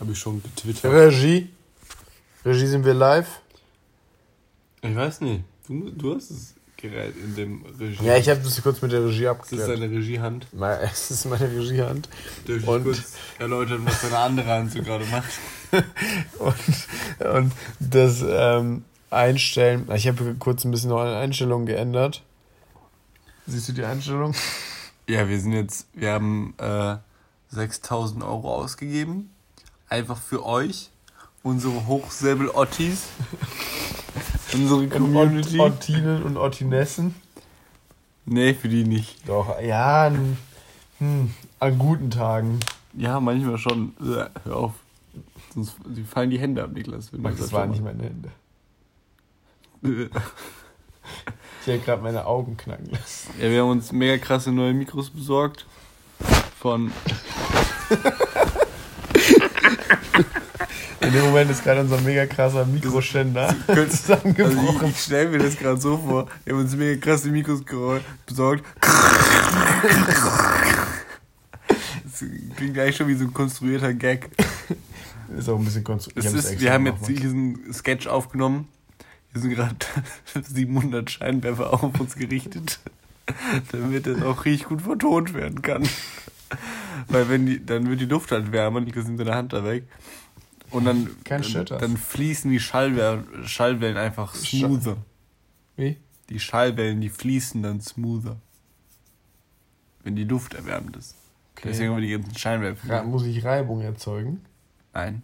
Habe 0.00 0.12
ich 0.12 0.18
schon 0.18 0.42
getwittert. 0.42 0.92
Regie. 0.92 1.50
Regie 2.44 2.66
sind 2.66 2.84
wir 2.84 2.94
live. 2.94 3.40
Ich 4.82 4.94
weiß 4.96 5.20
nicht. 5.20 5.44
Du, 5.68 5.90
du 5.90 6.14
hast 6.16 6.30
das 6.30 6.54
Gerät 6.76 7.14
in 7.16 7.34
dem 7.36 7.64
Regie. 7.78 8.02
Ja, 8.04 8.16
ich 8.16 8.28
habe 8.30 8.40
das 8.40 8.62
kurz 8.62 8.80
mit 8.80 8.92
der 8.92 9.04
Regie 9.04 9.24
Das 9.24 9.32
abgeklärt. 9.32 9.68
ist 9.68 9.80
deine 9.80 9.92
Regiehand. 9.94 10.46
Es 10.92 11.10
ist 11.10 11.26
meine 11.26 11.50
Regiehand. 11.50 12.08
Darf 12.46 12.56
ich 12.56 12.66
Und- 12.66 12.84
kurz 12.84 13.12
erläutern, 13.38 13.84
was 13.84 14.00
deine 14.00 14.18
andere 14.18 14.46
Hand 14.48 14.72
so 14.72 14.82
gerade 14.82 15.04
macht? 15.06 15.30
Und, 16.40 16.54
und 17.32 17.52
das 17.78 18.24
ähm, 18.26 18.84
Einstellen, 19.10 19.88
ich 19.94 20.08
habe 20.08 20.34
kurz 20.36 20.64
ein 20.64 20.72
bisschen 20.72 20.90
noch 20.90 21.00
eine 21.00 21.16
Einstellung 21.16 21.64
geändert. 21.64 22.22
Siehst 23.46 23.68
du 23.68 23.72
die 23.74 23.84
Einstellung? 23.84 24.34
Ja, 25.08 25.28
wir 25.28 25.38
sind 25.40 25.52
jetzt, 25.52 25.86
wir 25.94 26.10
haben 26.10 26.54
äh, 26.58 26.96
6000 27.50 28.24
Euro 28.24 28.56
ausgegeben. 28.56 29.30
Einfach 29.90 30.16
für 30.18 30.46
euch, 30.46 30.88
unsere 31.42 31.86
Hochsäbel-Ottis, 31.86 33.08
unsere 34.54 34.86
Community. 34.88 35.58
Ot 35.58 35.72
Ottinen 35.72 36.22
und 36.22 36.36
Ottinessen. 36.36 37.14
Nee, 38.24 38.54
für 38.54 38.68
die 38.68 38.84
nicht. 38.84 39.28
Doch, 39.28 39.60
ja, 39.60 40.06
n- 40.06 40.38
hm, 40.98 41.34
an 41.58 41.78
guten 41.78 42.10
Tagen. 42.10 42.60
Ja, 42.94 43.18
manchmal 43.18 43.58
schon. 43.58 43.92
Äh, 44.00 44.26
Hör 44.44 44.56
auf. 44.56 44.72
Sonst 45.54 45.74
die 45.84 46.04
fallen 46.04 46.30
die 46.30 46.38
Hände 46.38 46.62
ab, 46.62 46.70
Niklas. 46.72 47.10
Max, 47.12 47.40
das 47.40 47.52
waren 47.52 47.70
nicht 47.70 47.82
meine 47.82 48.04
Hände. 48.04 48.30
Ich 51.62 51.68
habe 51.72 51.78
gerade 51.80 52.02
meine 52.02 52.24
Augen 52.24 52.56
knacken 52.56 52.86
lassen. 52.86 53.32
Ja, 53.38 53.50
wir 53.50 53.60
haben 53.62 53.70
uns 53.70 53.90
mega 53.92 54.16
krasse 54.16 54.50
neue 54.52 54.72
Mikros 54.72 55.10
besorgt. 55.10 55.66
Von. 56.58 56.90
In 61.00 61.12
dem 61.12 61.24
Moment 61.24 61.50
ist 61.50 61.64
gerade 61.64 61.80
unser 61.80 62.00
mega 62.02 62.26
krasser 62.26 62.66
Mikroständer 62.66 63.54
Also 63.66 63.84
zusammengebrochen. 63.86 64.88
ich, 64.88 64.92
ich 64.96 65.00
stelle 65.00 65.30
mir 65.30 65.38
das 65.38 65.56
gerade 65.56 65.80
so 65.80 65.96
vor. 65.96 66.26
Wir 66.44 66.52
haben 66.54 66.60
uns 66.60 66.76
mega 66.76 67.00
krasse 67.00 67.28
Mikros 67.30 67.62
besorgt. 68.26 68.64
Das 72.04 72.24
klingt 72.56 72.74
gleich 72.74 72.96
schon 72.96 73.08
wie 73.08 73.14
so 73.14 73.24
ein 73.24 73.32
konstruierter 73.32 73.94
Gag. 73.94 74.30
Ist 75.36 75.48
auch 75.48 75.58
ein 75.58 75.64
bisschen 75.64 75.84
konstruiert. 75.84 76.24
Das 76.26 76.34
ist, 76.34 76.60
wir 76.60 76.72
haben 76.72 76.86
jetzt 76.86 77.08
diesen 77.08 77.72
Sketch 77.72 78.06
aufgenommen. 78.06 78.68
Hier 79.32 79.40
sind 79.42 79.54
gerade 79.54 79.76
700 80.52 81.10
Scheinwerfer 81.10 81.72
auf 81.72 81.98
uns 82.00 82.16
gerichtet, 82.16 82.80
damit 83.72 84.06
es 84.06 84.22
auch 84.22 84.44
richtig 84.44 84.68
gut 84.68 84.82
vertont 84.82 85.34
werden 85.34 85.62
kann. 85.62 85.88
Weil 87.08 87.28
wenn 87.28 87.46
die, 87.46 87.64
dann 87.64 87.88
wird 87.88 88.00
die 88.00 88.06
Luft 88.06 88.32
halt 88.32 88.52
wärmer, 88.52 88.80
Niklas 88.80 89.06
nimmt 89.06 89.18
seine 89.18 89.34
Hand 89.34 89.52
da 89.52 89.64
weg. 89.64 89.84
Und 90.70 90.84
dann, 90.84 91.08
Kein 91.24 91.42
dann, 91.42 91.64
dann 91.66 91.96
fließen 91.96 92.50
die 92.50 92.60
Schallwellen, 92.60 93.24
Schallwellen 93.46 93.96
einfach 93.96 94.34
smoother. 94.34 94.98
Wie? 95.76 95.96
Die 96.28 96.38
Schallwellen, 96.38 97.00
die 97.00 97.08
fließen 97.08 97.62
dann 97.62 97.80
smoother. 97.80 98.36
Wenn 100.04 100.14
die 100.16 100.24
Luft 100.24 100.54
erwärmt 100.54 100.96
ist. 100.96 101.16
Deswegen 101.62 101.90
haben 101.90 102.00
wir 102.00 102.06
die 102.06 102.12
ganzen 102.12 102.36
Scheinwerfer. 102.38 102.86
Hier. 102.86 103.02
muss 103.02 103.24
ich 103.26 103.44
Reibung 103.44 103.82
erzeugen? 103.82 104.40
Nein. 104.94 105.22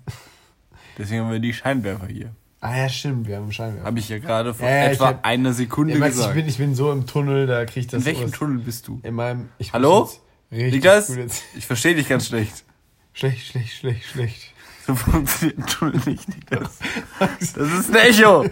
Deswegen 0.98 1.22
haben 1.24 1.30
wir 1.30 1.38
die 1.38 1.52
Scheinwerfer 1.54 2.06
hier. 2.08 2.34
Ah 2.60 2.76
ja, 2.76 2.88
stimmt, 2.88 3.26
wir 3.28 3.36
haben 3.36 3.52
Scheinwerfer. 3.52 3.86
Habe 3.86 3.98
ich 3.98 4.08
ja 4.08 4.18
gerade 4.18 4.52
vor 4.52 4.68
Ja, 4.68 4.76
ja, 4.76 4.84
etwa 4.90 5.06
hab- 5.08 5.24
einer 5.24 5.52
Sekunde 5.52 5.94
Ja, 5.94 5.98
Max, 5.98 6.14
ich, 6.14 6.18
gesagt. 6.18 6.34
bin, 6.34 6.46
ich 6.48 6.58
bin 6.58 6.74
so 6.74 6.90
im 6.90 7.06
Tunnel, 7.06 7.46
da 7.46 7.64
krieg 7.64 7.84
ich 7.84 7.86
das 7.86 8.00
In 8.00 8.06
welchem 8.06 8.32
Tunnel 8.32 8.58
bist 8.58 8.88
du? 8.88 9.00
In 9.02 9.14
meinem. 9.14 9.48
Hallo? 9.72 10.04
jetzt 10.04 10.20
Richtig 10.52 10.82
gut 10.82 11.16
jetzt. 11.16 11.42
Ich 11.56 11.66
verstehe 11.66 11.94
dich 11.94 12.08
ganz 12.08 12.26
schlecht. 12.26 12.64
Schlecht, 13.12 13.46
schlecht, 13.46 13.74
schlecht, 13.74 14.04
schlecht. 14.06 14.52
So 14.86 14.94
funktioniert 14.94 15.58
ein 15.58 15.66
Tunnel 15.66 16.00
nicht, 16.06 16.28
Niklas. 16.28 16.78
Das 17.18 17.72
ist 17.72 17.90
ein 17.90 17.96
Echo. 17.96 18.44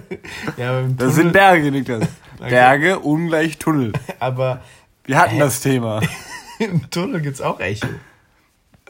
Ja, 0.56 0.80
im 0.80 0.96
Das 0.96 1.10
Tunnel, 1.10 1.12
sind 1.12 1.32
Berge, 1.32 1.70
Niklas. 1.70 2.08
Berge 2.38 2.98
ungleich 2.98 3.58
Tunnel. 3.58 3.92
aber 4.18 4.62
Wir 5.04 5.18
hatten 5.18 5.38
das 5.38 5.60
Thema. 5.60 6.00
im 6.58 6.90
Tunnel 6.90 7.20
gibt's 7.20 7.40
auch 7.40 7.60
Echo. 7.60 7.86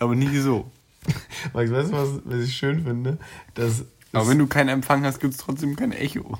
Aber 0.01 0.15
nie 0.15 0.39
so. 0.39 0.71
Max, 1.53 1.71
weißt 1.71 1.93
du, 1.93 1.97
was, 1.97 2.09
was 2.25 2.45
ich 2.45 2.57
schön 2.57 2.85
finde? 2.85 3.19
Dass 3.53 3.85
Aber 4.13 4.29
wenn 4.29 4.39
du 4.39 4.47
keinen 4.47 4.71
Empfang 4.71 5.05
hast, 5.05 5.21
gibt 5.21 5.35
es 5.35 5.41
trotzdem 5.41 5.77
kein 5.77 5.93
Echo. 5.93 6.39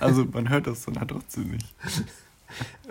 Also 0.00 0.24
man 0.24 0.48
hört 0.48 0.66
das 0.66 0.84
dann 0.84 0.98
halt 0.98 1.10
trotzdem 1.10 1.50
nicht. 1.50 1.66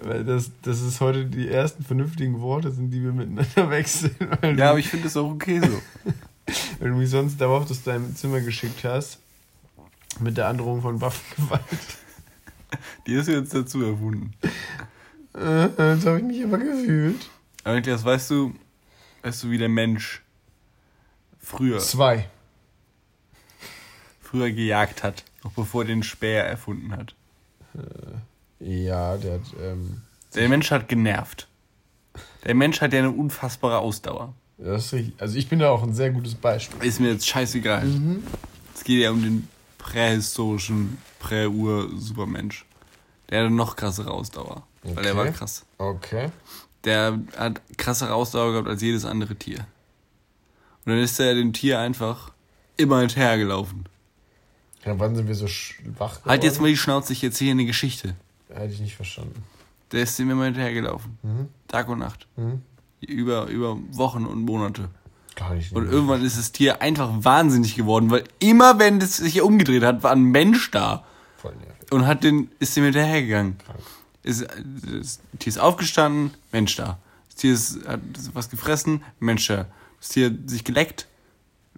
Weil 0.02 0.24
das, 0.26 0.52
das 0.62 0.82
ist 0.82 1.00
heute 1.02 1.26
die 1.26 1.48
ersten 1.50 1.84
vernünftigen 1.84 2.42
Worte 2.42 2.72
sind, 2.72 2.92
die 2.92 3.04
wir 3.04 3.12
miteinander 3.14 3.70
wechseln. 3.70 4.16
Ja, 4.42 4.52
du, 4.52 4.66
aber 4.70 4.80
ich 4.80 4.90
finde 4.90 5.08
es 5.08 5.18
auch 5.18 5.30
okay 5.32 5.60
so. 5.60 5.82
weil 6.80 6.90
du 6.90 6.96
mich 6.98 7.10
sonst 7.10 7.40
darauf 7.40 7.70
aus 7.70 7.84
deinem 7.84 8.16
Zimmer 8.16 8.42
geschickt 8.42 8.84
hast. 8.84 9.20
Mit 10.20 10.38
der 10.38 10.48
Androhung 10.48 10.82
von 10.82 11.02
Waffengewalt. 11.02 11.64
Die 13.08 13.14
ist 13.14 13.28
jetzt 13.28 13.54
dazu 13.54 13.82
erfunden. 13.84 14.34
Äh, 15.34 15.70
Das 15.76 16.06
habe 16.06 16.18
ich 16.20 16.24
mich 16.26 16.40
immer 16.40 16.58
gefühlt. 16.58 17.30
Aber 17.64 17.76
Niklas, 17.76 18.04
weißt 18.04 18.30
du, 18.32 18.54
weißt 19.24 19.44
du, 19.44 19.50
wie 19.52 19.58
der 19.58 19.70
Mensch 19.70 20.22
früher, 21.40 21.80
Zwei. 21.80 22.30
früher 24.22 24.52
gejagt 24.52 25.02
hat, 25.04 25.24
noch 25.44 25.52
bevor 25.54 25.84
er 25.84 25.88
den 25.88 26.04
Speer 26.04 26.44
erfunden 26.46 26.92
hat? 26.96 27.16
Ja, 28.64 29.18
der 29.18 29.34
hat. 29.36 29.42
Ähm, 29.62 30.02
Der 30.36 30.50
Mensch 30.50 30.72
hat 30.72 30.88
genervt. 30.88 31.48
Der 32.46 32.56
Mensch 32.56 32.82
hat 32.82 32.94
ja 32.94 33.00
eine 33.00 33.12
unfassbare 33.12 33.80
Ausdauer. 33.80 34.34
das 34.58 34.86
ist 34.88 34.94
richtig. 34.94 35.14
Also 35.22 35.38
ich 35.38 35.50
bin 35.50 35.60
da 35.60 35.70
auch 35.70 35.84
ein 35.84 35.94
sehr 35.94 36.12
gutes 36.12 36.36
Beispiel. 36.36 36.86
Ist 36.88 37.00
mir 37.00 37.12
jetzt 37.12 37.28
scheißegal. 37.28 37.88
Es 38.76 38.84
geht 38.84 39.02
ja 39.02 39.12
um 39.12 39.22
den 39.22 39.48
prähistorischen 39.78 40.98
Prä-Ur-Supermensch. 41.20 42.66
Der 43.30 43.42
hatte 43.44 43.54
noch 43.54 43.76
krassere 43.76 44.12
Ausdauer. 44.12 44.64
Weil 44.84 45.06
er 45.06 45.12
Okay. 45.14 45.16
war 45.18 45.28
krass. 45.32 45.66
Okay. 45.78 46.30
Der 46.84 47.20
hat 47.38 47.62
krassere 47.78 48.14
Ausdauer 48.14 48.52
gehabt 48.52 48.68
als 48.68 48.82
jedes 48.82 49.06
andere 49.06 49.36
Tier. 49.36 49.60
Und 50.86 50.92
dann 50.92 51.00
ist 51.00 51.20
er 51.20 51.34
dem 51.34 51.54
Tier 51.54 51.80
einfach 51.80 52.32
immer 52.76 53.00
hinterhergelaufen. 53.00 53.86
Ja, 54.86 55.00
wann 55.00 55.16
sind 55.16 55.28
wir 55.28 55.36
so 55.36 55.48
schwach 55.48 56.16
geworden? 56.16 56.30
Halt 56.30 56.44
jetzt 56.44 56.60
mal 56.60 56.68
die 56.68 56.76
Schnauze, 56.78 57.14
ich 57.14 57.24
erzähle 57.24 57.52
eine 57.52 57.66
Geschichte. 57.66 58.16
Hätte 58.54 58.74
ich 58.74 58.80
nicht 58.80 58.96
verstanden. 58.96 59.44
Der 59.92 60.04
ist 60.04 60.18
dem 60.20 60.30
immer 60.30 60.46
hinterhergelaufen. 60.46 61.18
Mhm. 61.24 61.48
Tag 61.68 61.88
und 61.90 62.00
Nacht. 62.00 62.28
Mhm. 62.36 62.62
Über, 63.02 63.48
über 63.48 63.78
Wochen 63.92 64.26
und 64.26 64.44
Monate. 64.46 64.90
Gar 65.36 65.56
nicht. 65.56 65.72
Und 65.74 65.90
irgendwann 65.92 66.24
ist 66.24 66.38
das 66.38 66.52
Tier 66.52 66.82
einfach 66.82 67.10
wahnsinnig 67.24 67.76
geworden, 67.76 68.10
weil 68.12 68.24
immer 68.40 68.80
wenn 68.80 69.00
es 69.02 69.18
sich 69.18 69.42
umgedreht 69.42 69.84
hat, 69.84 70.04
war 70.04 70.12
ein 70.12 70.24
Mensch 70.24 70.70
da 70.72 71.04
Voll 71.38 71.56
nervig. 71.56 71.92
und 71.92 72.06
hat 72.06 72.24
den, 72.24 72.50
ist 72.60 72.76
dem 72.78 72.84
hinterhergegangen. 72.86 73.58
Krank. 73.58 73.80
Ist, 74.22 74.42
das 74.44 75.20
Tier 75.40 75.50
ist 75.50 75.58
aufgestanden, 75.60 76.32
Mensch 76.52 76.76
da. 76.76 76.98
Das 77.28 77.36
Tier 77.36 77.54
ist, 77.54 77.86
hat 77.88 78.00
was 78.34 78.50
gefressen, 78.50 79.04
Mensch 79.20 79.48
da. 79.48 79.66
Das 80.00 80.10
Tier 80.10 80.28
hat 80.28 80.36
sich 80.50 80.64
geleckt, 80.64 81.08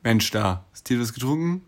Mensch 0.04 0.30
da. 0.32 0.64
Das 0.72 0.84
Tier 0.84 0.98
hat 0.98 1.04
was 1.04 1.14
getrunken, 1.14 1.62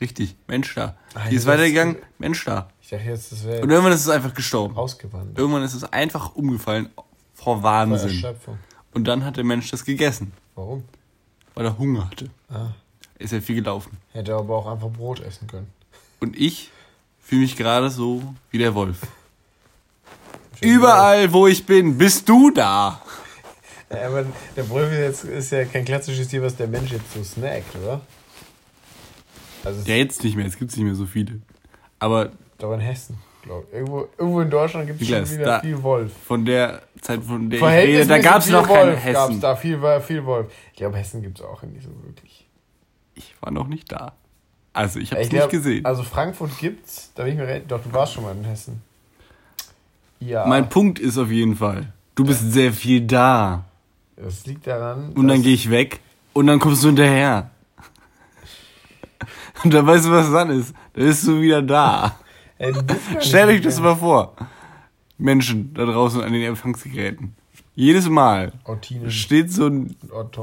richtig, 0.00 0.36
Mensch 0.48 0.74
da. 0.74 0.96
Ah, 1.14 1.28
Die 1.30 1.36
ist 1.36 1.46
weitergegangen, 1.46 1.96
Mensch 2.18 2.44
da. 2.44 2.68
Dachte 2.96 3.10
jetzt, 3.10 3.32
das 3.32 3.44
wäre 3.44 3.62
Und 3.62 3.70
irgendwann 3.70 3.92
ist 3.92 4.00
es 4.02 4.08
einfach 4.08 4.34
gestorben. 4.34 4.76
ausgewandert. 4.76 5.38
Irgendwann 5.38 5.62
ist 5.62 5.74
es 5.74 5.84
einfach 5.84 6.34
umgefallen 6.34 6.88
vor 7.34 7.56
Vor 7.56 7.62
Wahnsinn. 7.62 8.08
Erschöpfung. 8.10 8.58
Und 8.92 9.04
dann 9.04 9.24
hat 9.24 9.36
der 9.36 9.44
Mensch 9.44 9.70
das 9.70 9.84
gegessen, 9.84 10.32
Warum? 10.54 10.84
weil 11.54 11.66
er 11.66 11.76
Hunger 11.78 12.06
hatte. 12.10 12.30
Ah. 12.48 12.68
Ist 13.18 13.32
ja 13.32 13.40
viel 13.40 13.56
gelaufen. 13.56 13.96
Hätte 14.12 14.34
aber 14.34 14.56
auch 14.56 14.66
einfach 14.66 14.88
Brot 14.90 15.20
essen 15.20 15.46
können. 15.46 15.68
Und 16.20 16.36
ich 16.38 16.70
fühle 17.20 17.42
mich 17.42 17.56
gerade 17.56 17.90
so 17.90 18.22
wie 18.50 18.58
der 18.58 18.74
Wolf. 18.74 18.98
Überall, 20.60 21.32
wo 21.32 21.46
ich 21.46 21.66
bin, 21.66 21.98
bist 21.98 22.28
du 22.28 22.50
da. 22.50 23.00
Ja, 23.90 24.06
aber 24.08 24.24
der 24.56 24.68
Wolf 24.70 24.90
ist, 24.92 24.98
jetzt, 24.98 25.24
ist 25.24 25.50
ja 25.52 25.64
kein 25.64 25.84
klassisches 25.84 26.28
Tier, 26.28 26.42
was 26.42 26.56
der 26.56 26.68
Mensch 26.68 26.90
jetzt 26.92 27.12
so 27.12 27.22
snackt, 27.22 27.74
oder? 27.76 28.00
Also 29.64 29.80
es 29.80 29.86
Ja, 29.86 29.94
jetzt 29.96 30.22
nicht 30.24 30.36
mehr, 30.36 30.44
jetzt 30.46 30.58
gibt 30.58 30.70
es 30.70 30.76
nicht 30.76 30.86
mehr 30.86 30.94
so 30.94 31.06
viele. 31.06 31.40
Aber 31.98 32.30
doch 32.58 32.72
in 32.74 32.80
Hessen, 32.80 33.18
glaube 33.42 33.66
ich. 33.68 33.74
Irgendwo, 33.74 34.08
irgendwo 34.18 34.40
in 34.40 34.50
Deutschland 34.50 34.86
gibt 34.86 35.02
es 35.02 35.08
schon 35.08 35.30
wieder 35.30 35.44
da- 35.44 35.60
viel 35.60 35.82
Wolf. 35.82 36.12
von 36.26 36.44
der 36.44 36.82
Zeit, 37.00 37.22
von 37.22 37.50
der 37.50 37.58
ich 37.58 37.64
rede, 37.64 38.06
da 38.06 38.18
gab 38.18 38.38
es 38.38 38.48
noch 38.50 38.66
keinen 38.66 38.92
Wolf 38.92 39.04
Gab's 39.04 39.28
Hessen. 39.28 39.40
da 39.40 39.56
viel, 39.56 39.80
war 39.82 40.00
viel 40.00 40.24
Wolf. 40.24 40.50
Ich 40.72 40.78
glaube, 40.78 40.96
Hessen 40.96 41.22
gibt 41.22 41.38
es 41.40 41.44
auch 41.44 41.62
nicht 41.62 41.82
so 41.82 41.90
wirklich. 42.04 42.46
Ich 43.14 43.34
war 43.40 43.52
noch 43.52 43.66
nicht 43.68 43.90
da. 43.92 44.12
Also, 44.72 44.98
ich 44.98 45.10
habe 45.12 45.20
es 45.20 45.28
Ich 45.28 45.32
nicht 45.32 45.50
gesehen. 45.50 45.84
Also 45.84 46.02
Frankfurt 46.02 46.58
gibt's, 46.58 47.12
da 47.14 47.22
bin 47.24 47.34
ich 47.34 47.38
mir. 47.38 47.60
Doch, 47.60 47.80
du 47.82 47.92
warst 47.92 48.14
schon 48.14 48.24
mal 48.24 48.34
in 48.36 48.44
Hessen. 48.44 48.82
Ja. 50.20 50.46
mein 50.46 50.68
Punkt 50.68 50.98
ist 50.98 51.18
auf 51.18 51.30
jeden 51.30 51.54
Fall, 51.54 51.92
du 52.14 52.24
bist 52.24 52.50
sehr 52.52 52.72
viel 52.72 53.02
da. 53.02 53.64
das 54.16 54.46
liegt 54.46 54.66
daran. 54.66 55.12
Und 55.12 55.28
dann 55.28 55.42
gehe 55.42 55.52
ich 55.54 55.70
weg 55.70 56.00
und 56.32 56.46
dann 56.46 56.58
kommst 56.58 56.82
du 56.82 56.88
hinterher. 56.88 57.50
Und 59.64 59.72
dann 59.72 59.86
weißt 59.86 60.06
du, 60.06 60.10
was 60.10 60.30
dann 60.30 60.50
ist. 60.50 60.74
Dann 60.94 61.04
bist 61.04 61.26
du 61.26 61.40
wieder 61.40 61.62
da. 61.62 62.16
Ey, 62.58 62.72
Stellt 63.20 63.48
euch 63.48 63.60
das 63.62 63.80
mal 63.80 63.96
vor. 63.96 64.34
Menschen 65.18 65.74
da 65.74 65.84
draußen 65.84 66.20
an 66.20 66.32
den 66.32 66.42
Empfangsgeräten. 66.42 67.34
Jedes 67.76 68.08
Mal 68.08 68.52
Ortinen. 68.64 69.10
steht 69.10 69.52
so 69.52 69.66
ein 69.66 69.96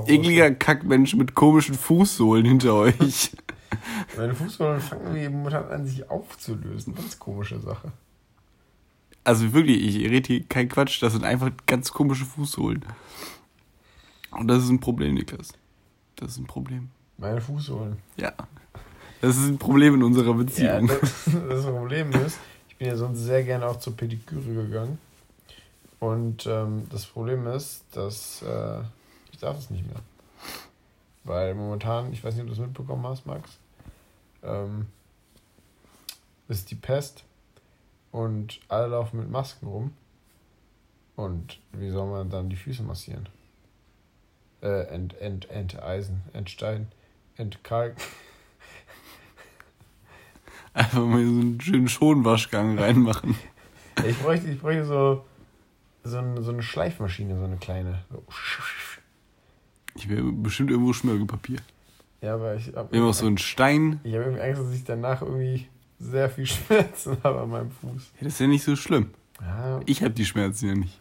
ekliger 0.07 0.51
Kackmensch 0.51 1.15
mit 1.15 1.33
komischen 1.33 1.75
Fußsohlen 1.75 2.45
hinter 2.45 2.73
euch. 2.73 3.31
Meine 4.17 4.35
Fußballen 4.35 4.81
fangen 4.81 5.05
irgendwie 5.15 5.29
momentan 5.29 5.69
an, 5.69 5.85
sich 5.85 6.09
aufzulösen. 6.09 6.93
Ganz 6.93 7.17
komische 7.17 7.59
Sache. 7.59 7.93
Also 9.23 9.53
wirklich, 9.53 9.95
ich 9.95 10.09
rede 10.09 10.27
hier 10.27 10.43
kein 10.43 10.67
Quatsch, 10.67 11.01
das 11.01 11.13
sind 11.13 11.23
einfach 11.23 11.51
ganz 11.67 11.91
komische 11.91 12.25
Fußsohlen. 12.25 12.83
Und 14.31 14.47
das 14.47 14.63
ist 14.63 14.69
ein 14.69 14.79
Problem, 14.79 15.13
Niklas. 15.13 15.53
Das 16.15 16.31
ist 16.31 16.37
ein 16.37 16.47
Problem. 16.47 16.89
Meine 17.17 17.39
Fußsohlen. 17.39 17.97
Ja. 18.17 18.33
Das 19.21 19.37
ist 19.37 19.47
ein 19.47 19.57
Problem 19.59 19.95
in 19.95 20.03
unserer 20.03 20.27
Ja, 20.27 20.33
Beziehung. 20.33 20.87
das, 20.87 21.29
das 21.47 21.65
Problem 21.65 22.11
ist, 22.11 22.39
ich 22.69 22.75
bin 22.77 22.87
ja 22.87 22.95
sonst 22.97 23.19
sehr 23.19 23.43
gerne 23.43 23.67
auch 23.67 23.77
zur 23.77 23.95
Pediküre 23.95 24.41
gegangen. 24.53 24.97
Und 25.99 26.47
ähm, 26.47 26.87
das 26.89 27.05
Problem 27.05 27.45
ist, 27.47 27.83
dass 27.93 28.41
äh, 28.41 28.81
ich 29.31 29.37
darf 29.39 29.57
es 29.59 29.69
nicht 29.69 29.85
mehr. 29.85 30.01
Weil 31.23 31.53
momentan, 31.53 32.11
ich 32.11 32.23
weiß 32.23 32.33
nicht, 32.33 32.41
ob 32.43 32.49
du 32.49 32.55
das 32.55 32.65
mitbekommen 32.65 33.05
hast, 33.05 33.27
Max, 33.27 33.57
ähm, 34.41 34.87
ist 36.47 36.71
die 36.71 36.75
Pest 36.75 37.23
und 38.11 38.59
alle 38.67 38.87
laufen 38.87 39.19
mit 39.19 39.29
Masken 39.29 39.67
rum. 39.67 39.93
Und 41.15 41.59
wie 41.73 41.91
soll 41.91 42.09
man 42.09 42.31
dann 42.31 42.49
die 42.49 42.55
Füße 42.55 42.81
massieren? 42.81 43.29
Äh, 44.63 44.87
ent, 44.87 45.13
ent, 45.21 45.49
enteisen, 45.51 46.23
entstein, 46.33 46.87
entkalken. 47.37 48.01
Einfach 50.73 50.99
mal 51.05 51.23
so 51.25 51.31
einen 51.31 51.59
schönen 51.61 51.89
Schonwaschgang 51.89 52.77
reinmachen. 52.79 53.35
Ich 54.07 54.17
bräuchte, 54.19 54.47
ich 54.49 54.59
bräuchte 54.59 54.85
so, 54.85 55.25
so, 56.03 56.17
eine, 56.17 56.41
so 56.41 56.51
eine 56.51 56.63
Schleifmaschine, 56.63 57.37
so 57.37 57.43
eine 57.43 57.57
kleine. 57.57 58.03
So. 58.09 58.23
Ich 59.95 60.07
wäre 60.09 60.23
bestimmt 60.31 60.71
irgendwo 60.71 60.93
Schmirgelpapier. 60.93 61.59
Ja, 62.21 62.35
aber 62.35 62.55
ich 62.55 62.73
habe 62.75 62.95
Immer 62.95 63.13
so 63.13 63.25
ein 63.27 63.37
Stein. 63.37 63.99
ich 64.03 64.13
hab 64.13 64.21
irgendwie 64.21 64.41
Angst, 64.41 64.61
dass 64.61 64.73
ich 64.73 64.83
danach 64.83 65.21
irgendwie 65.21 65.67
sehr 65.99 66.29
viel 66.29 66.45
Schmerzen 66.47 67.17
habe 67.23 67.41
an 67.41 67.49
meinem 67.49 67.71
Fuß. 67.71 68.11
Ja, 68.19 68.23
das 68.25 68.33
ist 68.33 68.39
ja 68.39 68.47
nicht 68.47 68.63
so 68.63 68.75
schlimm. 68.75 69.09
Ja, 69.41 69.81
Ich 69.85 70.01
habe 70.03 70.13
die 70.13 70.25
Schmerzen 70.25 70.67
ja 70.69 70.75
nicht. 70.75 70.99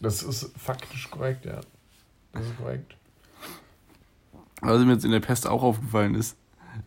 das 0.00 0.22
ist 0.22 0.50
faktisch 0.58 1.10
korrekt, 1.10 1.44
ja. 1.44 1.60
Das 2.32 2.44
ist 2.46 2.56
korrekt. 2.56 2.96
Was 4.62 4.84
mir 4.84 4.92
jetzt 4.92 5.04
in 5.04 5.10
der 5.10 5.20
Pest 5.20 5.46
auch 5.46 5.62
aufgefallen 5.62 6.14
ist, 6.14 6.36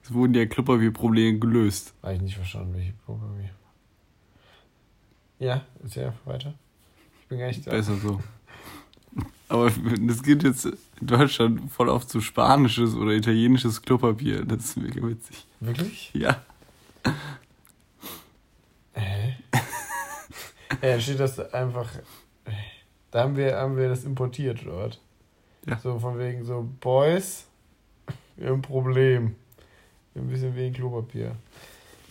es 0.02 0.14
wurden 0.14 0.34
ja 0.34 0.46
Klopapierprobleme 0.46 1.40
gelöst. 1.40 1.94
Habe 2.02 2.16
ich 2.16 2.22
nicht 2.22 2.36
verstanden, 2.36 2.74
welche 2.74 2.94
Probleme. 3.06 3.50
Ja, 5.40 5.66
erzähl 5.82 6.06
einfach 6.08 6.26
weiter. 6.26 6.54
Ich 7.22 7.28
bin 7.28 7.40
gar 7.40 7.48
nicht 7.48 7.68
da. 7.68 7.72
Besser 7.72 7.98
so. 7.98 8.22
Aber 9.50 9.70
das 9.70 10.24
geht 10.24 10.44
jetzt 10.44 10.66
in 10.66 10.78
Deutschland 11.02 11.72
voll 11.72 11.90
auf 11.90 12.08
zu 12.08 12.22
spanisches 12.22 12.96
oder 12.96 13.12
italienisches 13.12 13.82
Klopapier. 13.82 14.46
Das 14.46 14.66
ist 14.66 14.78
mega 14.78 15.06
witzig. 15.06 15.46
Wirklich? 15.60 16.12
Ja. 16.14 16.42
Hä? 18.94 19.36
ja, 20.82 20.94
da 20.96 21.00
steht 21.00 21.20
das 21.20 21.40
einfach. 21.54 21.90
Da 23.12 23.24
haben 23.24 23.36
wir, 23.36 23.58
haben 23.58 23.78
wir 23.78 23.90
das 23.90 24.06
importiert, 24.06 24.66
was? 24.66 25.00
Ja. 25.68 25.78
So 25.78 26.00
von 26.00 26.18
wegen 26.18 26.46
so, 26.46 26.68
Boys, 26.80 27.46
wir 28.36 28.48
haben 28.48 28.56
ein 28.56 28.62
Problem. 28.62 29.36
Ein 30.16 30.28
bisschen 30.28 30.56
wenig 30.56 30.76
Klopapier. 30.76 31.36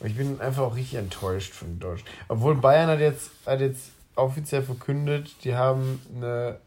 Aber 0.00 0.08
ich 0.08 0.16
bin 0.16 0.40
einfach 0.40 0.62
auch 0.62 0.74
richtig 0.76 0.98
enttäuscht 0.98 1.52
von 1.52 1.78
Deutschland. 1.78 2.10
Obwohl 2.28 2.56
Bayern 2.56 2.88
hat 2.88 3.00
jetzt, 3.00 3.30
hat 3.46 3.60
jetzt 3.60 3.92
offiziell 4.16 4.62
verkündet, 4.62 5.32
die 5.44 5.54
haben 5.54 6.00
eine 6.14 6.58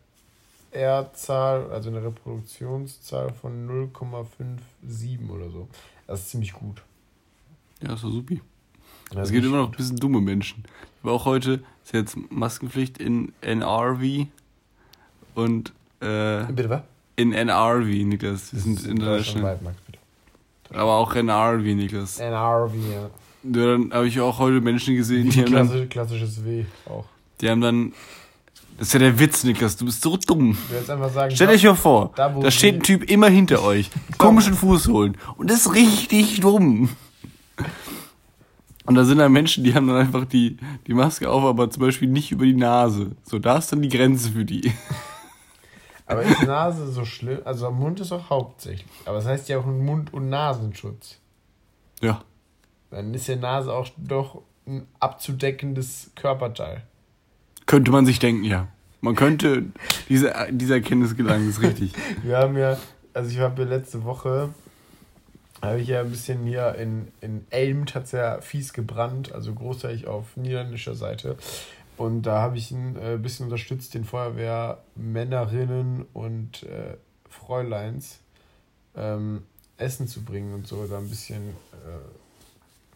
R-Zahl, 0.72 1.70
also 1.72 1.90
eine 1.90 2.04
Reproduktionszahl 2.04 3.34
von 3.34 3.90
0,57 3.92 5.30
oder 5.30 5.50
so. 5.50 5.68
Das 6.08 6.22
ist 6.22 6.30
ziemlich 6.30 6.54
gut. 6.54 6.82
Ja, 7.82 7.94
ist 7.94 8.04
doch 8.04 8.12
supi. 8.12 8.42
Es 9.16 9.32
gibt 9.32 9.46
immer 9.46 9.58
noch 9.58 9.72
ein 9.72 9.78
bisschen 9.78 9.98
dumme 9.98 10.22
Menschen. 10.22 10.64
Aber 11.04 11.14
auch 11.14 11.26
heute 11.26 11.64
ist 11.84 11.94
jetzt 11.94 12.18
Maskenpflicht 12.32 12.98
in 12.98 13.34
NRV 13.42 14.28
und 15.36 15.74
äh, 16.02 16.46
Bitte 16.46 16.70
was? 16.70 16.82
in 17.16 17.32
NRV, 17.32 17.86
Niklas. 17.86 18.54
Wir 18.54 18.60
sind 18.62 18.86
international. 18.86 19.60
Aber 20.74 20.94
auch 20.96 21.14
NRV, 21.16 21.64
Niklas. 21.64 22.20
NRV, 22.20 22.72
ja. 22.74 23.10
Ja, 23.44 23.68
dann 23.68 23.94
habe 23.94 24.08
ich 24.08 24.20
auch 24.20 24.40
heute 24.40 24.60
Menschen 24.62 24.96
gesehen, 24.96 25.30
die 25.30 25.36
Wie 25.36 25.42
haben, 25.44 25.52
dann, 25.54 25.68
klassisch, 25.68 25.90
klassisches 25.90 26.46
W 26.46 26.66
auch. 26.88 27.06
die 27.42 27.50
haben 27.50 27.62
dann. 27.62 27.94
Das 28.78 28.88
ist 28.88 28.94
ja 28.94 29.00
der 29.00 29.18
Witz, 29.20 29.44
Niklas. 29.46 29.78
Du 29.78 29.86
bist 29.86 30.02
so 30.02 30.18
dumm. 30.18 30.58
Sagen, 30.86 31.32
Stellt 31.34 31.50
euch 31.52 31.64
mal 31.64 31.76
vor, 31.76 32.12
da, 32.16 32.28
da 32.28 32.52
steht 32.52 32.76
ein 32.76 32.84
Typ 32.84 33.10
immer 33.10 33.30
hinter 33.30 33.64
euch. 33.64 33.90
Komischen 34.18 34.54
Fußsohlen. 34.54 35.16
Und 35.38 35.50
das 35.50 35.66
ist 35.68 35.74
richtig 35.76 36.42
dumm. 36.42 36.90
Und 38.86 38.96
da 38.96 39.06
sind 39.06 39.20
dann 39.20 39.32
Menschen, 39.32 39.64
die 39.64 39.74
haben 39.74 39.88
dann 39.88 39.98
einfach 39.98 40.26
die, 40.26 40.58
die 40.88 40.94
Maske 40.94 41.30
auf, 41.30 41.44
aber 41.44 41.70
zum 41.70 41.82
Beispiel 41.82 42.10
nicht 42.10 42.32
über 42.32 42.46
die 42.46 42.54
Nase. 42.54 43.12
So, 43.24 43.40
da 43.40 43.58
ist 43.58 43.72
dann 43.72 43.82
die 43.82 43.90
Grenze 43.90 44.32
für 44.32 44.44
die. 44.44 44.74
Aber 46.08 46.22
ist 46.22 46.44
Nase 46.44 46.92
so 46.92 47.06
schlimm? 47.06 47.40
Also 47.46 47.70
Mund 47.72 48.00
ist 48.00 48.12
auch 48.12 48.30
hauptsächlich. 48.30 48.86
Aber 49.06 49.18
das 49.18 49.26
heißt 49.26 49.50
ja 49.50 49.60
auch 49.60 49.66
ein 49.66 49.84
Mund- 49.84 50.14
und 50.14 50.30
Nasenschutz. 50.30 51.20
Ja. 52.02 52.22
Dann 52.92 53.14
ist 53.14 53.28
ja 53.28 53.36
Nase 53.36 53.74
auch 53.74 53.88
doch 53.98 54.42
ein 54.68 54.88
abzudeckendes 55.00 56.12
Körperteil. 56.16 56.84
Könnte 57.66 57.92
man 57.92 58.06
sich 58.06 58.20
denken, 58.20 58.44
ja. 58.44 58.68
Man 59.02 59.16
könnte 59.16 59.64
diese, 60.10 60.34
dieser 60.52 60.76
Erkenntnis 60.76 61.16
gelangen, 61.16 61.50
ist 61.50 61.62
richtig. 61.62 61.94
Wir 62.24 62.38
haben 62.38 62.58
ja, 62.58 62.78
also 63.14 63.30
ich 63.30 63.40
habe 63.40 63.64
ja 63.64 63.70
letzte 63.70 64.04
Woche, 64.04 64.50
habe 65.62 65.80
ich 65.80 65.88
ja 65.88 66.02
ein 66.02 66.10
bisschen 66.12 66.46
hier 66.46 66.76
in, 66.76 67.08
in 67.22 67.46
Elmt, 67.50 67.96
hat 67.96 68.06
es 68.06 68.12
ja 68.12 68.42
fies 68.42 68.74
gebrannt, 68.74 69.32
also 69.34 69.54
großteilig 69.54 70.08
auf 70.08 70.38
niederländischer 70.38 70.96
Seite. 70.96 71.38
Und 71.98 72.24
da 72.24 72.42
habe 72.42 72.58
ich 72.58 72.72
ein 72.72 72.98
äh, 72.98 73.18
bisschen 73.18 73.46
unterstützt, 73.46 73.94
den 73.94 74.04
Feuerwehrmännerinnen 74.04 76.06
und 76.14 76.64
äh, 76.64 76.98
Fräuleins 77.30 78.20
ähm, 78.96 79.44
Essen 79.78 80.08
zu 80.08 80.24
bringen 80.24 80.54
und 80.54 80.68
so, 80.68 80.86
da 80.88 80.98
ein 80.98 81.10
bisschen 81.10 81.50
äh, 81.50 82.00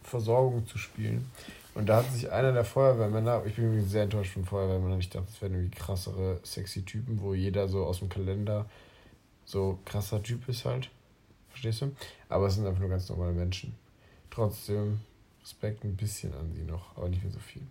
Versorgung 0.02 0.66
zu 0.66 0.78
spielen. 0.78 1.30
Und 1.74 1.88
da 1.88 1.98
hat 1.98 2.12
sich 2.12 2.30
einer 2.30 2.52
der 2.52 2.64
Feuerwehrmänner, 2.64 3.44
ich 3.46 3.54
bin 3.54 3.66
übrigens 3.66 3.90
sehr 3.90 4.02
enttäuscht 4.02 4.32
von 4.32 4.44
Feuerwehrmännern, 4.44 4.98
ich 4.98 5.08
dachte, 5.08 5.28
das 5.30 5.40
wären 5.40 5.54
irgendwie 5.54 5.76
krassere, 5.76 6.40
sexy 6.42 6.82
Typen, 6.82 7.20
wo 7.20 7.32
jeder 7.32 7.68
so 7.68 7.84
aus 7.84 8.00
dem 8.00 8.08
Kalender 8.08 8.66
so 9.44 9.78
krasser 9.84 10.22
Typ 10.22 10.48
ist 10.48 10.64
halt. 10.64 10.90
Verstehst 11.48 11.82
du? 11.82 11.92
Aber 12.28 12.46
es 12.46 12.54
sind 12.54 12.66
einfach 12.66 12.80
nur 12.80 12.88
ganz 12.88 13.08
normale 13.08 13.32
Menschen. 13.32 13.74
Trotzdem 14.30 15.00
Respekt 15.42 15.84
ein 15.84 15.96
bisschen 15.96 16.32
an 16.34 16.52
sie 16.54 16.62
noch, 16.62 16.96
aber 16.96 17.08
nicht 17.08 17.22
mehr 17.22 17.32
so 17.32 17.40
viel. 17.40 17.62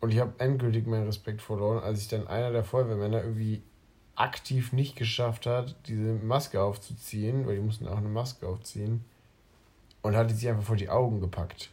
Und 0.00 0.12
ich 0.12 0.18
habe 0.18 0.32
endgültig 0.38 0.86
meinen 0.86 1.06
Respekt 1.06 1.42
verloren, 1.42 1.82
als 1.82 2.00
ich 2.00 2.08
dann 2.08 2.26
einer 2.26 2.50
der 2.50 2.64
Feuerwehrmänner 2.64 3.22
irgendwie 3.22 3.62
aktiv 4.16 4.72
nicht 4.72 4.96
geschafft 4.96 5.46
hat, 5.46 5.76
diese 5.86 6.12
Maske 6.14 6.62
aufzuziehen, 6.62 7.46
weil 7.46 7.56
die 7.56 7.62
mussten 7.62 7.88
auch 7.88 7.98
eine 7.98 8.08
Maske 8.08 8.46
aufziehen, 8.46 9.04
und 10.02 10.16
hatte 10.16 10.34
sie 10.34 10.48
einfach 10.48 10.64
vor 10.64 10.76
die 10.76 10.88
Augen 10.88 11.20
gepackt. 11.20 11.70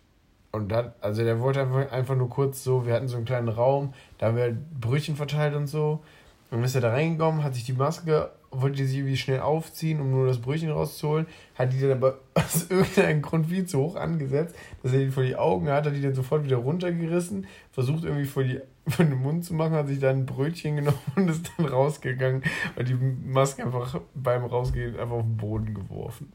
Und 0.51 0.73
hat, 0.73 0.95
also 1.01 1.23
der 1.23 1.39
wollte 1.39 1.61
einfach, 1.61 1.91
einfach 1.91 2.15
nur 2.15 2.29
kurz 2.29 2.63
so, 2.63 2.85
wir 2.85 2.93
hatten 2.93 3.07
so 3.07 3.17
einen 3.17 3.25
kleinen 3.25 3.49
Raum, 3.49 3.93
da 4.17 4.27
haben 4.27 4.35
wir 4.35 4.43
halt 4.43 4.79
Brötchen 4.79 5.15
verteilt 5.15 5.55
und 5.55 5.67
so. 5.67 6.03
Und 6.49 6.59
dann 6.59 6.63
ist 6.63 6.75
er 6.75 6.81
da 6.81 6.91
reingekommen, 6.91 7.43
hat 7.43 7.55
sich 7.55 7.65
die 7.65 7.73
Maske, 7.73 8.31
wollte 8.51 8.85
sie 8.85 8.99
irgendwie 8.99 9.17
schnell 9.17 9.41
aufziehen, 9.41 9.99
um 9.99 10.11
nur 10.11 10.27
das 10.27 10.39
Brötchen 10.39 10.71
rauszuholen, 10.71 11.27
hat 11.55 11.73
die 11.73 11.79
dann 11.79 11.91
aber 11.91 12.19
aus 12.35 12.69
irgendeinem 12.69 13.21
Grund 13.21 13.47
viel 13.47 13.65
zu 13.65 13.79
hoch 13.79 13.95
angesetzt, 13.95 14.55
dass 14.81 14.93
er 14.93 14.99
die 14.99 15.11
vor 15.11 15.23
die 15.23 15.35
Augen 15.35 15.67
hat, 15.67 15.85
hat 15.85 15.95
die 15.95 16.01
dann 16.01 16.15
sofort 16.15 16.45
wieder 16.45 16.57
runtergerissen, 16.57 17.47
versucht 17.71 18.05
irgendwie 18.05 18.25
vor, 18.25 18.43
die, 18.43 18.61
vor 18.87 19.03
den 19.03 19.21
Mund 19.21 19.43
zu 19.43 19.53
machen, 19.53 19.73
hat 19.73 19.87
sich 19.87 19.99
dann 19.99 20.19
ein 20.19 20.25
Brötchen 20.25 20.77
genommen 20.77 20.97
und 21.15 21.29
ist 21.29 21.51
dann 21.57 21.65
rausgegangen 21.65 22.43
und 22.75 22.87
die 22.87 22.93
Maske 22.93 23.65
einfach 23.65 23.99
beim 24.15 24.45
Rausgehen 24.45 24.97
einfach 24.97 25.15
auf 25.15 25.23
den 25.23 25.37
Boden 25.37 25.73
geworfen. 25.73 26.31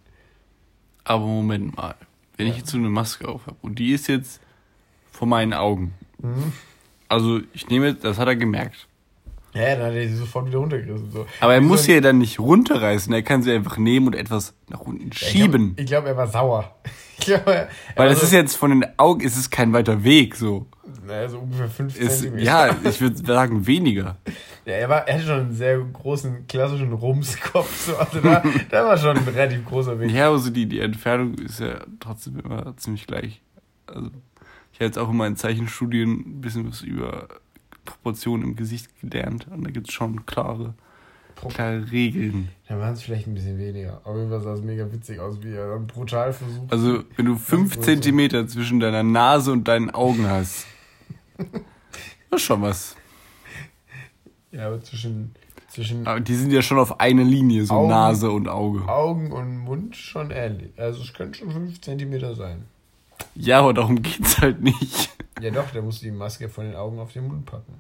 Aber 1.05 1.27
Moment 1.27 1.77
mal. 1.77 1.95
Wenn 2.37 2.47
ich 2.47 2.59
jetzt 2.59 2.71
so 2.71 2.79
eine 2.79 2.89
Maske 2.89 3.29
auf 3.29 3.47
habe 3.47 3.57
und 3.63 3.79
die 3.79 3.93
ist 3.93 4.09
jetzt 4.09 4.41
vor 5.11 5.29
meinen 5.29 5.53
Augen. 5.53 5.95
Mhm. 6.19 6.53
Also 7.09 7.41
ich 7.53 7.69
nehme, 7.69 7.95
das 7.95 8.19
hat 8.19 8.27
er 8.27 8.37
gemerkt. 8.37 8.89
Ja, 9.55 9.77
dann 9.77 9.87
hat 9.89 9.93
er 9.95 10.09
sie 10.09 10.17
sofort 10.17 10.47
wieder 10.47 10.59
runtergerissen. 10.59 11.11
So. 11.11 11.27
Aber 11.41 11.55
er 11.55 11.61
Wie 11.61 11.67
muss 11.67 11.85
so 11.85 11.91
ein- 11.93 11.97
ja 11.97 12.01
dann 12.01 12.19
nicht 12.19 12.39
runterreißen, 12.41 13.13
er 13.13 13.23
kann 13.23 13.43
sie 13.43 13.53
einfach 13.53 13.77
nehmen 13.77 14.07
und 14.07 14.15
etwas 14.17 14.55
nach 14.71 14.81
unten 14.81 15.13
schieben. 15.13 15.75
Ich 15.79 15.87
glaube, 15.87 16.05
glaub, 16.05 16.07
er 16.07 16.17
war 16.17 16.27
sauer. 16.29 16.75
Ich 17.19 17.27
glaube, 17.27 17.55
er, 17.55 17.69
Weil 17.95 18.09
das 18.09 18.19
so, 18.19 18.27
ist 18.27 18.33
jetzt 18.33 18.57
von 18.57 18.71
den 18.71 18.99
Augen, 18.99 19.21
ist 19.21 19.37
es 19.37 19.49
kein 19.49 19.73
weiter 19.73 20.03
Weg, 20.03 20.35
so. 20.35 20.67
naja, 21.07 21.29
so 21.29 21.39
ungefähr 21.39 21.69
5 21.69 21.97
Ist, 21.97 22.19
Zentimeter. 22.23 22.45
ja, 22.45 22.77
ich 22.83 23.01
würde 23.01 23.17
sagen 23.25 23.65
weniger. 23.67 24.17
Ja, 24.65 24.75
er, 24.75 24.89
war, 24.89 25.07
er 25.09 25.15
hatte 25.15 25.27
schon 25.27 25.41
einen 25.41 25.55
sehr 25.55 25.79
großen, 25.79 26.47
klassischen 26.49 26.93
Rumskopf. 26.93 27.87
So. 27.87 27.97
Also 27.97 28.21
da, 28.21 28.43
da 28.71 28.85
war 28.85 28.97
schon 28.97 29.17
ein 29.17 29.25
relativ 29.25 29.65
großer 29.65 29.99
Weg. 29.99 30.11
Ja, 30.13 30.29
aber 30.29 30.39
so 30.39 30.51
die, 30.51 30.67
die 30.67 30.79
Entfernung 30.79 31.35
ist 31.35 31.59
ja 31.61 31.81
trotzdem 31.99 32.39
immer 32.41 32.73
ziemlich 32.77 33.07
gleich. 33.09 33.41
Also, 33.87 34.11
ich 34.73 34.79
habe 34.79 34.85
jetzt 34.87 34.99
auch 34.99 35.11
in 35.11 35.17
meinen 35.17 35.35
Zeichenstudien 35.37 36.11
ein 36.13 36.41
bisschen 36.41 36.69
was 36.69 36.81
über 36.83 37.27
Proportionen 37.85 38.43
im 38.45 38.57
Gesicht 38.57 38.89
gelernt. 39.01 39.47
Und 39.49 39.65
da 39.65 39.71
gibt 39.71 39.89
es 39.89 39.95
schon 39.95 40.27
klare, 40.27 40.75
klare 41.49 41.91
Regeln. 41.91 42.49
Dann 42.69 42.81
waren 42.81 42.95
es 42.95 43.03
vielleicht 43.03 43.27
ein 43.27 43.35
bisschen 43.35 43.59
weniger. 43.59 44.01
Auf 44.05 44.17
jeden 44.17 44.31
Fall 44.31 44.41
sah 44.41 44.55
es 44.55 44.63
mega 44.63 44.91
witzig 44.93 45.21
aus, 45.21 45.43
wie 45.43 45.53
er 45.53 45.79
brutal 45.79 46.33
versucht. 46.33 46.73
Also, 46.73 47.05
wenn 47.17 47.27
du 47.27 47.37
fünf 47.37 47.75
groß 47.75 47.85
Zentimeter 47.85 48.47
zwischen 48.47 48.81
deiner 48.81 49.03
Nase 49.03 49.53
und 49.53 49.69
deinen 49.69 49.91
Augen 49.91 50.29
hast, 50.29 50.67
das 51.39 52.41
ist 52.41 52.43
schon 52.43 52.63
was. 52.63 52.97
Ja, 54.53 54.67
aber 54.67 54.83
zwischen, 54.83 55.35
zwischen 55.69 56.07
Aber 56.07 56.21
die 56.21 56.35
sind 56.35 56.53
ja 56.53 56.61
schon 56.63 56.79
auf 56.79 57.01
einer 57.01 57.25
Linie, 57.25 57.65
so 57.65 57.75
Augen. 57.75 57.89
Nase 57.89 58.31
und 58.31 58.49
Auge. 58.49 58.87
Augen 58.87 59.33
und 59.33 59.59
Mund 59.59 59.97
schon 59.97 60.31
ähnlich. 60.31 60.73
Also 60.77 61.03
es 61.03 61.13
könnte 61.15 61.39
schon 61.39 61.51
5 61.51 61.81
cm 61.81 62.35
sein. 62.35 62.65
Ja, 63.35 63.61
aber 63.61 63.73
darum 63.73 64.03
geht's 64.03 64.39
halt 64.41 64.61
nicht. 64.63 65.11
Ja 65.41 65.51
doch, 65.51 65.71
der 65.71 65.83
muss 65.83 66.01
die 66.01 66.11
Maske 66.11 66.49
von 66.49 66.65
den 66.67 66.77
Augen 66.77 66.99
auf 66.99 67.13
den 67.13 67.27
Mund 67.27 67.47
packen. 67.47 67.75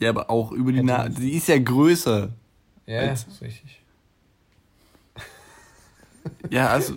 Ja, 0.00 0.10
aber 0.10 0.30
auch 0.30 0.52
über 0.52 0.72
die 0.72 0.82
Nase. 0.82 1.20
Die 1.20 1.32
ist 1.32 1.48
ja 1.48 1.58
größer. 1.58 2.30
Ja, 2.86 3.00
Als- 3.00 3.26
ist 3.26 3.40
richtig. 3.42 3.80
Ja, 6.48 6.68
also, 6.68 6.94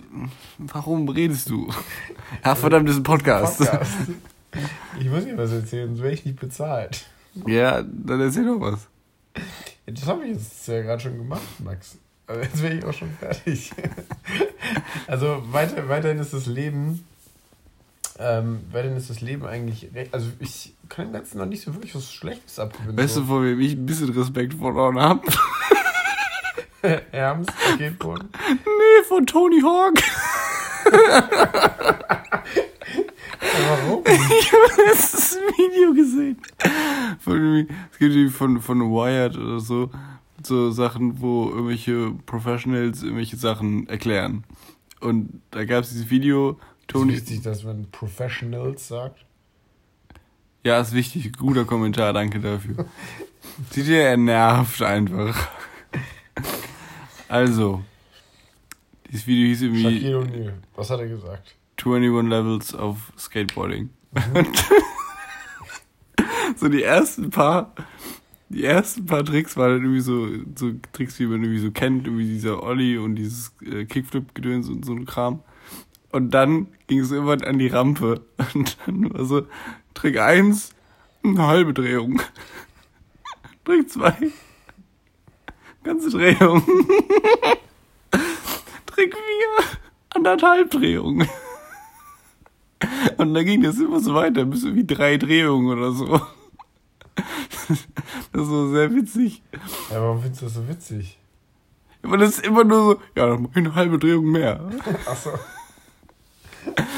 warum 0.58 1.06
redest 1.08 1.50
du? 1.50 1.70
Ach, 2.42 2.56
verdammt, 2.56 2.88
das 2.88 2.94
ist 2.94 3.00
ein 3.00 3.04
Podcast. 3.04 3.58
Podcast. 3.58 3.92
Ich 4.98 5.08
muss 5.08 5.24
dir 5.24 5.36
was 5.36 5.52
erzählen, 5.52 5.88
sonst 5.88 6.02
wäre 6.02 6.14
ich 6.14 6.24
nicht 6.24 6.40
bezahlt. 6.40 7.06
Ja, 7.46 7.82
dann 7.82 8.20
erzähl 8.20 8.46
doch 8.46 8.60
was. 8.60 8.88
Ja, 9.86 9.92
das 9.92 10.06
habe 10.06 10.24
ich 10.24 10.30
jetzt 10.36 10.66
ja 10.66 10.80
gerade 10.80 11.00
schon 11.02 11.18
gemacht, 11.18 11.42
Max. 11.62 11.98
Aber 12.26 12.42
jetzt 12.42 12.62
wäre 12.62 12.74
ich 12.74 12.84
auch 12.84 12.92
schon 12.92 13.10
fertig. 13.12 13.70
also 15.06 15.42
weiter, 15.52 15.88
weiterhin 15.88 16.18
ist 16.18 16.32
das 16.32 16.46
Leben, 16.46 17.04
ähm, 18.18 18.60
weiterhin 18.72 18.96
ist 18.96 19.10
das 19.10 19.20
Leben 19.20 19.46
eigentlich 19.46 19.90
recht, 19.94 20.12
also 20.12 20.28
ich 20.40 20.74
kann 20.88 21.06
dem 21.06 21.12
Ganzen 21.12 21.38
noch 21.38 21.46
nicht 21.46 21.62
so 21.62 21.72
wirklich 21.74 21.94
was 21.94 22.12
Schlechtes 22.12 22.58
abgewinnen. 22.58 22.96
Weißt 22.96 23.16
du, 23.16 23.24
vor 23.24 23.44
wem 23.44 23.60
ich 23.60 23.74
ein 23.74 23.86
bisschen 23.86 24.10
Respekt 24.10 24.54
verloren 24.54 24.98
hab? 24.98 25.24
Herms, 27.10 27.46
Paketboden. 27.46 28.28
Nee, 28.48 29.04
von 29.06 29.26
Tony 29.26 29.60
Hawk. 29.60 29.94
Warum? 33.68 34.02
Ich 34.06 34.52
habe 34.52 34.82
letztes 34.86 35.36
Video 35.36 35.92
gesehen. 35.92 36.38
Von, 37.20 37.68
es 37.92 37.98
gibt 37.98 38.14
irgendwie 38.14 38.30
von, 38.30 38.60
von 38.60 38.80
Wired 38.80 39.36
oder 39.36 39.60
so, 39.60 39.90
so 40.42 40.70
Sachen, 40.70 41.20
wo 41.20 41.50
irgendwelche 41.50 42.12
Professionals 42.26 43.02
irgendwelche 43.02 43.36
Sachen 43.36 43.88
erklären. 43.88 44.44
Und 45.00 45.42
da 45.50 45.64
gab 45.64 45.84
es 45.84 45.90
dieses 45.90 46.10
Video, 46.10 46.58
Tony. 46.88 47.04
Tony. 47.04 47.12
Ist 47.14 47.28
wichtig, 47.28 47.42
dass 47.42 47.62
man 47.64 47.86
Professionals 47.90 48.88
sagt. 48.88 49.24
Ja, 50.64 50.80
ist 50.80 50.92
wichtig. 50.92 51.36
Guter 51.36 51.64
Kommentar, 51.64 52.12
danke 52.12 52.40
dafür. 52.40 52.86
Sieht 53.70 53.86
ihr, 53.86 54.02
er 54.02 54.16
nervt 54.16 54.82
einfach. 54.82 55.48
Also, 57.28 57.82
dieses 59.10 59.26
Video 59.26 59.48
hieß 59.48 59.62
irgendwie 59.62 59.82
Shaquille 59.82 60.18
O'Neal. 60.18 60.52
Was 60.76 60.90
hat 60.90 61.00
er 61.00 61.08
gesagt? 61.08 61.54
21 61.76 62.28
Levels 62.28 62.74
of 62.74 63.12
Skateboarding. 63.16 63.90
Und 64.34 64.48
so 66.56 66.68
die 66.68 66.82
ersten 66.82 67.30
paar, 67.30 67.74
die 68.48 68.64
ersten 68.64 69.06
paar 69.06 69.24
Tricks 69.24 69.56
waren 69.56 69.70
dann 69.72 69.82
irgendwie 69.82 70.00
so, 70.00 70.28
so 70.56 70.72
Tricks, 70.92 71.18
wie 71.20 71.26
man 71.26 71.42
irgendwie 71.42 71.60
so 71.60 71.70
kennt, 71.70 72.06
irgendwie 72.06 72.26
dieser 72.26 72.62
Ollie 72.62 73.00
und 73.00 73.16
dieses 73.16 73.52
äh, 73.62 73.84
Kickflip-Gedöns 73.84 74.68
und 74.68 74.84
so 74.84 74.92
ein 74.92 75.04
Kram. 75.06 75.42
Und 76.10 76.30
dann 76.30 76.68
ging 76.86 77.00
es 77.00 77.10
irgendwann 77.10 77.42
an 77.42 77.58
die 77.58 77.68
Rampe. 77.68 78.22
Und 78.54 78.76
dann 78.86 79.12
war 79.12 79.24
so, 79.24 79.46
Trick 79.94 80.18
1, 80.18 80.70
eine 81.22 81.46
halbe 81.46 81.74
Drehung. 81.74 82.20
Trick 83.64 83.90
2, 83.90 84.14
ganze 85.84 86.10
Drehung. 86.10 86.62
Trick 88.86 89.14
4, 89.14 89.20
anderthalb 90.10 90.70
Drehungen. 90.70 91.28
Und 93.16 93.34
dann 93.34 93.44
ging 93.44 93.62
das 93.62 93.78
immer 93.78 94.00
so 94.00 94.14
weiter, 94.14 94.44
bis 94.44 94.64
irgendwie 94.64 94.86
drei 94.86 95.16
Drehungen 95.16 95.78
oder 95.78 95.92
so. 95.92 96.20
Das 98.32 98.48
war 98.48 98.70
sehr 98.70 98.94
witzig. 98.94 99.42
Ja, 99.90 100.00
warum 100.00 100.22
findest 100.22 100.40
du 100.40 100.46
das 100.46 100.54
so 100.54 100.68
witzig? 100.68 101.18
Aber 102.02 102.16
das 102.16 102.38
ist 102.38 102.46
immer 102.46 102.64
nur 102.64 102.78
so, 102.78 103.00
ja, 103.16 103.26
dann 103.26 103.42
mach 103.42 103.50
ich 103.50 103.56
eine 103.56 103.74
halbe 103.74 103.98
Drehung 103.98 104.30
mehr. 104.30 104.70
Achso. 105.04 105.32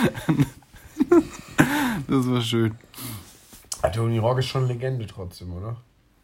Das 2.08 2.28
war 2.28 2.40
schön. 2.40 2.74
Tony 3.94 4.18
Rock 4.18 4.38
ist 4.38 4.46
schon 4.46 4.66
Legende 4.66 5.06
trotzdem, 5.06 5.52
oder? 5.52 5.76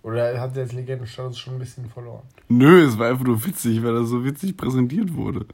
Oder 0.03 0.41
hat 0.41 0.55
der 0.55 0.65
als 0.65 0.73
Legendenstatus 0.73 1.39
schon 1.39 1.55
ein 1.55 1.59
bisschen 1.59 1.89
verloren? 1.91 2.23
Nö, 2.49 2.85
es 2.87 2.99
war 2.99 3.09
einfach 3.09 3.25
nur 3.25 3.45
witzig, 3.45 3.83
weil 3.83 3.95
das 3.95 4.09
so 4.09 4.25
witzig 4.25 4.57
präsentiert 4.57 5.15
wurde. 5.15 5.47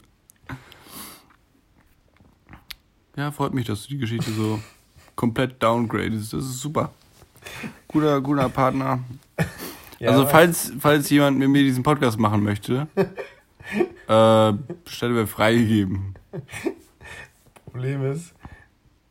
Ja, 3.15 3.31
freut 3.31 3.53
mich, 3.53 3.65
dass 3.67 3.83
du 3.83 3.89
die 3.89 3.97
Geschichte 3.99 4.31
so 4.31 4.59
komplett 5.15 5.61
downgradest. 5.61 6.33
Das 6.33 6.43
ist 6.45 6.59
super. 6.59 6.91
Guter, 7.87 8.21
guter 8.21 8.49
Partner. 8.49 8.99
also, 9.99 10.21
aber- 10.21 10.29
falls, 10.29 10.71
falls 10.79 11.09
jemand 11.09 11.37
mit 11.37 11.49
mir 11.49 11.63
diesen 11.63 11.83
Podcast 11.83 12.17
machen 12.19 12.43
möchte, 12.43 12.87
äh, 12.95 14.53
Stelle 14.89 15.15
wäre 15.15 15.27
freigegeben. 15.27 16.15
Problem 17.73 18.11
ist, 18.11 18.35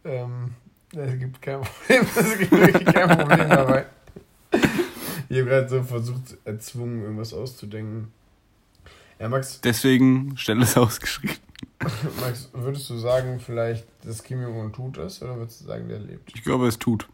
ähm, 0.04 0.54
es 0.94 1.18
gibt 1.18 1.42
kein 1.42 1.62
Problem, 1.62 2.06
es 2.16 2.38
gibt 2.38 2.52
wirklich 2.52 2.94
kein 2.94 3.18
Problem 3.18 3.48
dabei. 3.48 3.86
Ich 5.28 5.38
habe 5.38 5.48
gerade 5.48 5.68
so 5.68 5.82
versucht, 5.82 6.36
erzwungen, 6.44 7.02
irgendwas 7.02 7.34
auszudenken. 7.34 8.12
Ja, 9.18 9.28
Max, 9.28 9.60
Deswegen 9.62 10.36
Stelle 10.36 10.62
ist 10.62 10.78
ausgeschrieben. 10.78 11.36
Max, 12.20 12.50
würdest 12.52 12.88
du 12.88 12.98
sagen, 12.98 13.40
vielleicht, 13.40 13.84
dass 14.04 14.22
Kim 14.22 14.42
Jong-un 14.42 14.72
tut 14.72 14.96
es, 14.98 15.20
oder 15.22 15.36
würdest 15.36 15.62
du 15.62 15.64
sagen, 15.64 15.88
der 15.88 15.98
lebt? 15.98 16.30
Ich 16.32 16.44
glaube, 16.44 16.68
es 16.68 16.78
tut. 16.78 17.08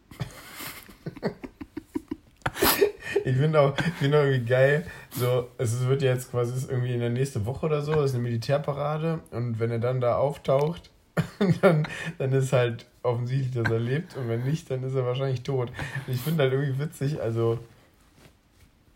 Ich 3.25 3.35
finde 3.37 3.59
auch, 3.59 3.75
ich 3.75 3.83
find 3.95 4.13
auch 4.13 4.23
irgendwie 4.23 4.45
geil, 4.45 4.85
so, 5.09 5.47
es 5.57 5.87
wird 5.87 6.03
ja 6.03 6.13
jetzt 6.13 6.29
quasi 6.29 6.67
irgendwie 6.69 6.93
in 6.93 6.99
der 6.99 7.09
nächsten 7.09 7.47
Woche 7.47 7.65
oder 7.65 7.81
so, 7.81 7.93
das 7.93 8.11
ist 8.11 8.13
eine 8.13 8.23
Militärparade 8.23 9.21
und 9.31 9.59
wenn 9.59 9.71
er 9.71 9.79
dann 9.79 9.99
da 9.99 10.17
auftaucht, 10.17 10.91
dann, 11.61 11.87
dann 12.17 12.31
ist 12.33 12.53
halt 12.53 12.85
offensichtlich, 13.03 13.51
dass 13.51 13.71
er 13.71 13.79
lebt 13.79 14.15
und 14.17 14.27
wenn 14.27 14.43
nicht, 14.43 14.69
dann 14.69 14.83
ist 14.83 14.95
er 14.95 15.05
wahrscheinlich 15.05 15.43
tot. 15.43 15.71
Und 16.07 16.13
ich 16.13 16.21
finde 16.21 16.43
halt 16.43 16.53
irgendwie 16.53 16.79
witzig, 16.79 17.21
also, 17.21 17.59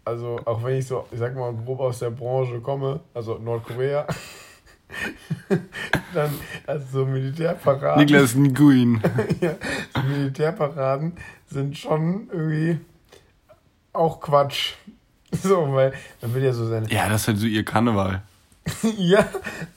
also 0.05 0.39
auch 0.45 0.63
wenn 0.63 0.77
ich 0.77 0.87
so, 0.87 1.05
ich 1.11 1.19
sag 1.19 1.35
mal, 1.35 1.53
grob 1.53 1.79
aus 1.79 1.99
der 1.99 2.09
Branche 2.09 2.59
komme, 2.59 2.99
also 3.13 3.37
Nordkorea, 3.37 4.05
dann, 6.13 6.31
also 6.67 6.85
so 6.91 7.05
Militärparaden. 7.05 8.03
Niklas 8.03 8.35
Nguyen. 8.35 9.01
ja, 9.41 9.55
die 9.95 10.07
Militärparaden 10.07 11.13
sind 11.47 11.77
schon 11.77 12.29
irgendwie 12.31 12.79
auch 13.93 14.19
Quatsch. 14.19 14.73
So, 15.31 15.73
weil 15.73 15.93
man 16.21 16.33
will 16.35 16.43
ja 16.43 16.53
so 16.53 16.67
seine. 16.67 16.87
Ja, 16.89 17.09
das 17.09 17.21
ist 17.21 17.27
halt 17.27 17.37
so 17.39 17.47
ihr 17.47 17.65
Karneval. 17.65 18.21
ja, 18.97 19.27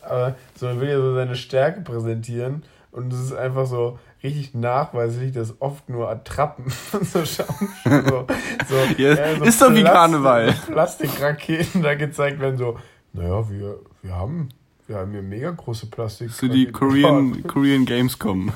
aber 0.02 0.36
so, 0.54 0.66
man 0.66 0.80
will 0.80 0.88
ja 0.88 0.96
so 0.96 1.14
seine 1.14 1.36
Stärke 1.36 1.80
präsentieren 1.80 2.62
und 2.92 3.12
es 3.12 3.20
ist 3.20 3.34
einfach 3.34 3.66
so 3.66 3.98
richtig 4.22 4.54
nachweislich, 4.54 5.32
dass 5.32 5.60
oft 5.60 5.88
nur 5.88 6.08
Attrappen 6.08 6.66
so 7.02 7.24
schauen. 7.24 7.68
So, 7.84 8.26
so, 8.68 8.76
Ja, 8.98 9.14
ist 9.14 9.60
doch 9.60 9.74
wie 9.74 9.82
Karneval. 9.82 10.54
Plastikraketen 10.66 11.82
da 11.82 11.94
gezeigt 11.94 12.40
werden, 12.40 12.56
so, 12.56 12.78
naja, 13.12 13.48
wir, 13.50 13.78
wir 14.02 14.14
haben. 14.14 14.48
Wir 14.88 14.98
haben 14.98 15.10
hier 15.10 15.22
mega 15.22 15.50
große 15.50 15.86
Plastik. 15.86 16.30
So 16.30 16.46
die 16.46 16.70
Korean, 16.70 17.42
Korean 17.42 17.84
Gamescom. 17.84 18.52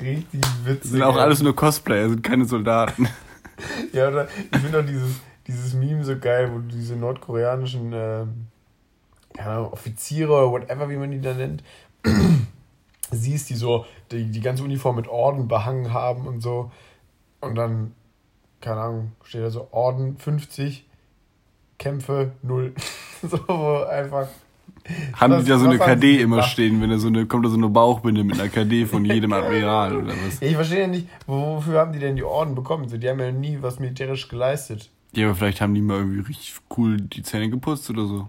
Richtig 0.00 0.40
witzig. 0.64 0.90
Sind 0.90 1.02
auch 1.04 1.16
alles 1.16 1.42
nur 1.42 1.54
Cosplayer, 1.54 2.08
sind 2.08 2.24
keine 2.24 2.44
Soldaten. 2.44 3.08
Ja, 3.92 4.08
oder 4.08 4.26
ich 4.52 4.58
finde 4.58 4.80
auch 4.80 4.84
dieses, 4.84 5.20
dieses 5.46 5.74
Meme 5.74 6.02
so 6.02 6.18
geil, 6.18 6.50
wo 6.52 6.58
du 6.58 6.76
diese 6.76 6.96
nordkoreanischen 6.96 7.92
ähm, 7.94 8.46
keine 9.40 9.54
Ahnung, 9.56 9.72
Offiziere 9.72 10.32
oder 10.32 10.50
whatever, 10.52 10.90
wie 10.90 10.96
man 10.96 11.10
die 11.10 11.20
da 11.20 11.32
nennt, 11.34 11.62
siehst, 13.10 13.50
die 13.50 13.54
so 13.54 13.86
die, 14.12 14.24
die 14.30 14.40
ganze 14.40 14.62
Uniform 14.62 14.96
mit 14.96 15.08
Orden 15.08 15.48
behangen 15.48 15.92
haben 15.92 16.26
und 16.26 16.40
so. 16.42 16.70
Und 17.40 17.54
dann, 17.54 17.92
keine 18.60 18.80
Ahnung, 18.80 19.12
steht 19.24 19.42
da 19.42 19.50
so 19.50 19.68
Orden 19.72 20.16
50, 20.18 20.84
Kämpfe 21.78 22.32
0. 22.42 22.74
so 23.22 23.38
wo 23.48 23.82
einfach. 23.84 24.28
Haben 25.14 25.34
Was- 25.34 25.44
die 25.44 25.50
da 25.50 25.58
so 25.58 25.66
eine 25.68 25.78
KD 25.78 26.20
immer 26.20 26.36
gemacht? 26.36 26.50
stehen, 26.52 26.80
wenn 26.80 26.90
da 26.90 26.98
so 26.98 27.08
eine, 27.08 27.26
kommt 27.26 27.44
da 27.44 27.50
so 27.50 27.56
eine 27.56 27.68
Bauchbinde 27.68 28.24
mit 28.24 28.38
einer 28.40 28.48
KD 28.48 28.86
von 28.86 29.04
jedem 29.04 29.32
Admiral 29.32 29.96
oder 29.96 30.12
was? 30.26 30.40
Ich 30.40 30.54
verstehe 30.54 30.80
ja 30.82 30.86
nicht, 30.86 31.06
wofür 31.26 31.80
haben 31.80 31.92
die 31.92 31.98
denn 31.98 32.16
die 32.16 32.22
Orden 32.24 32.54
bekommen? 32.54 32.88
So, 32.88 32.96
die 32.96 33.08
haben 33.08 33.20
ja 33.20 33.30
nie 33.32 33.58
was 33.60 33.78
militärisch 33.78 34.28
geleistet. 34.28 34.90
Ja, 35.12 35.26
aber 35.26 35.34
vielleicht 35.34 35.60
haben 35.60 35.74
die 35.74 35.80
mal 35.82 35.98
irgendwie 35.98 36.20
richtig 36.20 36.54
cool 36.76 36.96
die 36.98 37.22
Zähne 37.22 37.50
geputzt 37.50 37.88
oder 37.90 38.06
so. 38.06 38.28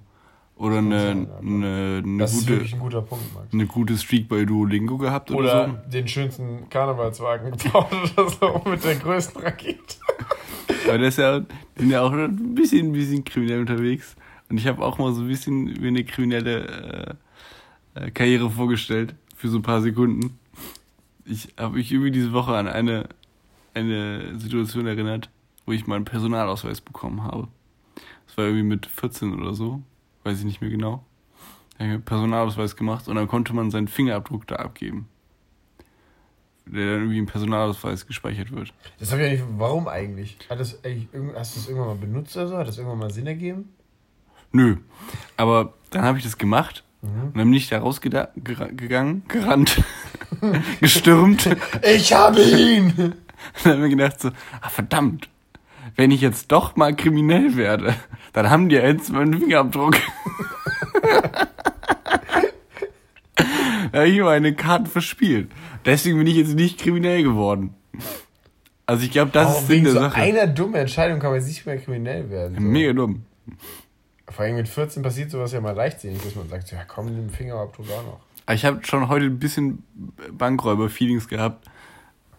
Oder 0.62 0.77
eine, 0.77 1.27
eine, 1.41 2.03
eine, 2.06 2.25
gute, 2.27 2.53
ein 2.53 2.80
guter 2.80 3.01
Punkt, 3.01 3.34
Max. 3.34 3.51
eine 3.51 3.65
gute 3.65 3.98
Streak 3.98 4.27
bei 4.27 4.46
Duolingo 4.46 5.00
gehabt 5.00 5.32
oder, 5.32 5.39
Oder 5.39 5.82
so. 5.86 5.89
den 5.89 6.08
schönsten 6.08 6.70
Karnevalswagen 6.70 7.51
gebaut 7.58 7.91
oder 8.15 8.30
so 8.30 8.70
mit 8.70 8.84
der 8.84 8.94
größten 8.98 9.41
Rakete. 9.41 9.96
Weil 10.86 11.00
das 11.00 11.18
ja, 11.18 11.41
sind 11.75 11.89
ja 11.89 12.03
auch 12.03 12.12
ein 12.12 12.53
bisschen, 12.53 12.89
ein 12.89 12.91
bisschen 12.91 13.24
kriminell 13.24 13.62
unterwegs. 13.62 14.15
Und 14.50 14.60
ich 14.60 14.68
habe 14.68 14.86
auch 14.86 15.00
mal 15.00 15.12
so 15.13 15.22
ein 15.22 15.27
bisschen 15.27 15.82
wie 15.82 15.88
eine 15.88 16.03
kriminelle 16.03 17.18
äh, 17.96 18.00
äh, 18.06 18.12
Karriere 18.12 18.51
vorgestellt 18.51 19.15
für 19.36 19.48
so 19.48 19.58
ein 19.58 19.63
paar 19.63 19.82
Sekunden. 19.82 20.38
Ich 21.25 21.56
habe 21.58 21.77
mich 21.77 21.91
irgendwie 21.91 22.12
diese 22.12 22.34
Woche 22.34 22.56
an 22.56 22.68
eine, 22.68 23.10
eine 23.74 24.38
Situation 24.38 24.86
erinnert, 24.86 25.32
wo 25.65 25.72
ich 25.72 25.88
meinen 25.88 26.06
Personalausweis 26.06 26.82
bekommen 26.82 27.24
habe. 27.24 27.48
Das 28.27 28.38
war 28.38 28.46
irgendwie 28.46 28.63
mit 28.63 28.86
14 28.86 29.34
oder 29.41 29.56
so, 29.56 29.82
weiß 30.24 30.40
ich 30.40 30.46
nicht 30.46 30.62
mehr 30.62 30.70
genau. 30.70 31.04
Da 31.78 31.80
habe 31.80 31.84
ich 31.84 31.88
mir 31.90 31.94
einen 31.96 32.04
Personalausweis 32.06 32.75
gemacht 32.75 33.08
und 33.08 33.16
dann 33.16 33.28
konnte 33.28 33.54
man 33.54 33.72
seinen 33.72 33.88
Fingerabdruck 33.88 34.46
da 34.48 34.58
abgeben. 34.58 35.08
Der 36.66 36.86
dann 36.86 37.00
irgendwie 37.00 37.18
im 37.18 37.25
Personalausweis 37.25 38.06
gespeichert 38.08 38.51
wird. 38.51 38.72
Das 39.00 39.12
habe 39.12 39.24
ich 39.24 39.28
ja 39.28 39.34
nicht. 39.46 39.54
Warum 39.58 39.88
eigentlich? 39.88 40.38
Hat 40.50 40.60
das 40.60 40.84
eigentlich 40.86 41.08
hast 41.36 41.56
du 41.56 41.60
das 41.60 41.68
irgendwann 41.70 41.88
mal 41.90 41.96
benutzt 41.96 42.38
oder 42.38 42.48
so? 42.48 42.58
Hat 42.58 42.68
das 42.68 42.78
irgendwann 42.78 43.00
mal 43.00 43.12
Sinn 43.12 43.28
ergeben? 43.28 43.70
Nö. 44.51 44.78
Aber 45.38 45.74
dann 45.90 46.04
habe 46.04 46.18
ich 46.18 46.24
das 46.24 46.38
gemacht 46.38 46.84
Mhm. 47.04 47.08
und 47.24 47.38
dann 47.38 47.46
bin 47.50 47.54
ich 47.56 47.68
da 47.68 47.80
rausgegangen, 47.80 49.24
gerannt, 49.28 49.82
gestürmt. 50.82 51.48
Und 51.48 51.58
Ich 51.84 52.13
habe 52.13 52.40
ihn! 52.44 52.94
dann 53.63 53.74
habe 53.74 53.74
ich 53.74 53.80
mir 53.80 53.90
gedacht 53.90 54.22
so, 54.22 54.30
ah 54.62 54.70
verdammt, 54.70 55.28
wenn 55.96 56.12
ich 56.12 56.22
jetzt 56.22 56.52
doch 56.52 56.76
mal 56.76 56.96
kriminell 56.96 57.56
werde, 57.56 57.96
dann 58.34 58.50
haben 58.50 58.70
die 58.70 58.76
jetzt 58.76 59.12
meinen 59.12 59.40
Fingerabdruck. 59.40 59.96
da 63.92 64.00
habe 64.00 64.08
ich 64.08 64.20
meine 64.22 64.56
Karten 64.56 64.86
verspielt. 64.88 65.52
Deswegen 65.86 66.18
bin 66.18 66.28
ich 66.28 66.36
jetzt 66.36 66.56
nicht 66.56 66.80
kriminell 66.80 67.24
geworden. 67.24 67.74
Also 68.86 69.04
ich 69.06 69.12
glaube, 69.12 69.32
das 69.32 69.48
Warum 69.48 69.62
ist 69.62 69.68
Sinn 69.68 69.76
wegen 69.76 69.84
der 69.86 69.94
so 69.94 70.00
Sache. 70.00 70.22
einer 70.22 70.48
dummen 70.48 70.76
Entscheidung 70.76 71.20
kann 71.20 71.32
man 71.32 71.44
nicht 71.44 71.66
mehr 71.66 71.78
kriminell 71.78 72.30
werden. 72.30 72.56
So. 72.56 72.62
Mega 72.62 72.94
dumm. 72.94 73.24
Vor 74.30 74.46
allem 74.46 74.56
mit 74.56 74.68
14 74.68 75.04
passiert 75.04 75.32
sowas 75.32 75.52
ja 75.52 75.62
mal 75.62 75.76
leichtsinnig, 75.76 76.22
dass 76.22 76.36
man 76.36 76.48
sagt, 76.50 76.72
ja 76.72 76.84
komm, 76.88 77.08
den 77.08 77.30
Fingerabdruck 77.30 77.86
auch 77.90 78.06
noch. 78.06 78.54
Ich 78.54 78.66
habe 78.66 78.80
schon 78.84 79.08
heute 79.08 79.26
ein 79.26 79.40
bisschen 79.40 79.84
Bankräuber-Feelings 80.32 81.28
gehabt, 81.28 81.68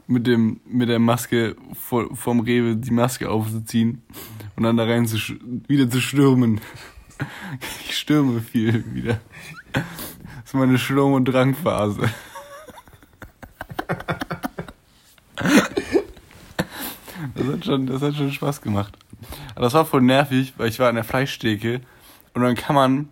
mit, 0.06 0.26
dem, 0.26 0.60
mit 0.66 0.88
der 0.88 0.98
Maske 0.98 1.56
vor, 1.72 2.14
vorm 2.14 2.40
Rewe 2.40 2.76
die 2.76 2.90
Maske 2.90 3.30
aufzuziehen 3.30 4.02
und 4.56 4.64
dann 4.64 4.76
da 4.76 4.84
rein 4.84 5.06
zu, 5.06 5.16
wieder 5.68 5.88
zu 5.88 6.00
stürmen. 6.00 6.60
Ich 7.88 7.96
stürme 7.98 8.40
viel 8.40 8.84
wieder. 8.94 9.20
Das 9.72 9.84
ist 10.46 10.54
meine 10.54 10.76
Sturm- 10.76 11.12
und 11.12 11.26
Drangphase. 11.26 12.08
Das 17.34 17.46
hat, 17.46 17.64
schon, 17.64 17.86
das 17.86 18.02
hat 18.02 18.14
schon 18.14 18.32
Spaß 18.32 18.60
gemacht. 18.60 18.96
Aber 19.54 19.64
das 19.64 19.74
war 19.74 19.84
voll 19.84 20.02
nervig, 20.02 20.54
weil 20.56 20.68
ich 20.68 20.78
war 20.78 20.88
an 20.88 20.96
der 20.96 21.04
Fleischtheke 21.04 21.80
und 22.34 22.42
dann 22.42 22.54
kann 22.54 22.74
man 22.74 23.08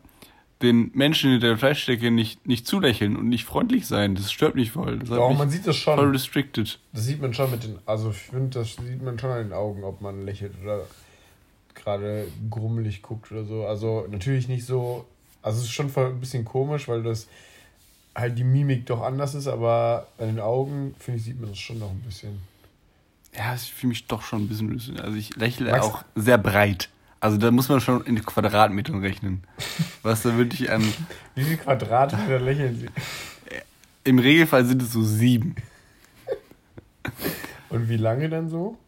den 0.63 0.91
Menschen 0.95 1.33
in 1.33 1.41
der 1.41 1.57
Fleischtheke 1.57 2.11
nicht, 2.11 2.47
nicht 2.47 2.67
zulächeln 2.67 3.17
und 3.17 3.29
nicht 3.29 3.45
freundlich 3.45 3.87
sein. 3.87 4.15
Das 4.15 4.31
stört 4.31 4.55
mich 4.55 4.73
voll. 4.73 4.99
Das 4.99 5.09
Doch, 5.09 5.37
man 5.37 5.49
sieht 5.49 5.67
das 5.67 5.77
schon. 5.77 5.97
voll 5.97 6.11
restricted. 6.11 6.79
Das 6.93 7.05
sieht 7.05 7.21
man 7.23 7.33
schon 7.33 7.51
mit 7.51 7.65
den, 7.65 7.79
also 7.87 8.11
ich 8.11 8.17
finde, 8.19 8.59
das 8.59 8.77
sieht 8.77 9.03
man 9.03 9.19
schon 9.19 9.31
an 9.31 9.45
den 9.45 9.53
Augen, 9.53 9.85
ob 9.85 10.01
man 10.03 10.25
lächelt 10.27 10.53
oder 10.63 10.85
gerade 11.75 12.27
grummelig 12.51 13.01
guckt 13.03 13.33
oder 13.33 13.45
so. 13.45 13.65
Also 13.67 14.07
natürlich 14.11 14.49
nicht 14.49 14.67
so, 14.67 15.07
also 15.43 15.59
es 15.59 15.65
ist 15.65 15.73
schon 15.73 15.89
voll 15.89 16.07
ein 16.09 16.21
bisschen 16.21 16.45
komisch, 16.45 16.89
weil 16.89 17.03
das 17.03 17.27
halt 18.15 18.37
die 18.39 18.45
Mimik 18.45 18.87
doch 18.87 19.01
anders 19.03 19.35
ist, 19.35 19.47
aber 19.47 20.09
an 20.19 20.27
den 20.27 20.41
Augen, 20.41 20.95
finde 20.99 21.19
ich, 21.21 21.25
sieht 21.25 21.41
man 21.41 21.51
das 21.51 21.59
schon 21.59 21.79
noch 21.79 21.91
ein 21.91 22.01
bisschen. 22.01 22.41
Ja, 23.35 23.55
ich 23.55 23.73
fühle 23.73 23.91
mich 23.91 24.07
doch 24.09 24.23
schon 24.23 24.43
ein 24.43 24.49
bisschen. 24.49 25.01
Also 25.01 25.17
ich 25.17 25.37
lächle 25.37 25.71
Max- 25.71 25.87
auch 25.87 26.05
sehr 26.17 26.37
breit. 26.37 26.91
Also 27.21 27.37
da 27.37 27.51
muss 27.51 27.69
man 27.69 27.81
schon 27.81 28.03
in 28.07 28.25
Quadratmetern 28.25 29.01
rechnen. 29.01 29.45
Was 30.03 30.23
da 30.23 30.37
wirklich 30.39 30.71
an. 30.71 30.83
Wie 31.35 31.45
viel 31.45 31.59
Quadratmeter 31.59 32.41
lächeln 32.41 32.79
sie? 32.81 32.87
Im 34.05 34.19
Regelfall 34.19 34.65
sind 34.65 34.81
es 34.81 34.93
so 34.93 35.03
sieben. 35.03 35.55
Und 37.69 37.89
wie 37.91 37.99
lange 37.99 38.29
dann 38.31 38.49
so? 38.49 38.79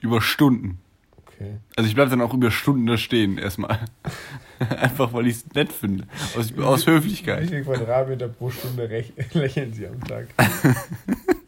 Über 0.00 0.22
Stunden. 0.22 0.78
Okay. 1.26 1.58
Also 1.76 1.88
ich 1.88 1.94
bleibe 1.94 2.10
dann 2.10 2.22
auch 2.22 2.32
über 2.32 2.50
Stunden 2.50 2.86
da 2.86 2.96
stehen 2.96 3.36
erstmal. 3.36 3.78
Einfach 4.58 5.12
weil 5.12 5.26
ich 5.26 5.36
es 5.36 5.54
nett 5.54 5.72
finde. 5.72 6.04
Aus, 6.36 6.56
aus 6.58 6.86
Wie 6.86 6.90
Höflichkeit. 6.92 7.48
viel 7.48 7.62
Quadratmeter 7.64 8.28
pro 8.28 8.50
Stunde 8.50 8.86
lächeln 9.32 9.72
sie 9.74 9.86
am 9.86 10.00
Tag? 10.04 10.28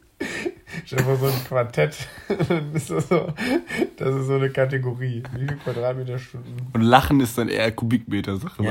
Stell 0.84 0.98
dir 0.98 1.04
vor, 1.04 1.16
so 1.16 1.26
ein 1.26 1.44
Quartett, 1.46 1.96
dann 2.48 2.74
ist 2.74 2.90
das 2.90 3.08
so, 3.08 3.32
das 3.96 4.14
ist 4.14 4.26
so 4.26 4.34
eine 4.34 4.50
Kategorie. 4.50 5.22
Wie 5.34 5.46
viel 5.46 5.56
Quadratmeter 5.56 6.18
Stunden? 6.18 6.56
Und 6.72 6.82
Lachen 6.82 7.20
ist 7.20 7.38
dann 7.38 7.48
eher 7.48 7.70
Kubikmeter-Sache. 7.72 8.62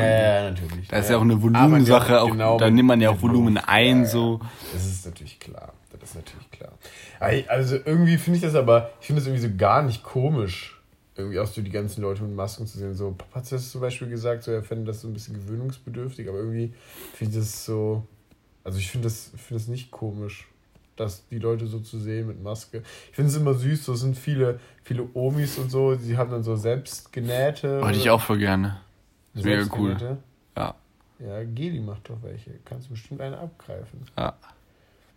natürlich. 0.52 0.88
Da 0.88 0.98
ist 0.98 1.10
ja 1.10 1.18
auch 1.18 1.22
eine 1.22 1.42
Volumensache. 1.42 2.14
Aber 2.14 2.22
Auch, 2.24 2.32
genau 2.32 2.58
da 2.58 2.70
nimmt 2.70 2.88
man 2.88 3.02
ja 3.02 3.10
auch 3.12 3.22
Volumen 3.22 3.58
ein. 3.58 3.98
Ja, 3.98 4.04
ja. 4.04 4.10
so. 4.10 4.40
Das 4.74 4.86
ist 4.86 5.06
natürlich 5.06 5.40
klar. 5.40 5.74
Das 6.00 6.10
ist 6.10 6.16
natürlich 6.16 6.52
klar. 6.52 6.72
Also 7.20 7.76
irgendwie 7.76 8.18
finde 8.18 8.38
ich 8.38 8.44
das 8.44 8.56
aber, 8.56 8.90
ich 9.00 9.08
finde 9.08 9.22
das 9.22 9.28
irgendwie 9.28 9.48
so 9.48 9.56
gar 9.56 9.84
nicht 9.84 10.04
komisch, 10.04 10.82
irgendwie 11.16 11.40
auch 11.40 11.48
so 11.48 11.62
die 11.62 11.70
ganzen 11.70 12.02
Leute 12.02 12.24
mit 12.24 12.36
Masken 12.36 12.66
zu 12.66 12.78
sehen. 12.80 12.96
So, 12.96 13.12
Papa 13.12 13.42
hat 13.42 13.52
das 13.52 13.70
zum 13.70 13.82
Beispiel 13.82 14.10
gesagt, 14.10 14.44
so 14.44 14.52
er 14.52 14.64
fände 14.64 14.86
das 14.86 15.02
so 15.02 15.08
ein 15.08 15.14
bisschen 15.14 15.36
gewöhnungsbedürftig, 15.36 16.28
aber 16.28 16.40
irgendwie 16.40 16.74
finde 17.14 17.34
ich 17.34 17.40
das 17.40 17.66
so, 17.66 18.08
also 18.64 18.80
ich 18.80 18.90
finde 18.90 19.06
das, 19.08 19.32
finde 19.38 19.62
das 19.62 19.68
nicht 19.68 19.92
komisch, 19.92 20.48
dass 21.02 21.28
die 21.28 21.40
Leute 21.40 21.68
so 21.68 21.80
zu 21.80 22.00
sehen 22.00 22.28
mit 22.28 22.42
Maske. 22.42 22.84
Ich 23.10 23.16
finde 23.16 23.30
es 23.32 23.38
immer 23.38 23.54
süß, 23.54 23.86
so 23.86 23.96
sind 23.96 24.18
viele, 24.18 24.60
viele 24.84 25.08
Omis 25.14 25.58
und 25.58 25.70
so, 25.70 25.96
die 25.96 26.18
haben 26.18 26.32
dann 26.32 26.44
so 26.44 26.56
selbst 26.56 27.12
genähte. 27.12 27.82
Wollte 27.82 27.98
ich 27.98 28.10
auch 28.10 28.22
voll 28.22 28.38
gerne. 28.38 28.80
Mega 29.34 29.48
cool. 29.50 29.56
selbstgenähte. 29.58 30.18
Ja. 30.58 30.76
Ja, 31.20 31.44
Geli 31.44 31.80
macht 31.80 32.10
doch 32.10 32.18
welche. 32.22 32.52
Kannst 32.66 32.88
du 32.88 32.92
bestimmt 32.92 33.22
eine 33.22 33.38
abgreifen. 33.38 34.02
Ja. 34.18 34.34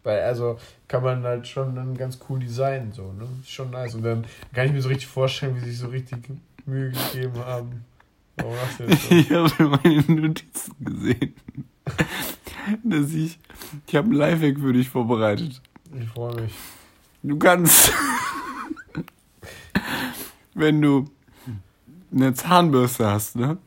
Weil, 0.03 0.21
also, 0.21 0.59
kann 0.87 1.03
man 1.03 1.25
halt 1.25 1.47
schon 1.47 1.75
dann 1.75 1.97
ganz 1.97 2.19
cool 2.29 2.39
designen, 2.39 2.93
so, 2.93 3.13
ne? 3.13 3.27
Ist 3.41 3.51
schon 3.51 3.71
nice. 3.71 3.95
Und 3.95 4.03
dann 4.03 4.27
kann 4.53 4.67
ich 4.67 4.73
mir 4.73 4.83
so 4.83 4.91
richtig 4.91 5.07
vorstellen, 5.07 5.57
wie 5.57 5.61
sie 5.61 5.71
sich 5.71 5.79
so 5.79 5.89
richtig 5.89 6.29
Mühe 6.67 6.91
gegeben 6.91 7.39
haben. 7.39 7.85
Warum 8.37 8.55
machst 8.55 8.81
du 8.81 8.87
das 8.87 9.03
so? 9.03 9.15
Ich 9.15 9.31
habe 9.31 9.79
meine 9.83 10.03
Notizen 10.03 10.75
gesehen. 10.81 11.35
Dass 12.85 13.13
ich. 13.13 13.39
Ich 13.87 13.97
habe 13.97 14.09
ein 14.09 14.13
Lifehack 14.13 14.59
für 14.59 14.73
dich 14.73 14.89
vorbereitet. 14.89 15.63
Ich 15.99 16.09
freue 16.09 16.35
mich. 16.41 16.53
Du 17.23 17.39
kannst. 17.39 17.93
wenn 20.55 20.81
du 20.81 21.07
eine 22.13 22.35
Zahnbürste 22.35 23.11
hast, 23.11 23.37
ne? 23.37 23.59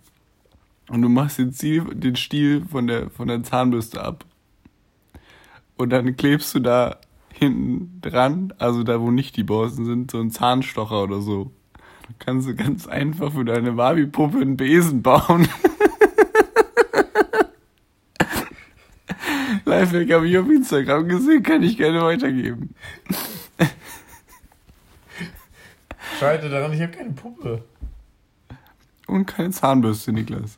Und 0.89 1.01
du 1.01 1.09
machst 1.09 1.37
den, 1.37 1.51
Ziel, 1.51 1.83
den 1.93 2.15
Stiel 2.15 2.65
von 2.65 2.87
der, 2.87 3.09
von 3.09 3.27
der 3.27 3.43
Zahnbürste 3.43 4.01
ab. 4.01 4.23
Und 5.75 5.89
dann 5.89 6.15
klebst 6.15 6.55
du 6.55 6.59
da 6.59 6.97
hinten 7.33 7.99
dran, 8.01 8.53
also 8.57 8.83
da 8.83 9.01
wo 9.01 9.11
nicht 9.11 9.35
die 9.35 9.43
Borsten 9.43 9.85
sind, 9.85 10.11
so 10.11 10.19
einen 10.19 10.31
Zahnstocher 10.31 11.03
oder 11.03 11.21
so. 11.21 11.51
Dann 12.03 12.15
kannst 12.19 12.47
du 12.47 12.55
ganz 12.55 12.87
einfach 12.87 13.33
für 13.33 13.43
deine 13.43 13.73
Barbie-Puppe 13.73 14.39
einen 14.39 14.57
Besen 14.57 15.01
bauen. 15.01 15.47
Lifehack 19.79 20.11
habe 20.13 20.27
ich 20.27 20.37
auf 20.37 20.49
Instagram 20.49 21.07
gesehen, 21.07 21.43
kann 21.43 21.63
ich 21.63 21.77
gerne 21.77 22.01
weitergeben. 22.01 22.73
Scheite 26.19 26.49
daran, 26.49 26.73
ich 26.73 26.81
habe 26.81 26.91
keine 26.91 27.11
Puppe. 27.11 27.63
Und 29.07 29.25
keine 29.25 29.51
Zahnbürste, 29.51 30.11
Niklas. 30.11 30.57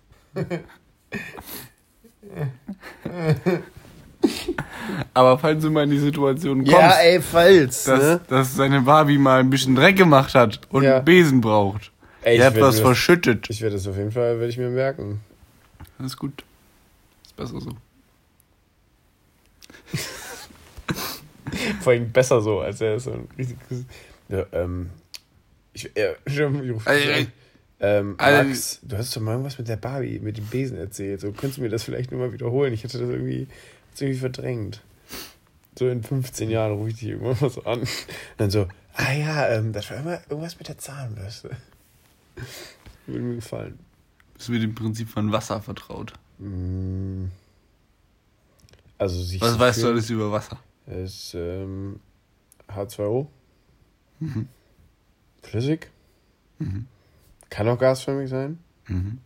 Aber 5.14 5.38
falls 5.40 5.62
du 5.64 5.70
mal 5.72 5.84
in 5.84 5.92
die 5.92 6.00
Situation 6.00 6.66
kommst, 6.66 6.98
ey, 7.02 7.22
falls. 7.22 7.84
dass, 7.86 8.26
dass 8.28 8.56
seine 8.56 8.82
Barbie 8.82 9.18
mal 9.18 9.40
ein 9.40 9.50
bisschen 9.50 9.76
Dreck 9.76 9.96
gemacht 9.98 10.36
hat 10.36 10.62
und 10.70 10.84
Ja. 10.84 10.98
einen 10.98 11.06
Besen 11.06 11.42
braucht. 11.42 11.92
Ey, 12.22 12.34
ich 12.34 12.40
Der 12.40 12.48
hat 12.48 12.56
was 12.60 12.76
das- 12.76 12.80
verschüttet. 12.82 13.48
Ich 13.50 13.62
werde 13.62 13.76
das 13.76 13.88
auf 13.88 13.96
jeden 13.98 14.12
Fall, 14.12 14.40
werde 14.40 14.50
ich 14.50 14.58
mir 14.58 14.70
merken. 14.70 15.22
Das 15.98 16.08
ist 16.08 16.18
gut. 16.18 16.44
Ist 17.26 17.36
besser 17.36 17.60
so. 17.62 17.72
Vor 21.82 21.94
allem 21.94 22.12
besser 22.12 22.42
so, 22.42 22.60
als 22.60 22.82
er 22.82 22.96
ist 22.96 23.06
so 23.06 23.12
ein 23.14 23.28
richtiges. 23.38 23.86
Ja, 24.28 24.46
ähm. 24.52 24.90
Ich, 25.74 25.90
schon, 26.28 26.64
ich 26.64 26.88
ey. 26.88 27.14
an. 27.14 27.28
Ähm. 27.80 28.16
Max, 28.18 28.80
du 28.84 28.98
hast 28.98 29.16
doch 29.16 29.22
mal 29.22 29.32
irgendwas 29.32 29.58
mit 29.58 29.68
der 29.68 29.78
Barbie, 29.78 30.20
mit 30.20 30.38
dem 30.38 30.46
Besen 30.46 30.78
erzählt. 30.78 31.22
So, 31.22 31.32
könntest 31.32 31.58
du 31.58 31.62
mir 31.62 31.70
das 31.70 31.84
vielleicht 31.84 32.12
nur 32.12 32.20
mal 32.20 32.34
wiederholen? 32.34 32.74
Ich 32.74 32.84
hatte 32.84 33.00
das 33.00 33.10
irgendwie, 33.10 33.48
das 33.92 34.02
irgendwie 34.02 34.20
verdrängt. 34.20 34.82
So 35.78 35.88
in 35.88 36.04
15 36.04 36.50
Jahren 36.50 36.74
rufe 36.74 36.90
ich 36.90 37.00
dich 37.00 37.10
irgendwann 37.10 37.38
mal 37.40 37.50
so 37.50 37.64
an. 37.64 37.80
Und 37.80 37.90
dann 38.38 38.50
so, 38.50 38.68
ah 38.94 39.14
ja, 39.14 39.48
ähm, 39.50 39.72
das 39.72 39.90
war 39.90 39.98
immer 39.98 40.20
irgendwas 40.30 40.58
mit 40.58 40.68
der 40.68 40.78
Zahnbürste. 40.78 41.52
Würde 43.08 43.22
mir 43.22 43.36
gefallen. 43.36 43.80
Bist 44.34 44.50
du 44.50 44.52
mit 44.54 44.64
dem 44.64 44.76
Prinzip 44.76 45.10
von 45.10 45.32
Wasser 45.32 45.62
vertraut? 45.62 46.14
Mm. 46.38 47.26
Also 49.00 49.24
sich 49.24 49.42
Was 49.42 49.58
weißt 49.58 49.78
du 49.80 49.82
fühlen, 49.84 49.94
alles 49.94 50.10
über 50.10 50.32
Wasser? 50.32 50.60
ist 50.86 51.34
ähm, 51.34 52.00
H2O. 52.68 53.28
Flüssig. 55.42 55.90
Kann 57.50 57.68
auch 57.70 57.80
gasförmig 57.80 58.30
sein. 58.30 58.60
Mhm. 58.88 59.20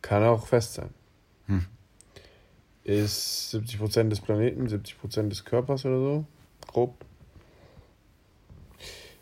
Kann 0.00 0.22
auch 0.24 0.46
fest 0.46 0.74
sein. 0.74 0.90
Hm. 1.46 1.66
Ist 2.84 3.54
70% 3.54 4.08
des 4.08 4.20
Planeten, 4.20 4.66
70% 4.66 5.28
des 5.28 5.44
Körpers 5.44 5.84
oder 5.84 5.98
so. 5.98 6.24
Grob. 6.66 6.94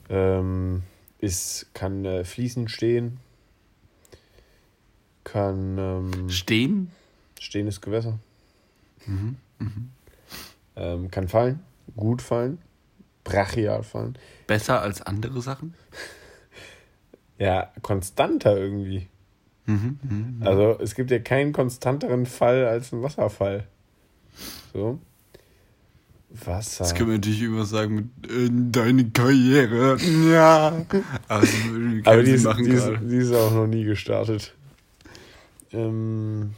Ähm, 0.09 0.85
ist, 1.19 1.67
kann 1.75 2.05
äh, 2.05 2.25
fließend 2.25 2.71
stehen. 2.71 3.19
Kann 5.25 5.77
ähm, 5.79 6.31
Stehen? 6.31 6.93
stehendes 7.41 7.81
Gewässer. 7.81 8.19
Mhm. 9.07 9.37
Ähm, 10.77 11.11
kann 11.11 11.29
fallen. 11.29 11.61
Gut 11.97 12.23
fallen. 12.23 12.59
Brachial 13.25 13.83
fallen. 13.83 14.17
Besser 14.47 14.81
als 14.81 15.03
andere 15.03 15.43
Sachen? 15.43 15.75
Ja, 17.41 17.73
konstanter 17.83 18.57
irgendwie. 18.57 19.07
Mhm. 19.67 20.01
Mhm. 20.03 20.37
Also 20.41 20.77
es 20.81 20.97
gibt 20.97 21.13
ja 21.13 21.21
keinen 21.21 21.53
konstanteren 21.53 22.27
Fall 22.27 22.65
als 22.65 22.93
ein 22.93 23.01
Wasserfall. 23.01 23.69
So. 24.73 24.99
Wasser. 26.31 26.85
Das 26.85 26.95
können 26.95 27.11
wir 27.11 27.17
natürlich 27.17 27.43
immer 27.43 27.65
sagen 27.65 27.95
mit 27.95 28.31
äh, 28.31 28.51
deine 28.51 29.09
Karriere. 29.11 29.99
Ja. 30.33 30.73
Würde 31.29 32.11
Aber 32.11 32.23
die 32.23 32.33
ist, 32.33 32.47
die, 32.59 32.71
ist, 32.71 32.91
die 33.03 33.17
ist 33.17 33.33
auch 33.33 33.53
noch 33.53 33.67
nie 33.67 33.85
gestartet. 33.85 34.53
Ähm, 35.73 36.55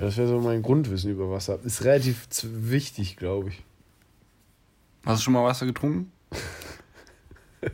ja, 0.00 0.06
das 0.06 0.16
wäre 0.16 0.28
so 0.28 0.40
mein 0.40 0.62
Grundwissen 0.62 1.10
über 1.10 1.30
Wasser. 1.30 1.58
Ist 1.62 1.84
relativ 1.84 2.26
wichtig, 2.42 3.16
glaube 3.16 3.50
ich. 3.50 3.62
Hast 5.04 5.20
du 5.20 5.24
schon 5.24 5.34
mal 5.34 5.44
Wasser 5.44 5.66
getrunken? 5.66 6.10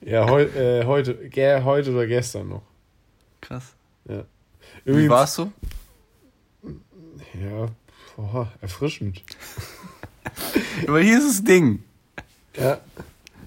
Ja, 0.00 0.28
heu, 0.28 0.42
äh, 0.44 0.84
heute, 0.84 1.14
ge, 1.28 1.60
heute 1.64 1.90
oder 1.90 2.06
gestern 2.06 2.50
noch. 2.50 2.62
Krass. 3.40 3.74
Ja. 4.08 4.24
Wie 4.84 4.90
Übrigens- 4.90 5.10
war's 5.10 5.34
so? 5.34 5.52
Ja, 7.34 7.66
boah, 8.16 8.52
erfrischend. 8.60 9.22
Aber 10.86 11.00
hier 11.00 11.18
ist 11.18 11.28
das 11.28 11.44
Ding. 11.44 11.82
Ja. 12.56 12.80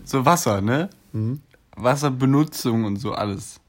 So 0.03 0.25
Wasser, 0.25 0.59
ne? 0.59 0.89
Mhm. 1.13 1.41
Wasserbenutzung 1.77 2.83
und 2.83 2.97
so 2.97 3.13
alles. 3.13 3.61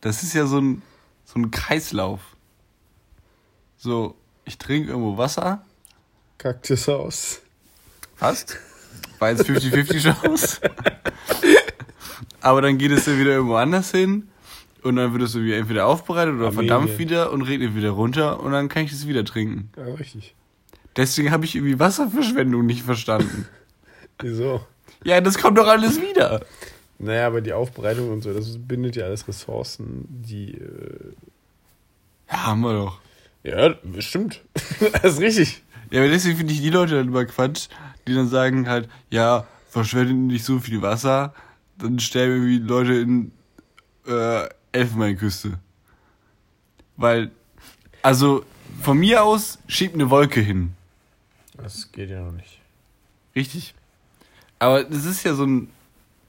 Das 0.00 0.22
ist 0.22 0.32
ja 0.32 0.46
so 0.46 0.58
ein, 0.58 0.80
so 1.26 1.38
ein 1.38 1.50
Kreislauf. 1.50 2.20
So, 3.86 4.16
ich 4.44 4.58
trinke 4.58 4.88
irgendwo 4.90 5.16
Wasser, 5.16 5.64
Kaktus 6.38 6.88
aus. 6.88 7.40
Passt. 8.18 8.58
War 9.20 9.30
jetzt 9.30 9.48
50-50 9.48 10.12
Chance. 10.12 10.60
Aber 12.40 12.62
dann 12.62 12.78
geht 12.78 12.90
es 12.90 13.06
ja 13.06 13.16
wieder 13.16 13.30
irgendwo 13.30 13.54
anders 13.54 13.92
hin. 13.92 14.26
Und 14.82 14.96
dann 14.96 15.12
wird 15.12 15.22
es 15.22 15.36
irgendwie 15.36 15.52
entweder 15.54 15.86
aufbereitet 15.86 16.34
oder 16.34 16.46
Armenien. 16.46 16.68
verdampft 16.68 16.98
wieder 16.98 17.30
und 17.30 17.42
regnet 17.42 17.76
wieder 17.76 17.90
runter. 17.90 18.40
Und 18.40 18.50
dann 18.50 18.68
kann 18.68 18.82
ich 18.82 18.90
es 18.90 19.06
wieder 19.06 19.24
trinken. 19.24 19.70
Ja, 19.76 19.84
richtig. 19.94 20.34
Deswegen 20.96 21.30
habe 21.30 21.44
ich 21.44 21.54
irgendwie 21.54 21.78
Wasserverschwendung 21.78 22.66
nicht 22.66 22.82
verstanden. 22.82 23.46
Wieso? 24.18 24.66
Ja, 25.04 25.20
das 25.20 25.38
kommt 25.38 25.58
doch 25.58 25.68
alles 25.68 26.00
wieder. 26.00 26.44
Naja, 26.98 27.28
aber 27.28 27.40
die 27.40 27.52
Aufbereitung 27.52 28.10
und 28.10 28.22
so, 28.22 28.34
das 28.34 28.58
bindet 28.58 28.96
ja 28.96 29.04
alles 29.04 29.28
Ressourcen, 29.28 30.06
die. 30.08 30.54
Äh 30.54 31.12
Ja, 32.28 32.46
haben 32.46 32.62
wir 32.62 32.72
doch. 32.72 33.05
Ja, 33.46 33.74
stimmt. 34.00 34.42
das 35.02 35.14
ist 35.14 35.20
richtig. 35.20 35.62
Ja, 35.90 36.00
aber 36.00 36.10
deswegen 36.10 36.36
finde 36.36 36.52
ich 36.52 36.60
die 36.60 36.70
Leute 36.70 36.96
dann 36.96 37.08
immer 37.08 37.24
Quatsch, 37.24 37.68
die 38.06 38.14
dann 38.14 38.28
sagen 38.28 38.68
halt, 38.68 38.88
ja, 39.10 39.46
verschwendet 39.70 40.16
nicht 40.16 40.44
so 40.44 40.58
viel 40.58 40.82
Wasser, 40.82 41.32
dann 41.78 42.00
sterben 42.00 42.32
irgendwie 42.32 42.58
Leute 42.58 42.94
in 42.94 43.30
äh, 44.06 44.48
Elfenbeinküste. 44.72 45.58
Weil, 46.96 47.30
also 48.02 48.44
von 48.82 48.98
mir 48.98 49.22
aus 49.22 49.58
schiebt 49.68 49.94
eine 49.94 50.10
Wolke 50.10 50.40
hin. 50.40 50.74
Das 51.56 51.92
geht 51.92 52.10
ja 52.10 52.22
noch 52.22 52.32
nicht. 52.32 52.60
Richtig. 53.34 53.74
Aber 54.58 54.84
das 54.84 55.04
ist 55.04 55.24
ja 55.24 55.34
so 55.34 55.44
ein, 55.44 55.68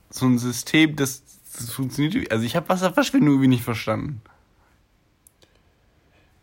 so 0.10 0.26
ein 0.26 0.38
System, 0.38 0.96
das, 0.96 1.24
das 1.56 1.72
funktioniert. 1.72 2.32
Also 2.32 2.46
ich 2.46 2.56
habe 2.56 2.70
Wasserverschwendung 2.70 3.30
irgendwie 3.30 3.48
nicht 3.48 3.64
verstanden. 3.64 4.22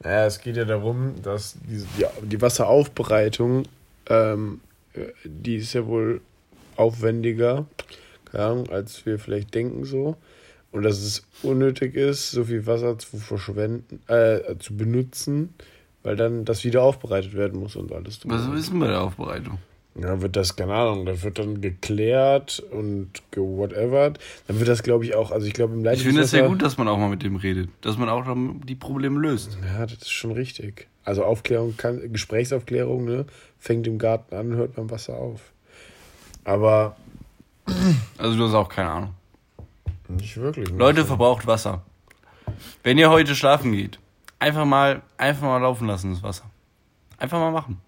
Naja, 0.05 0.27
es 0.27 0.41
geht 0.41 0.57
ja 0.57 0.67
darum, 0.67 1.15
dass 1.23 1.57
diese, 1.67 1.87
die, 1.99 2.27
die 2.27 2.41
Wasseraufbereitung, 2.41 3.65
ähm, 4.09 4.61
äh, 4.93 5.07
die 5.25 5.57
ist 5.57 5.73
ja 5.73 5.87
wohl 5.87 6.21
aufwendiger, 6.77 7.65
keine 8.31 8.45
Ahnung, 8.45 8.71
als 8.71 9.07
wir 9.07 9.19
vielleicht 9.19 9.55
denken 9.55 9.85
so. 9.85 10.17
Und 10.73 10.83
dass 10.83 10.99
es 10.99 11.25
unnötig 11.43 11.95
ist, 11.95 12.33
so 12.33 12.45
viel 12.45 12.67
Wasser 12.67 12.99
zu 12.99 13.17
verschwenden, 13.17 14.01
äh, 14.09 14.57
zu 14.59 14.77
benutzen, 14.77 15.55
weil 16.03 16.17
dann 16.17 16.45
das 16.45 16.65
wieder 16.65 16.83
aufbereitet 16.83 17.35
werden 17.35 17.61
muss 17.61 17.77
und 17.77 17.93
alles. 17.93 18.21
Was 18.25 18.47
ist 18.59 18.71
denn 18.71 18.81
bei 18.81 18.89
der 18.89 19.03
Aufbereitung? 19.03 19.59
Ja, 19.97 20.21
wird 20.21 20.35
das, 20.35 20.57
keine 20.57 20.75
Ahnung, 20.75 21.07
das 21.07 21.23
wird 21.23 21.39
dann 21.39 21.61
geklärt 21.61 22.59
und 22.73 23.11
gewhatevert. 23.31 24.19
Dann 24.49 24.59
wird 24.59 24.69
das, 24.69 24.83
glaube 24.83 25.05
ich, 25.05 25.15
auch, 25.15 25.31
also 25.31 25.47
ich 25.47 25.53
glaube 25.53 25.75
im 25.75 25.85
Ich 25.87 26.03
finde 26.03 26.23
es 26.23 26.31
sehr 26.33 26.43
Leitungswasser- 26.43 26.49
gut, 26.49 26.63
dass 26.63 26.79
man 26.79 26.89
auch 26.89 26.99
mal 26.99 27.09
mit 27.09 27.23
dem 27.23 27.37
redet. 27.37 27.71
Dass 27.81 27.97
man 27.97 28.09
auch 28.09 28.25
dann 28.25 28.61
die 28.63 28.75
Probleme 28.75 29.21
löst. 29.21 29.57
Ja, 29.65 29.83
das 29.87 29.99
ist 29.99 30.11
schon 30.11 30.33
richtig. 30.33 30.89
Also 31.05 31.25
Aufklärung 31.25 31.77
kann, 31.77 32.13
Gesprächsaufklärung, 32.13 33.05
ne, 33.05 33.27
fängt 33.61 33.87
im 33.87 33.99
Garten 33.99 34.35
an, 34.35 34.55
hört 34.57 34.75
beim 34.75 34.91
Wasser 34.91 35.15
auf. 35.17 35.53
Aber 36.43 36.97
Also 38.19 38.37
du 38.37 38.45
hast 38.45 38.55
auch 38.55 38.69
keine 38.69 38.91
Ahnung. 38.91 39.15
nicht 40.09 40.37
wirklich. 40.37 40.71
ne? 40.71 40.77
Leute, 40.77 41.05
verbraucht 41.05 41.47
Wasser. 41.47 41.83
Wenn 42.83 42.99
ihr 42.99 43.11
heute 43.11 43.35
schlafen 43.35 43.73
geht, 43.73 43.99
einfach 44.39 44.65
mal, 44.65 45.03
einfach 45.19 45.43
mal 45.47 45.59
laufen 45.59 45.87
lassen, 45.87 46.11
das 46.13 46.23
Wasser. 46.23 46.45
Einfach 47.17 47.39
mal 47.39 47.53
machen. 47.53 47.81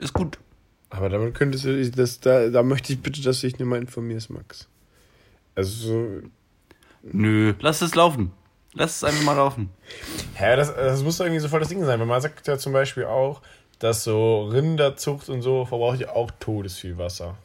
Ist 0.00 0.12
gut. 0.12 0.38
Aber 0.96 1.08
damit 1.08 1.34
könntest 1.34 1.64
du, 1.64 1.90
das, 1.90 2.20
da, 2.20 2.48
da 2.50 2.62
möchte 2.62 2.92
ich 2.92 3.00
bitte, 3.00 3.20
dass 3.20 3.40
du 3.40 3.48
dich 3.48 3.58
nicht 3.58 3.66
mal 3.66 3.80
informierst, 3.80 4.30
Max. 4.30 4.68
Also 5.56 5.70
so, 5.88 6.28
Nö, 7.02 7.52
lass 7.60 7.82
es 7.82 7.94
laufen. 7.96 8.30
Lass 8.74 8.96
es 8.96 9.04
einfach 9.04 9.22
mal 9.24 9.34
laufen. 9.34 9.70
Ja, 10.40 10.54
das, 10.56 10.74
das 10.74 11.02
muss 11.02 11.16
doch 11.18 11.24
irgendwie 11.24 11.40
so 11.40 11.48
voll 11.48 11.60
das 11.60 11.68
Ding 11.68 11.84
sein, 11.84 11.98
weil 11.98 12.06
man 12.06 12.20
sagt 12.20 12.46
ja 12.46 12.58
zum 12.58 12.72
Beispiel 12.72 13.04
auch, 13.04 13.42
dass 13.80 14.04
so 14.04 14.44
Rinderzucht 14.46 15.28
und 15.28 15.42
so 15.42 15.64
verbraucht 15.64 16.00
ja 16.00 16.10
auch 16.10 16.30
todesviel 16.38 16.96
Wasser. 16.96 17.36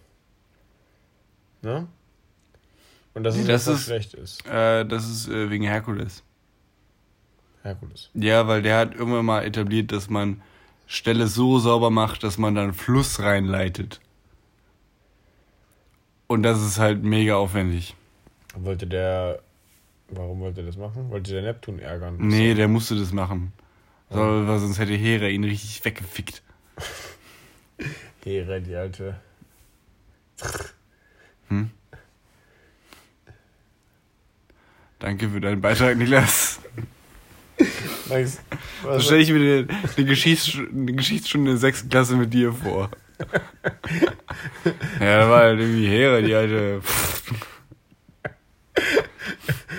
Ne? 1.62 1.88
Und 3.16 3.24
dass 3.24 3.36
es 3.36 3.48
Das 3.48 3.66
das 3.66 3.80
ist- 3.80 3.86
schlecht 3.86 4.14
ist. 4.14 4.46
Äh, 4.48 4.86
das 4.86 5.10
ist 5.10 5.28
äh, 5.28 5.50
wegen 5.50 5.64
Herkules. 5.66 6.24
Herkules. 7.64 8.10
Ja, 8.14 8.48
weil 8.48 8.62
der 8.62 8.78
hat 8.78 8.96
irgendwann 8.96 9.26
mal 9.26 9.44
etabliert, 9.44 9.92
dass 9.92 10.10
man 10.10 10.42
Stelle 10.92 11.28
so 11.28 11.60
sauber 11.60 11.92
macht, 11.92 12.24
dass 12.24 12.40
man 12.40 12.56
dann 12.56 12.74
Fluss 12.74 13.20
reinleitet. 13.20 14.02
Und 16.26 16.42
das 16.42 16.60
ist 16.62 16.80
halt 16.80 17.04
mega 17.04 17.36
aufwendig. 17.36 17.96
Wollte 18.56 18.88
der. 18.88 19.40
Warum 20.10 20.40
wollte 20.40 20.62
er 20.62 20.66
das 20.66 20.78
machen? 20.78 21.12
Wollte 21.12 21.32
der 21.32 21.44
Neptun 21.44 21.78
ärgern? 21.78 22.16
Nee, 22.18 22.56
der 22.56 22.68
musste 22.68 22.96
das 22.96 23.14
machen. 23.14 23.54
So, 24.10 24.18
weil 24.20 24.58
sonst 24.58 24.80
hätte 24.80 24.94
Hera 24.94 25.28
ihn 25.28 25.44
richtig 25.44 25.86
weggefickt. 25.86 26.42
Hera, 28.24 28.60
die 28.60 28.76
alte. 28.76 29.22
Danke 34.98 35.30
für 35.30 35.40
deinen 35.40 35.62
Beitrag, 35.62 35.98
Niklas. 35.98 36.59
Max, 38.10 38.40
So 38.84 39.00
stelle 39.00 39.22
ich 39.22 39.32
mir 39.32 39.40
eine, 39.40 39.68
eine, 39.96 40.06
Geschichts 40.06 40.58
eine 40.58 40.94
Geschichtsstunde 40.94 41.52
in 41.52 41.56
der 41.56 41.60
sechsten 41.60 41.90
Klasse 41.90 42.16
mit 42.16 42.34
dir 42.34 42.54
vor. 42.54 42.90
ja, 45.00 45.20
da 45.20 45.30
war 45.30 45.40
halt 45.42 45.60
irgendwie 45.60 45.88
Hera, 45.88 46.22
die 46.22 46.34
alte. 46.34 46.82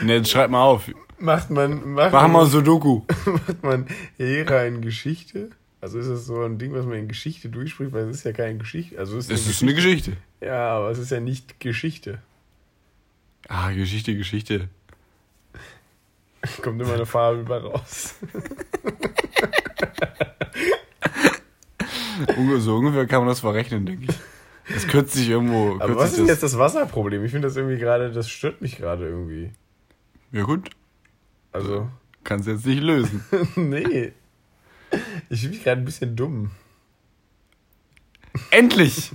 Ne, 0.02 0.16
jetzt 0.16 0.30
schreib 0.30 0.50
mal 0.50 0.62
auf. 0.62 0.90
macht 1.18 1.50
man. 1.50 1.92
Macht 1.92 2.12
Machen 2.12 2.32
man, 2.32 2.42
wir 2.42 2.46
Sudoku. 2.50 3.02
macht 3.26 3.62
man 3.62 3.86
Hera 4.16 4.64
in 4.64 4.80
Geschichte? 4.82 5.50
Also 5.80 5.98
ist 5.98 6.08
das 6.08 6.26
so 6.26 6.42
ein 6.42 6.58
Ding, 6.58 6.72
was 6.74 6.84
man 6.84 6.98
in 6.98 7.08
Geschichte 7.08 7.48
durchspricht, 7.48 7.92
weil 7.92 8.08
es 8.10 8.18
ist 8.18 8.24
ja 8.24 8.32
keine 8.32 8.58
Geschichte. 8.58 8.98
Also 8.98 9.16
es 9.16 9.30
ist, 9.30 9.40
Es 9.40 9.46
ist 9.48 9.62
eine 9.62 9.74
Geschichte. 9.74 10.12
Ja, 10.42 10.76
aber 10.76 10.90
es 10.90 10.98
ist 10.98 11.10
ja 11.10 11.20
nicht 11.20 11.58
Geschichte. 11.60 12.18
Ah, 13.48 13.70
Geschichte, 13.72 14.14
Geschichte. 14.14 14.68
Kommt 16.62 16.81
immer 16.81 16.94
eine 16.94 17.07
Farbe 17.07 17.44
bei 17.44 17.59
raus. 17.59 18.14
So 22.59 22.76
ungefähr 22.76 23.07
kann 23.07 23.20
man 23.20 23.29
das 23.29 23.40
verrechnen, 23.40 23.87
denke 23.87 24.05
ich. 24.11 24.18
Das 24.74 24.87
kürzt 24.87 25.14
sich 25.14 25.29
irgendwo. 25.29 25.76
Aber 25.81 25.96
was 25.96 26.11
ist 26.11 26.18
denn 26.18 26.26
jetzt 26.26 26.42
das 26.42 26.59
Wasserproblem? 26.59 27.24
Ich 27.24 27.33
finde 27.33 27.48
das 27.48 27.57
irgendwie 27.57 27.79
gerade, 27.79 28.12
das 28.12 28.29
stört 28.29 28.61
mich 28.61 28.76
gerade 28.76 29.07
irgendwie. 29.07 29.50
Ja, 30.33 30.42
gut. 30.42 30.70
Also, 31.50 31.88
Kannst 32.24 32.46
jetzt 32.46 32.66
nicht 32.66 32.83
lösen. 32.83 33.24
nee. 33.57 34.12
Ich 35.29 35.40
fühle 35.40 35.53
mich 35.53 35.64
gerade 35.64 35.81
ein 35.81 35.85
bisschen 35.85 36.16
dumm. 36.16 36.50
Endlich! 38.50 39.11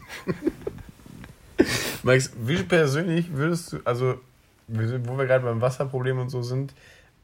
Max, 2.04 2.32
wie 2.38 2.62
persönlich 2.64 3.34
würdest 3.34 3.74
du, 3.74 3.78
also, 3.86 4.20
wo 4.68 5.18
wir 5.18 5.26
gerade 5.26 5.46
beim 5.46 5.62
Wasserproblem 5.62 6.20
und 6.20 6.30
so 6.30 6.42
sind, 6.42 6.74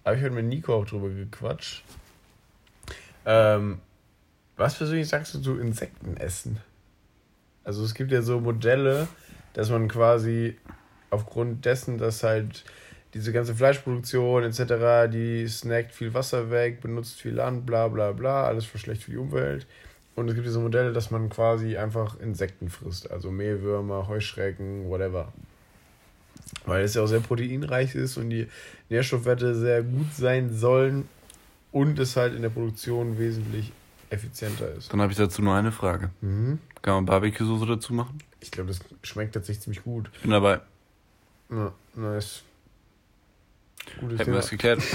habe 0.06 0.18
ich 0.18 0.24
heute 0.24 0.36
mit 0.36 0.46
Nico 0.46 0.76
auch 0.76 0.86
drüber 0.86 1.10
gequatscht. 1.10 1.84
Ähm, 3.26 3.80
was 4.58 4.78
persönlich 4.78 5.08
sagst 5.08 5.34
du 5.36 5.40
zu 5.40 5.60
Insekten 5.60 6.18
essen? 6.18 6.60
Also 7.64 7.84
es 7.84 7.94
gibt 7.94 8.12
ja 8.12 8.22
so 8.22 8.40
Modelle, 8.40 9.08
dass 9.54 9.70
man 9.70 9.88
quasi 9.88 10.58
aufgrund 11.10 11.66
dessen, 11.66 11.98
dass 11.98 12.24
halt 12.24 12.64
diese 13.14 13.34
ganze 13.34 13.54
Fleischproduktion 13.54 14.44
etc., 14.44 15.12
die 15.12 15.48
snackt 15.48 15.92
viel 15.92 16.14
Wasser 16.14 16.50
weg, 16.50 16.82
benutzt 16.82 17.22
viel 17.22 17.34
Land, 17.34 17.66
bla 17.66 17.88
bla 17.88 18.14
bla, 18.14 18.46
alles 18.46 18.66
schlecht 18.66 19.04
für 19.04 19.12
die 19.12 19.18
Umwelt. 19.18 19.68
Und 20.16 20.28
es 20.28 20.36
gibt 20.36 20.48
diese 20.48 20.60
Modelle, 20.60 20.94
dass 20.94 21.12
man 21.12 21.30
quasi 21.30 21.78
einfach 21.78 22.20
Insekten 22.20 22.70
frisst, 22.70 23.12
also 23.12 23.32
Mehlwürmer, 23.32 24.08
Heuschrecken, 24.08 24.90
whatever. 24.90 25.32
Weil 26.66 26.84
es 26.84 26.94
ja 26.94 27.02
auch 27.02 27.08
sehr 27.08 27.20
proteinreich 27.20 27.96
ist 27.96 28.18
und 28.18 28.30
die 28.30 28.48
Nährstoffwerte 28.90 29.56
sehr 29.56 29.84
gut 29.84 30.14
sein 30.14 30.54
sollen 30.56 31.08
und 31.72 31.98
es 32.00 32.16
halt 32.16 32.36
in 32.36 32.42
der 32.42 32.50
Produktion 32.50 33.18
wesentlich 33.18 33.72
effizienter 34.10 34.72
ist. 34.74 34.92
Dann 34.92 35.02
habe 35.02 35.12
ich 35.12 35.18
dazu 35.18 35.42
nur 35.42 35.56
eine 35.56 35.72
Frage. 35.72 36.10
Mhm. 36.22 36.60
Kann 36.82 36.96
man 36.96 37.06
Barbecue-Soße 37.06 37.66
dazu 37.66 37.94
machen? 37.94 38.20
Ich 38.40 38.52
glaube, 38.52 38.70
das 38.70 38.80
schmeckt 39.04 39.34
tatsächlich 39.34 39.64
ziemlich 39.64 39.84
gut. 39.84 40.10
Ich 40.14 40.22
bin 40.22 40.32
dabei. 40.32 40.60
Ja, 41.50 41.74
nice. 41.96 42.44
Gutes 44.00 44.20
Hätten 44.20 44.32
wir 44.32 44.38
das 44.38 44.50
geklärt. 44.50 44.82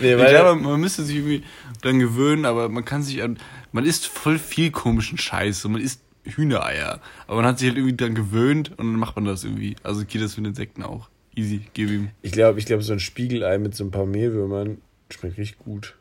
Nee, 0.00 0.14
ich 0.14 0.18
weil, 0.18 0.30
glaube, 0.30 0.60
man 0.60 0.80
müsste 0.80 1.02
sich 1.02 1.16
irgendwie 1.16 1.44
dann 1.82 1.98
gewöhnen, 1.98 2.46
aber 2.46 2.68
man 2.68 2.84
kann 2.84 3.02
sich 3.02 3.22
an. 3.22 3.38
Man 3.72 3.84
isst 3.84 4.06
voll 4.06 4.38
viel 4.38 4.70
komischen 4.70 5.18
Scheiß 5.18 5.64
man 5.64 5.80
isst 5.80 6.00
Hühnereier. 6.24 7.00
Aber 7.26 7.36
man 7.36 7.46
hat 7.46 7.58
sich 7.58 7.68
halt 7.68 7.78
irgendwie 7.78 7.96
dann 7.96 8.14
gewöhnt 8.14 8.70
und 8.70 8.78
dann 8.78 8.96
macht 8.96 9.16
man 9.16 9.24
das 9.24 9.44
irgendwie. 9.44 9.76
Also 9.82 10.04
geht 10.04 10.22
das 10.22 10.36
mit 10.36 10.46
Insekten 10.46 10.82
auch. 10.82 11.08
Easy, 11.34 11.62
gib 11.72 11.90
ihm. 11.90 12.10
ich 12.20 12.32
glaube, 12.32 12.58
ich 12.58 12.66
glaube, 12.66 12.82
so 12.82 12.92
ein 12.92 13.00
Spiegelei 13.00 13.58
mit 13.58 13.74
so 13.74 13.84
ein 13.84 13.90
paar 13.90 14.06
Mehlwürmern 14.06 14.78
schmeckt 15.10 15.38
richtig 15.38 15.58
gut. 15.58 15.96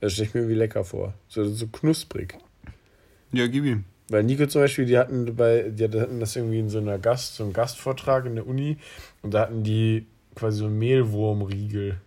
Das 0.00 0.12
stelle 0.12 0.28
ich 0.28 0.34
mir 0.34 0.40
irgendwie 0.40 0.58
lecker 0.58 0.84
vor. 0.84 1.14
So, 1.28 1.44
so 1.44 1.66
knusprig. 1.66 2.38
Ja, 3.32 3.46
gib 3.46 3.64
ihm. 3.64 3.84
Weil 4.08 4.24
Nico 4.24 4.46
zum 4.46 4.62
Beispiel, 4.62 4.86
die 4.86 4.98
hatten 4.98 5.36
bei, 5.36 5.70
die 5.70 5.84
hatten 5.84 6.18
das 6.18 6.34
irgendwie 6.34 6.58
in 6.58 6.68
so 6.68 6.78
einer 6.78 6.98
Gast, 6.98 7.36
so 7.36 7.44
einem 7.44 7.52
Gastvortrag 7.52 8.26
in 8.26 8.34
der 8.34 8.46
Uni 8.46 8.78
und 9.22 9.34
da 9.34 9.42
hatten 9.42 9.62
die 9.62 10.06
quasi 10.34 10.58
so 10.58 10.66
einen 10.66 10.78
Mehlwurmriegel. 10.78 12.00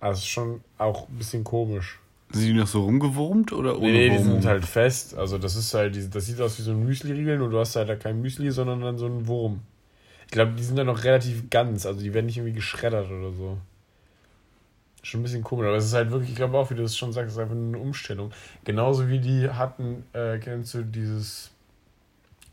Also 0.00 0.24
schon 0.24 0.60
auch 0.78 1.08
ein 1.08 1.18
bisschen 1.18 1.44
komisch. 1.44 1.98
Sind 2.30 2.46
die 2.46 2.52
noch 2.52 2.66
so 2.66 2.82
rumgewurmt 2.82 3.52
oder 3.52 3.78
ohne 3.78 3.90
Nee, 3.90 4.08
nee, 4.10 4.16
die 4.16 4.22
sind 4.22 4.44
halt 4.44 4.64
fest. 4.66 5.16
Also 5.16 5.38
das 5.38 5.56
ist 5.56 5.72
halt, 5.72 5.96
das 6.14 6.26
sieht 6.26 6.40
aus 6.40 6.58
wie 6.58 6.62
so 6.62 6.72
ein 6.72 6.84
Müsli-Riegel, 6.84 7.38
nur 7.38 7.48
du 7.48 7.58
hast 7.58 7.74
halt 7.76 7.88
da 7.88 7.96
kein 7.96 8.20
Müsli, 8.20 8.50
sondern 8.50 8.82
dann 8.82 8.98
so 8.98 9.06
einen 9.06 9.26
Wurm. 9.26 9.60
Ich 10.26 10.32
glaube, 10.32 10.52
die 10.52 10.62
sind 10.62 10.76
dann 10.76 10.86
noch 10.86 11.04
relativ 11.04 11.48
ganz, 11.48 11.86
also 11.86 12.00
die 12.00 12.12
werden 12.12 12.26
nicht 12.26 12.36
irgendwie 12.36 12.54
geschreddert 12.54 13.10
oder 13.10 13.32
so. 13.32 13.56
Schon 15.02 15.20
ein 15.20 15.22
bisschen 15.22 15.42
komisch, 15.42 15.66
aber 15.66 15.76
es 15.76 15.86
ist 15.86 15.94
halt 15.94 16.10
wirklich, 16.10 16.30
ich 16.30 16.36
glaube 16.36 16.58
auch, 16.58 16.70
wie 16.70 16.74
du 16.74 16.82
es 16.82 16.98
schon 16.98 17.14
sagst, 17.14 17.28
es 17.28 17.36
ist 17.36 17.40
einfach 17.40 17.56
eine 17.56 17.78
Umstellung. 17.78 18.30
Genauso 18.64 19.08
wie 19.08 19.20
die 19.20 19.48
hatten, 19.48 20.04
äh, 20.12 20.38
kennst 20.38 20.74
du 20.74 20.82
dieses 20.82 21.50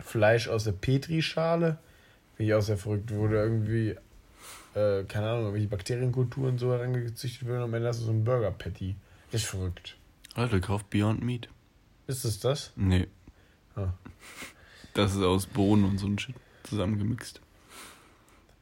Fleisch 0.02 0.48
aus 0.48 0.64
der 0.64 0.72
Petrischale? 0.72 1.78
Finde 2.36 2.52
ich 2.52 2.54
auch 2.54 2.62
sehr 2.62 2.78
verrückt, 2.78 3.14
wo 3.14 3.28
da 3.28 3.44
irgendwie, 3.44 3.96
äh, 4.74 5.04
keine 5.04 5.28
Ahnung, 5.28 5.42
irgendwelche 5.42 5.68
Bakterienkulturen 5.68 6.58
so 6.58 6.72
herangezüchtet 6.72 7.46
werden 7.46 7.58
und 7.58 7.64
am 7.66 7.74
Ende 7.74 7.90
hast 7.90 8.00
du 8.00 8.06
so 8.06 8.12
einen 8.12 8.24
Burger-Patty. 8.24 8.96
Richtig 9.34 9.50
verrückt. 9.50 9.98
Alter, 10.36 10.60
kauft 10.60 10.90
Beyond 10.90 11.24
Meat. 11.24 11.50
Ist 12.08 12.26
es 12.26 12.40
das? 12.40 12.72
Nee. 12.76 13.08
Ah. 13.76 13.94
Das 14.94 15.14
ist 15.14 15.22
aus 15.22 15.46
Bohnen 15.48 15.86
und 15.86 15.98
so 15.98 16.08
ein 16.08 16.18
Shit 16.20 16.36
zusammengemixt. 16.64 17.42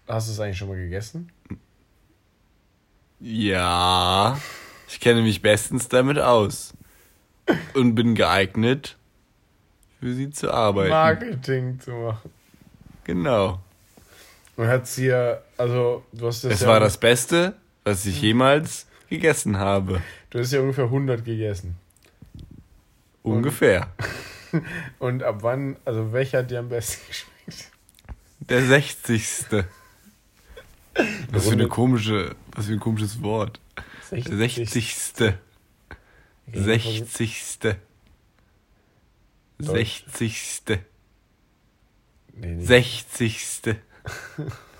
Hast 0.07 0.27
du 0.27 0.33
es 0.33 0.39
eigentlich 0.39 0.57
schon 0.57 0.67
mal 0.67 0.77
gegessen? 0.77 1.31
Ja. 3.19 4.39
Ich 4.87 4.99
kenne 4.99 5.21
mich 5.21 5.41
bestens 5.41 5.87
damit 5.87 6.19
aus. 6.19 6.73
Und 7.73 7.95
bin 7.95 8.15
geeignet, 8.15 8.97
für 9.99 10.13
sie 10.13 10.29
zu 10.29 10.51
arbeiten. 10.51 10.89
Marketing 10.89 11.79
zu 11.79 11.91
machen. 11.91 12.31
Genau. 13.03 13.59
Und 14.55 14.67
hat's 14.67 14.95
hier, 14.95 15.43
also 15.57 16.05
du 16.13 16.27
hast 16.27 16.43
das 16.43 16.53
Es 16.53 16.61
ja, 16.61 16.67
war 16.67 16.79
das 16.79 16.97
Beste, 16.97 17.55
was 17.83 18.05
ich 18.05 18.21
jemals 18.21 18.87
gegessen 19.13 19.57
habe. 19.57 20.01
du 20.31 20.39
hast 20.39 20.51
ja 20.51 20.59
ungefähr 20.59 20.85
100 20.85 21.23
gegessen. 21.23 21.75
Ungefähr. 23.21 23.87
Und 24.99 25.21
ab 25.23 25.37
wann, 25.41 25.77
also 25.85 26.11
welcher 26.13 26.39
hat 26.39 26.49
dir 26.49 26.59
am 26.59 26.69
besten 26.69 27.01
geschmeckt? 27.07 27.71
Der 28.39 28.65
60. 28.65 29.45
Was 31.31 31.47
für 31.47 31.53
eine 31.53 31.67
komische, 31.67 32.35
was 32.51 32.65
für 32.65 32.73
ein 32.73 32.79
komisches 32.79 33.21
Wort. 33.21 33.59
Der 34.11 34.21
60. 34.21 34.69
60. 34.69 35.33
60. 39.59 40.79
Nee, 42.35 42.47
nee. 42.47 42.65
60. 42.65 43.59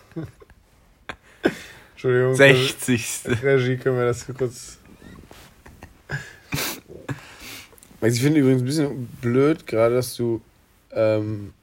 Entschuldigung. 2.04 2.36
60. 2.36 3.22
Regie, 3.44 3.78
können 3.78 3.98
wir 3.98 4.06
das 4.06 4.28
kurz. 4.28 4.78
Ich 8.02 8.22
finde 8.22 8.42
übrigens 8.42 8.62
ein 8.62 8.66
bisschen 8.66 9.06
blöd, 9.22 9.66
gerade 9.66 9.96
dass 9.96 10.13
du 10.16 10.42
ähm, 10.92 11.54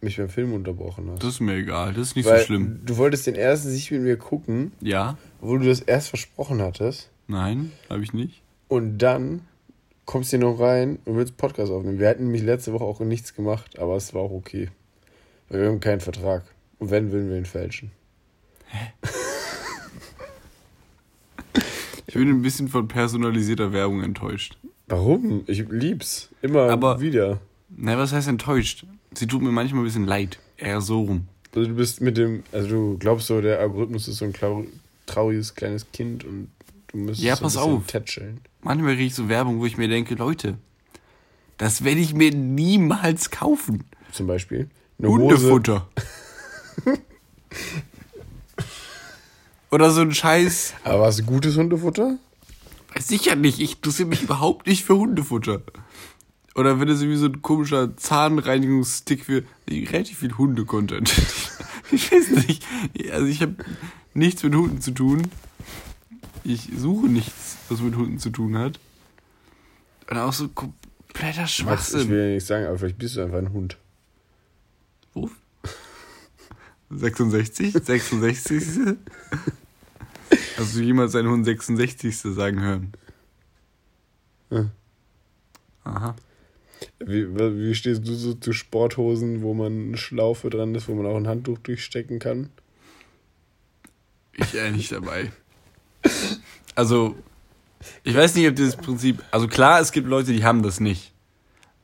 mich 0.00 0.16
beim 0.16 0.28
Film 0.28 0.52
unterbrochen 0.52 1.08
hast. 1.12 1.22
Das 1.22 1.34
ist 1.34 1.40
mir 1.40 1.54
egal, 1.54 1.92
das 1.92 2.08
ist 2.08 2.16
nicht 2.16 2.26
Weil 2.26 2.40
so 2.40 2.46
schlimm. 2.46 2.80
Du 2.84 2.96
wolltest 2.96 3.28
den 3.28 3.36
ersten 3.36 3.68
sich 3.70 3.88
mit 3.92 4.00
mir 4.00 4.16
gucken, 4.16 4.72
Ja? 4.80 5.16
obwohl 5.40 5.60
du 5.60 5.66
das 5.66 5.78
erst 5.78 6.08
versprochen 6.08 6.60
hattest. 6.60 7.10
Nein? 7.28 7.70
Habe 7.88 8.02
ich 8.02 8.12
nicht? 8.12 8.42
Und 8.66 8.98
dann 8.98 9.42
kommst 10.06 10.32
du 10.32 10.38
hier 10.38 10.44
noch 10.44 10.58
rein 10.58 10.98
und 11.04 11.16
willst 11.16 11.36
Podcast 11.36 11.70
aufnehmen. 11.70 12.00
Wir 12.00 12.08
hatten 12.08 12.24
nämlich 12.24 12.42
letzte 12.42 12.72
Woche 12.72 12.82
auch 12.84 12.98
nichts 12.98 13.32
gemacht, 13.34 13.78
aber 13.78 13.94
es 13.94 14.12
war 14.12 14.22
auch 14.22 14.32
okay. 14.32 14.70
Weil 15.48 15.60
wir 15.60 15.68
haben 15.68 15.78
keinen 15.78 16.00
Vertrag. 16.00 16.42
Und 16.80 16.90
wenn, 16.90 17.12
würden 17.12 17.30
wir 17.30 17.36
ihn 17.36 17.46
fälschen. 17.46 17.92
Ich 19.04 19.25
bin 22.16 22.28
ein 22.28 22.42
bisschen 22.42 22.68
von 22.68 22.88
personalisierter 22.88 23.72
Werbung 23.72 24.02
enttäuscht. 24.02 24.56
Warum? 24.88 25.42
Ich 25.46 25.64
lieb's. 25.68 26.28
Immer 26.42 26.70
Aber- 26.70 27.00
wieder. 27.00 27.40
Na, 27.76 27.98
was 27.98 28.12
heißt 28.12 28.28
enttäuscht? 28.28 28.86
Sie 29.14 29.26
tut 29.26 29.42
mir 29.42 29.50
manchmal 29.50 29.82
ein 29.82 29.86
bisschen 29.86 30.06
leid. 30.06 30.38
Eher 30.56 30.80
so 30.80 31.00
rum. 31.02 31.26
Also 31.54 31.68
du 31.68 31.74
bist 31.74 32.00
mit 32.00 32.16
dem, 32.16 32.42
also 32.52 32.68
du 32.68 32.98
glaubst 32.98 33.26
so, 33.26 33.40
der 33.40 33.58
Algorithmus 33.60 34.08
ist 34.08 34.18
so 34.18 34.24
ein 34.26 34.34
trauriges 35.06 35.54
kleines 35.54 35.90
Kind 35.92 36.24
und 36.24 36.48
du 36.88 36.98
müsstest 36.98 37.22
Ja, 37.26 37.34
so 37.34 37.40
ein 37.40 37.42
pass 37.44 37.54
bisschen 37.54 37.72
auf. 37.72 37.86
tätscheln. 37.86 38.40
Manchmal 38.62 38.94
kriege 38.94 39.06
ich 39.06 39.14
so 39.14 39.28
Werbung, 39.28 39.58
wo 39.60 39.66
ich 39.66 39.76
mir 39.78 39.88
denke, 39.88 40.14
Leute, 40.14 40.58
das 41.58 41.82
werde 41.84 42.00
ich 42.00 42.14
mir 42.14 42.30
niemals 42.32 43.30
kaufen. 43.30 43.84
Zum 44.12 44.26
Beispiel. 44.26 44.68
Hundefutter. 45.02 45.88
Oder 49.76 49.90
so 49.90 50.00
ein 50.00 50.14
Scheiß. 50.14 50.72
Aber 50.84 51.02
was 51.02 51.26
gutes 51.26 51.58
Hundefutter? 51.58 52.16
Sicher 52.98 53.36
nicht, 53.36 53.60
ich 53.60 53.76
interessiere 53.76 54.08
mich 54.08 54.22
überhaupt 54.22 54.66
nicht 54.66 54.86
für 54.86 54.96
Hundefutter. 54.96 55.60
Oder 56.54 56.80
wenn 56.80 56.88
es 56.88 57.02
irgendwie 57.02 57.18
so 57.18 57.26
ein 57.26 57.42
komischer 57.42 57.94
Zahnreinigungsstick 57.94 59.26
für 59.26 59.42
relativ 59.68 60.20
viel 60.20 60.32
Hunde-Content. 60.38 61.12
Ich 61.92 62.10
weiß 62.10 62.30
nicht. 62.46 62.64
Also 63.12 63.26
ich 63.26 63.42
habe 63.42 63.54
nichts 64.14 64.42
mit 64.42 64.54
Hunden 64.54 64.80
zu 64.80 64.92
tun. 64.92 65.28
Ich 66.42 66.70
suche 66.74 67.06
nichts, 67.06 67.58
was 67.68 67.80
mit 67.80 67.96
Hunden 67.96 68.18
zu 68.18 68.30
tun 68.30 68.56
hat. 68.56 68.80
Und 70.10 70.16
auch 70.16 70.32
so 70.32 70.48
kompletter 70.48 71.42
Max, 71.42 71.50
ich 71.50 71.54
Schwachsinn. 71.56 72.08
will 72.08 72.18
ja 72.18 72.34
nicht 72.34 72.46
sagen, 72.46 72.64
aber 72.64 72.78
vielleicht 72.78 72.98
bist 72.98 73.16
du 73.16 73.20
einfach 73.20 73.38
ein 73.38 73.52
Hund. 73.52 73.76
Wo? 75.12 75.30
66? 76.90 77.74
66? 77.74 78.64
Hast 80.56 80.74
du 80.74 80.80
jemals 80.80 81.14
einen 81.14 81.28
Hund 81.28 81.44
66. 81.44 82.16
sagen 82.16 82.60
hören? 82.60 82.92
Ja. 84.50 84.70
Aha. 85.84 86.16
Wie, 86.98 87.26
wie 87.34 87.74
stehst 87.74 88.06
du 88.06 88.14
so 88.14 88.34
zu 88.34 88.52
Sporthosen, 88.52 89.42
wo 89.42 89.54
man 89.54 89.88
eine 89.88 89.96
Schlaufe 89.96 90.50
dran 90.50 90.74
ist, 90.74 90.88
wo 90.88 90.94
man 90.94 91.06
auch 91.06 91.16
ein 91.16 91.28
Handtuch 91.28 91.58
durchstecken 91.58 92.18
kann? 92.18 92.50
Ich 94.32 94.54
äh, 94.54 94.70
nicht 94.70 94.92
dabei. 94.92 95.32
Also, 96.74 97.16
ich 98.04 98.14
weiß 98.14 98.34
nicht, 98.34 98.48
ob 98.48 98.56
dieses 98.56 98.76
Prinzip. 98.76 99.22
Also 99.30 99.48
klar, 99.48 99.80
es 99.80 99.92
gibt 99.92 100.08
Leute, 100.08 100.32
die 100.32 100.44
haben 100.44 100.62
das 100.62 100.80
nicht. 100.80 101.12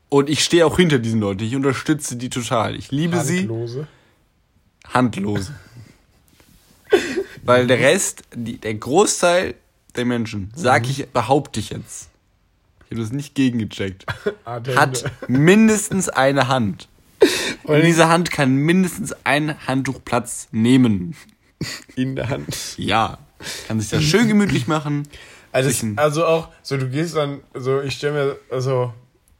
Und 0.09 0.29
ich 0.29 0.45
stehe 0.45 0.67
auch 0.67 0.77
hinter 0.77 0.99
diesen 0.99 1.21
Leuten. 1.21 1.43
Ich 1.43 1.57
unterstütze 1.57 2.17
die 2.17 2.29
total. 2.29 2.77
Ich 2.77 2.91
liebe 2.91 3.19
sie. 3.21 3.41
Handlose. 3.41 3.87
Handlose. 4.87 5.55
Weil 7.43 7.67
der 7.67 7.79
Rest, 7.79 8.23
die, 8.35 8.59
der 8.59 8.75
Großteil 8.75 9.55
der 9.97 10.05
Menschen, 10.05 10.53
sag 10.55 10.89
ich, 10.89 11.09
behaupte 11.09 11.61
ich 11.61 11.71
jetzt, 11.71 12.09
ich 12.87 12.93
habe 12.93 13.01
das 13.03 13.13
nicht 13.13 13.35
gegengecheckt, 13.35 14.07
Harte 14.47 14.75
hat 14.77 15.05
mindestens 15.29 16.09
eine 16.09 16.49
Hand. 16.49 16.89
Und 17.65 17.75
allem 17.75 17.87
diese 17.87 18.09
Hand 18.09 18.31
kann 18.31 18.55
mindestens 18.57 19.15
ein 19.25 19.57
Handtuch 19.67 20.01
Platz 20.05 20.49
nehmen. 20.51 21.15
in 21.95 22.17
der 22.17 22.29
Hand. 22.29 22.77
Ja. 22.79 23.19
Kann 23.69 23.81
sich 23.81 23.91
das 23.91 24.03
schön 24.03 24.27
gemütlich 24.29 24.67
machen. 24.67 25.07
Also, 25.53 25.87
ein- 25.87 25.99
also 25.99 26.25
auch, 26.27 26.49
so 26.63 26.77
du 26.77 26.89
gehst 26.89 27.15
dann, 27.17 27.41
so 27.55 27.81
ich 27.81 27.95
stelle 27.95 28.13
mir, 28.13 28.37
also 28.51 28.93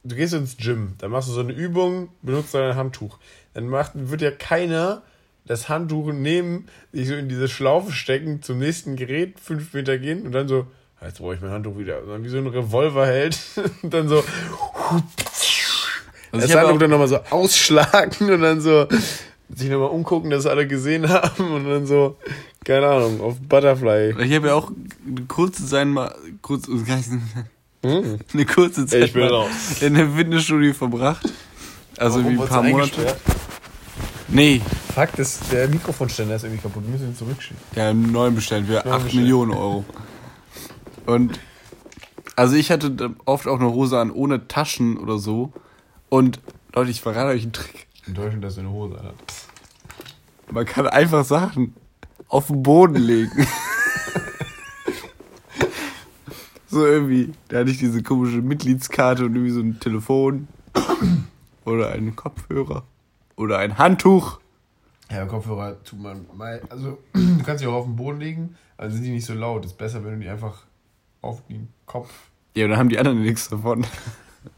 du 0.03 0.15
gehst 0.15 0.33
ins 0.33 0.55
Gym, 0.57 0.93
dann 0.99 1.11
machst 1.11 1.27
du 1.29 1.33
so 1.33 1.39
eine 1.41 1.53
Übung, 1.53 2.09
benutzt 2.21 2.53
dann 2.53 2.63
ein 2.71 2.75
Handtuch. 2.75 3.17
Dann 3.53 3.67
macht, 3.67 3.91
wird 3.95 4.21
ja 4.21 4.31
keiner 4.31 5.01
das 5.45 5.69
Handtuch 5.69 6.11
nehmen, 6.13 6.67
sich 6.91 7.07
so 7.07 7.15
in 7.15 7.27
diese 7.29 7.47
Schlaufe 7.49 7.91
stecken, 7.91 8.41
zum 8.41 8.59
nächsten 8.59 8.95
Gerät 8.95 9.39
fünf 9.39 9.73
Meter 9.73 9.97
gehen 9.97 10.23
und 10.25 10.31
dann 10.31 10.47
so, 10.47 10.67
"Ah, 10.99 11.07
jetzt 11.07 11.19
brauche 11.19 11.35
ich 11.35 11.41
mein 11.41 11.51
Handtuch 11.51 11.77
wieder. 11.77 12.01
Und 12.03 12.09
dann 12.09 12.23
wie 12.23 12.29
so 12.29 12.37
ein 12.37 12.47
Revolver 12.47 13.05
hält 13.05 13.37
und 13.83 13.93
dann 13.93 14.07
so 14.07 14.23
Also 16.31 16.47
das 16.47 16.55
Handtuch 16.55 16.79
dann 16.79 16.89
nochmal 16.89 17.07
so 17.07 17.19
ausschlagen 17.29 18.31
und 18.31 18.41
dann 18.41 18.61
so 18.61 18.87
sich 19.55 19.69
nochmal 19.69 19.89
umgucken, 19.89 20.31
dass 20.31 20.45
alle 20.47 20.65
gesehen 20.67 21.07
haben 21.09 21.51
und 21.53 21.65
dann 21.69 21.85
so, 21.85 22.17
keine 22.65 22.87
Ahnung, 22.87 23.21
auf 23.21 23.35
Butterfly. 23.39 24.15
ich 24.23 24.33
habe 24.33 24.47
ja 24.47 24.55
auch 24.55 24.71
eine 25.05 25.25
kurze 25.27 25.65
Zeit 25.67 25.87
mal, 25.87 26.15
kurz, 26.41 26.67
Hm. 27.85 28.17
eine 28.33 28.45
kurze 28.45 28.85
Zeit 28.87 29.03
Ich 29.03 29.13
bin 29.13 29.23
mal 29.23 29.29
raus. 29.31 29.81
in 29.81 29.93
der 29.95 30.07
Fitnessstudio 30.09 30.73
verbracht. 30.73 31.31
Also 31.97 32.19
Warum 32.23 32.37
wie 32.37 32.41
ein 32.41 32.47
paar 32.47 32.63
Monate. 32.63 33.15
Nee, 34.33 34.61
Fakt 34.95 35.19
ist, 35.19 35.51
der 35.51 35.67
Mikrofonständer 35.67 36.35
ist 36.35 36.43
irgendwie 36.43 36.63
kaputt. 36.63 36.83
Wir 36.83 36.91
müssen 36.91 37.09
ihn 37.09 37.15
zurückschicken. 37.15 37.61
Ja, 37.75 37.91
einen 37.91 38.11
neuen 38.11 38.33
bestellt 38.33 38.65
für 38.65 38.73
Neuen 38.73 38.87
8 38.87 39.03
bestellt. 39.03 39.21
Millionen 39.21 39.51
Euro. 39.51 39.85
Und 41.05 41.39
also 42.35 42.55
ich 42.55 42.71
hatte 42.71 43.13
oft 43.25 43.47
auch 43.47 43.59
eine 43.59 43.71
Hose 43.71 43.99
an 43.99 44.09
ohne 44.09 44.47
Taschen 44.47 44.97
oder 44.97 45.19
so. 45.19 45.53
Und 46.09 46.39
Leute, 46.73 46.89
ich 46.89 47.01
verrate 47.01 47.29
euch 47.29 47.43
einen 47.43 47.53
Trick. 47.53 47.85
Enttäuschend, 48.07 48.43
dass 48.43 48.55
du 48.55 48.61
eine 48.61 48.71
Hose 48.71 48.97
anhat. 48.97 49.13
Man 50.51 50.65
kann 50.65 50.87
einfach 50.87 51.25
Sachen 51.25 51.75
auf 52.27 52.47
den 52.47 52.63
Boden 52.63 52.95
legen. 52.95 53.29
so 56.67 56.87
irgendwie, 56.87 57.33
da 57.49 57.59
hatte 57.59 57.69
ich 57.69 57.77
diese 57.77 58.01
komische 58.01 58.41
Mitgliedskarte 58.41 59.25
und 59.25 59.35
irgendwie 59.35 59.53
so 59.53 59.59
ein 59.59 59.79
Telefon 59.79 60.47
oder 61.65 61.91
einen 61.91 62.15
Kopfhörer 62.15 62.83
oder 63.35 63.59
ein 63.59 63.77
Handtuch. 63.77 64.39
Ja, 65.11 65.25
Kopfhörer 65.25 65.83
tut 65.83 66.01
man 66.01 66.25
mal. 66.33 66.61
Also, 66.69 66.97
du 67.13 67.43
kannst 67.43 67.61
sie 67.61 67.67
auch 67.67 67.73
auf 67.73 67.85
den 67.85 67.95
Boden 67.95 68.19
legen, 68.19 68.55
also 68.77 68.95
sind 68.95 69.05
die 69.05 69.11
nicht 69.11 69.25
so 69.25 69.33
laut. 69.33 69.65
Ist 69.65 69.77
besser, 69.77 70.03
wenn 70.03 70.13
du 70.13 70.19
die 70.19 70.29
einfach 70.29 70.63
auf 71.21 71.45
den 71.47 71.69
Kopf. 71.85 72.09
Ja, 72.55 72.67
dann 72.67 72.77
haben 72.77 72.89
die 72.89 72.99
anderen 72.99 73.21
nichts 73.21 73.49
davon. 73.49 73.85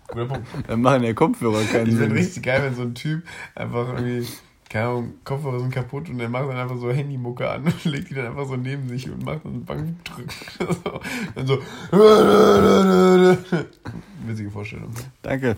Guter 0.07 0.25
Punkt. 0.25 0.47
Dann 0.67 0.81
machen 0.81 1.03
ja 1.03 1.13
Kopfhörer 1.13 1.63
keinen 1.63 1.87
Ich 1.87 1.95
Sinn. 1.95 2.11
richtig 2.11 2.43
geil, 2.43 2.61
wenn 2.63 2.75
so 2.75 2.81
ein 2.83 2.95
Typ 2.95 3.23
einfach 3.55 3.89
irgendwie. 3.93 4.27
Keine 4.67 4.87
Ahnung, 4.87 5.13
Kopfhörer 5.23 5.59
sind 5.59 5.71
kaputt 5.71 6.09
und 6.09 6.19
er 6.19 6.27
macht 6.27 6.49
dann 6.49 6.57
einfach 6.57 6.77
so 6.77 6.91
Handymucke 6.91 7.47
an 7.49 7.65
und 7.65 7.85
legt 7.91 8.09
die 8.09 8.15
dann 8.15 8.25
einfach 8.25 8.47
so 8.47 8.55
neben 8.55 8.89
sich 8.89 9.09
und 9.09 9.23
macht 9.23 9.45
dann 9.45 9.63
Bankdrücken. 9.63 10.27
So. 10.83 10.99
Dann 11.35 11.47
so. 11.47 11.59
Witzige 14.25 14.51
Vorstellung. 14.51 14.91
Danke. 15.21 15.55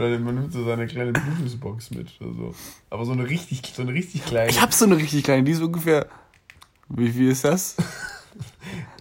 Oder 0.00 0.18
man 0.18 0.34
nimmt 0.34 0.52
so 0.54 0.64
seine 0.64 0.86
kleine 0.86 1.12
Bluetooth-Box 1.12 1.90
mit 1.90 2.18
oder 2.22 2.32
so. 2.32 2.54
Aber 2.88 3.04
so 3.04 3.12
eine 3.12 3.28
richtig, 3.28 3.60
so 3.74 3.82
eine 3.82 3.92
richtig 3.92 4.24
kleine. 4.24 4.48
Ich 4.48 4.62
hab 4.62 4.72
so 4.72 4.86
eine 4.86 4.96
richtig 4.96 5.24
kleine, 5.24 5.42
die 5.44 5.52
ist 5.52 5.60
ungefähr. 5.60 6.06
Wie 6.88 7.10
viel 7.10 7.30
ist 7.30 7.44
das? 7.44 7.76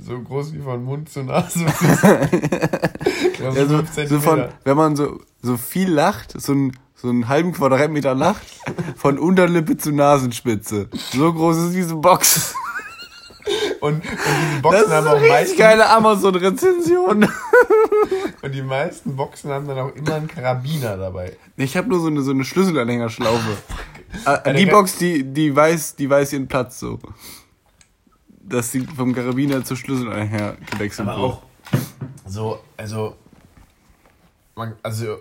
So 0.02 0.20
groß 0.20 0.54
wie 0.54 0.60
von 0.60 0.84
Mund 0.84 1.10
zu 1.10 1.24
Nase. 1.24 1.60
ja, 3.40 3.66
so, 3.68 3.84
so 4.08 4.20
von, 4.20 4.46
wenn 4.64 4.76
man 4.76 4.96
so, 4.96 5.22
so 5.42 5.56
viel 5.56 5.90
lacht, 5.90 6.40
so, 6.42 6.54
ein, 6.54 6.78
so 6.96 7.10
einen 7.10 7.28
halben 7.28 7.54
Quadratmeter 7.54 8.16
lacht, 8.16 8.48
von 8.96 9.20
Unterlippe 9.20 9.78
zu 9.78 9.92
Nasenspitze. 9.92 10.90
So 11.14 11.32
groß 11.32 11.58
ist 11.58 11.76
diese 11.76 11.96
Box. 11.96 12.56
Und, 13.82 13.96
und 13.96 14.04
diese 14.04 14.54
Das 14.54 14.62
Boxen 14.62 14.84
ist 14.84 14.90
haben 14.92 15.08
auch 15.08 15.28
meistens, 15.28 15.58
geile 15.58 15.90
Amazon-Rezension. 15.90 17.28
und 18.42 18.52
die 18.56 18.62
meisten 18.62 19.16
Boxen 19.16 19.52
haben 19.52 19.68
dann 19.68 19.78
auch 19.78 19.96
immer 19.96 20.16
einen 20.16 20.28
Karabiner 20.28 20.98
dabei. 20.98 21.38
Ich 21.58 21.76
habe 21.78 21.90
nur 21.90 22.00
so 22.00 22.08
eine, 22.08 22.22
so 22.22 22.32
eine 22.32 22.44
Schlüsselanhängerschlaufe. 22.44 23.58
Äh, 24.26 24.56
Die 24.56 24.66
Box, 24.66 24.98
die, 24.98 25.24
die, 25.24 25.56
weiß, 25.56 25.96
die 25.96 26.10
weiß 26.10 26.34
ihren 26.34 26.48
Platz 26.48 26.80
so. 26.80 26.98
Dass 28.42 28.72
sie 28.72 28.80
vom 28.82 29.14
Karabiner 29.14 29.64
zur 29.64 29.78
Schlüsselanhänger 29.78 30.58
gewechselt 30.72 31.08
Aber 31.08 31.22
wird. 31.22 31.32
auch 31.34 31.42
so, 32.26 32.60
also, 32.76 33.16
man, 34.56 34.74
also, 34.84 35.18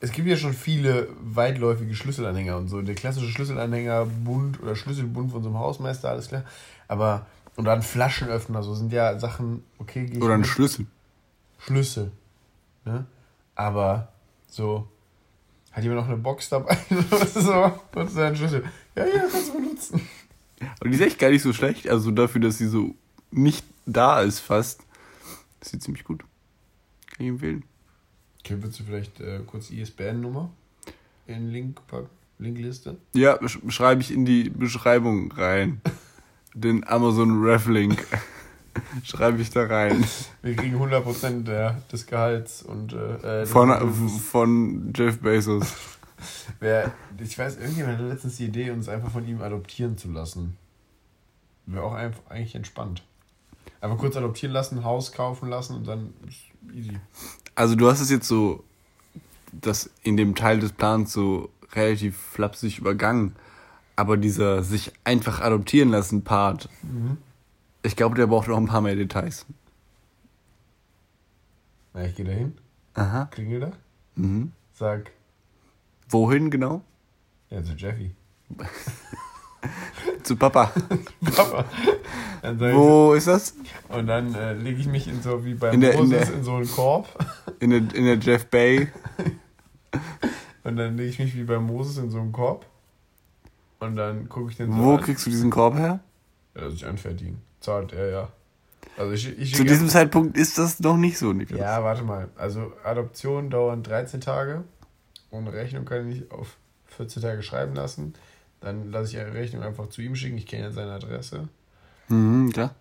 es 0.00 0.12
gibt 0.12 0.28
ja 0.28 0.36
schon 0.36 0.52
viele 0.52 1.08
weitläufige 1.20 1.94
Schlüsselanhänger 1.94 2.56
und 2.56 2.68
so. 2.68 2.80
Der 2.82 2.94
klassische 2.94 3.28
Schlüsselanhängerbund 3.30 4.62
oder 4.62 4.74
Schlüsselbund 4.76 5.30
von 5.32 5.42
so 5.42 5.48
einem 5.48 5.58
Hausmeister, 5.58 6.10
alles 6.10 6.28
klar. 6.28 6.44
Aber, 6.88 7.26
und 7.60 7.66
dann 7.66 7.82
Flaschenöffner, 7.82 8.62
so 8.62 8.74
sind 8.74 8.90
ja 8.92 9.18
Sachen, 9.18 9.62
okay, 9.78 10.06
geh 10.06 10.16
ich 10.16 10.22
Oder 10.22 10.34
ein. 10.34 10.44
Schlüssel. 10.44 10.86
Schlüssel. 11.58 12.10
Ne? 12.86 13.04
Aber 13.54 14.12
so, 14.48 14.88
hat 15.72 15.82
jemand 15.84 16.00
noch 16.00 16.08
eine 16.08 16.16
Box 16.16 16.48
dabei? 16.48 16.76
so, 17.34 17.78
was 17.92 18.08
ist 18.08 18.16
dein 18.16 18.34
Schlüssel? 18.34 18.64
Ja, 18.96 19.04
ja, 19.06 19.20
kannst 19.30 19.48
du 19.48 19.52
benutzen. 19.60 20.00
Und 20.82 20.90
die 20.90 20.96
ist 20.96 21.02
echt 21.02 21.18
gar 21.18 21.28
nicht 21.30 21.42
so 21.42 21.52
schlecht. 21.52 21.86
Also 21.88 22.10
dafür, 22.10 22.40
dass 22.40 22.56
sie 22.58 22.66
so 22.66 22.94
nicht 23.30 23.64
da 23.86 24.22
ist 24.22 24.40
fast. 24.40 24.80
Ist 25.60 25.70
sie 25.72 25.78
ziemlich 25.78 26.04
gut. 26.04 26.20
Kann 27.10 27.26
ich 27.26 27.28
empfehlen. 27.28 27.64
Okay, 28.42 28.56
willst 28.60 28.80
du 28.80 28.84
vielleicht 28.84 29.20
äh, 29.20 29.40
kurz 29.46 29.68
die 29.68 29.80
ISBN-Nummer 29.82 30.50
in 31.26 31.50
Link 31.50 31.86
packen? 31.86 32.08
Linkliste? 32.38 32.96
Ja, 33.12 33.36
sch- 33.40 33.70
schreibe 33.70 34.00
ich 34.00 34.10
in 34.10 34.24
die 34.24 34.48
Beschreibung 34.48 35.30
rein. 35.32 35.82
Den 36.54 36.86
Amazon 36.86 37.42
Reflink 37.42 38.04
schreibe 39.04 39.40
ich 39.40 39.50
da 39.50 39.64
rein. 39.66 40.04
Wir 40.42 40.56
kriegen 40.56 40.76
100% 40.82 41.44
der, 41.44 41.82
des 41.92 42.06
Gehalts 42.06 42.62
und 42.62 42.92
äh, 42.92 43.42
äh, 43.42 43.46
Von, 43.46 43.68
des- 43.68 44.20
von 44.22 44.92
Jeff 44.94 45.18
Bezos. 45.20 45.74
wer, 46.60 46.92
ich 47.22 47.38
weiß, 47.38 47.56
irgendjemand 47.58 47.98
hatte 47.98 48.08
letztens 48.08 48.36
die 48.36 48.46
Idee, 48.46 48.70
uns 48.70 48.88
einfach 48.88 49.10
von 49.10 49.26
ihm 49.26 49.40
adoptieren 49.42 49.96
zu 49.96 50.10
lassen. 50.10 50.56
Wäre 51.66 51.84
auch 51.84 51.94
einfach 51.94 52.20
eigentlich 52.28 52.54
entspannt. 52.54 53.02
Einfach 53.80 53.96
kurz 53.98 54.16
adoptieren 54.16 54.52
lassen, 54.52 54.84
Haus 54.84 55.12
kaufen 55.12 55.48
lassen 55.48 55.76
und 55.76 55.86
dann 55.86 56.12
ist 56.28 56.74
easy. 56.74 56.98
Also 57.54 57.74
du 57.76 57.88
hast 57.88 58.00
es 58.00 58.10
jetzt 58.10 58.26
so, 58.28 58.62
das 59.52 59.88
in 60.02 60.16
dem 60.16 60.34
Teil 60.34 60.58
des 60.60 60.72
Plans 60.72 61.12
so 61.12 61.48
relativ 61.72 62.16
flapsig 62.16 62.78
übergangen. 62.78 63.36
Aber 64.00 64.16
dieser 64.16 64.62
sich 64.62 64.92
einfach 65.04 65.42
adoptieren 65.42 65.90
lassen 65.90 66.24
Part, 66.24 66.70
ich 67.82 67.96
glaube, 67.96 68.14
der 68.16 68.26
braucht 68.28 68.48
noch 68.48 68.56
ein 68.56 68.64
paar 68.64 68.80
mehr 68.80 68.96
Details. 68.96 69.44
Na, 71.92 72.06
ich 72.06 72.14
gehe 72.14 72.24
da 72.24 72.32
hin, 72.32 72.54
Aha. 72.94 73.26
klingel 73.26 73.60
da, 73.60 73.72
Mhm. 74.14 74.52
sag, 74.72 75.10
Wohin 76.08 76.50
genau? 76.50 76.80
ja, 77.50 77.62
zu 77.62 77.74
Jeffy. 77.74 78.12
Zu 80.22 80.34
Papa. 80.36 80.72
Papa. 81.36 81.66
Dann 82.40 82.58
sag 82.58 82.70
ich, 82.70 82.74
Wo 82.76 83.12
ist 83.12 83.26
das? 83.26 83.54
und 83.90 84.06
dann 84.06 84.34
äh, 84.34 84.54
lege 84.54 84.80
ich 84.80 84.86
mich 84.86 85.06
in 85.08 85.20
so 85.20 85.44
wie 85.44 85.52
bei 85.54 85.72
In 85.72 85.82
der- 85.82 85.92
in 85.92 85.98
Moses 86.08 86.28
der- 86.28 86.34
in 86.36 86.42
so 86.44 86.54
einen 86.54 86.70
Korb. 86.70 87.06
In 87.60 87.68
der, 87.70 87.78
in 87.94 88.04
der 88.06 88.16
Jeff 88.18 88.46
Bay. 88.46 88.88
Und 90.64 90.76
dann 90.76 90.96
lege 90.96 91.08
ich 91.10 91.18
mich 91.18 91.34
wie 91.36 91.44
bei 91.44 91.58
Moses 91.58 91.98
in 91.98 92.10
so 92.10 92.18
einen 92.20 92.32
Korb. 92.32 92.64
Und 93.80 93.96
dann 93.96 94.28
gucke 94.28 94.50
ich 94.50 94.56
den 94.56 94.72
so 94.72 94.78
Wo 94.78 94.94
an. 94.94 95.00
kriegst 95.00 95.26
du 95.26 95.30
diesen 95.30 95.50
Korb 95.50 95.74
her? 95.74 96.00
Ja, 96.54 96.62
das 96.62 96.74
ich 96.74 96.86
anfertigen. 96.86 97.40
Zahlt 97.60 97.92
er, 97.92 98.10
ja. 98.10 98.28
Also 98.96 99.12
ich, 99.12 99.38
ich 99.38 99.54
Zu 99.54 99.64
diesem 99.64 99.88
Zeitpunkt 99.88 100.36
ist 100.36 100.58
das 100.58 100.80
noch 100.80 100.96
nicht 100.96 101.18
so, 101.18 101.32
Niklas. 101.32 101.60
Ja, 101.60 101.82
warte 101.82 102.02
mal. 102.02 102.28
Also 102.36 102.72
Adoptionen 102.84 103.50
dauern 103.50 103.82
13 103.82 104.20
Tage. 104.20 104.64
Und 105.30 105.48
Rechnung 105.48 105.84
kann 105.84 106.10
ich 106.10 106.30
auf 106.30 106.56
14 106.86 107.22
Tage 107.22 107.42
schreiben 107.42 107.74
lassen. 107.74 108.14
Dann 108.60 108.90
lasse 108.90 109.12
ich 109.12 109.18
eine 109.18 109.32
Rechnung 109.32 109.62
einfach 109.62 109.88
zu 109.88 110.02
ihm 110.02 110.16
schicken. 110.16 110.36
Ich 110.36 110.46
kenne 110.46 110.64
ja 110.64 110.70
seine 110.70 110.92
Adresse. 110.92 111.48
Mhm, 112.08 112.50
klar. 112.52 112.74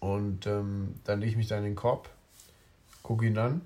Und 0.00 0.46
ähm, 0.46 0.94
dann 1.04 1.20
lege 1.20 1.32
ich 1.32 1.36
mich 1.36 1.48
da 1.48 1.58
in 1.58 1.64
den 1.64 1.74
Korb, 1.74 2.08
gucke 3.02 3.26
ihn 3.26 3.36
an, 3.36 3.62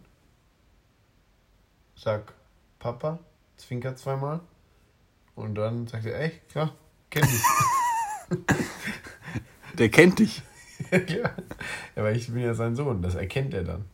sag 1.95 2.33
Papa, 2.79 3.19
zwinker 3.57 3.97
zweimal. 3.97 4.41
Und 5.35 5.55
dann 5.55 5.87
sagt 5.87 6.07
er, 6.07 6.21
ey, 6.21 6.33
klar, 6.51 6.75
kenn 7.11 7.25
ich. 7.25 8.39
Der 9.79 9.89
kennt 9.89 10.19
dich. 10.19 10.43
ja, 10.91 11.01
klar. 11.01 11.33
Ja, 11.97 12.03
weil 12.03 12.17
ich 12.17 12.33
bin 12.33 12.43
ja 12.43 12.55
sein 12.55 12.77
Sohn, 12.77 13.03
das 13.03 13.15
erkennt 13.15 13.55
er 13.55 13.65
dann. 13.65 13.85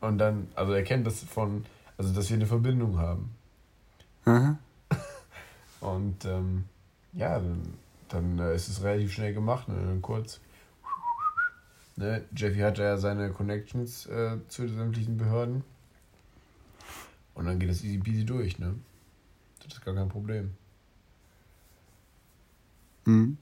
Und 0.00 0.18
dann, 0.18 0.48
also 0.54 0.72
er 0.72 0.84
kennt 0.84 1.06
das 1.06 1.24
von, 1.24 1.64
also 1.98 2.12
dass 2.12 2.28
wir 2.30 2.36
eine 2.36 2.46
Verbindung 2.46 2.98
haben. 2.98 3.34
Mhm. 4.24 4.58
Und 5.80 6.24
ähm, 6.24 6.64
ja, 7.12 7.38
dann 7.38 7.74
dann 8.08 8.38
äh, 8.38 8.54
ist 8.54 8.68
es 8.68 8.82
relativ 8.82 9.12
schnell 9.12 9.34
gemacht, 9.34 9.68
ne? 9.68 9.74
Dann 9.74 10.02
kurz. 10.02 10.40
Ne? 11.96 12.24
Jeffy 12.34 12.60
hatte 12.60 12.82
ja 12.82 12.98
seine 12.98 13.30
Connections 13.30 14.06
äh, 14.06 14.38
zu 14.48 14.68
sämtlichen 14.68 15.16
Behörden. 15.16 15.64
Und 17.34 17.46
dann 17.46 17.58
geht 17.58 17.70
das 17.70 17.82
easy 17.82 17.98
peasy 17.98 18.24
durch, 18.24 18.58
ne? 18.58 18.74
Das 19.62 19.74
ist 19.74 19.84
gar 19.84 19.94
kein 19.94 20.08
Problem. 20.08 20.52
Mhm. 23.06 23.38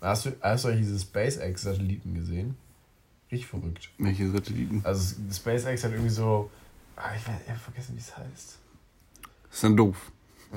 Hast 0.00 0.26
du, 0.26 0.32
hast 0.40 0.64
du 0.64 0.68
eigentlich 0.68 0.86
diese 0.86 0.98
SpaceX-Satelliten 0.98 2.14
gesehen? 2.14 2.56
Richtig 3.30 3.48
verrückt. 3.48 3.90
Welche 3.98 4.30
Satelliten? 4.30 4.80
Also 4.84 5.14
SpaceX 5.32 5.84
hat 5.84 5.92
irgendwie 5.92 6.10
so. 6.10 6.50
Ah, 6.96 7.10
ich, 7.16 7.26
weiß, 7.26 7.36
ich 7.44 7.50
hab 7.50 7.58
vergessen, 7.58 7.94
wie 7.94 8.00
es 8.00 8.16
heißt. 8.16 8.58
Das 9.44 9.54
ist 9.54 9.64
dann 9.64 9.76
doof. 9.76 10.12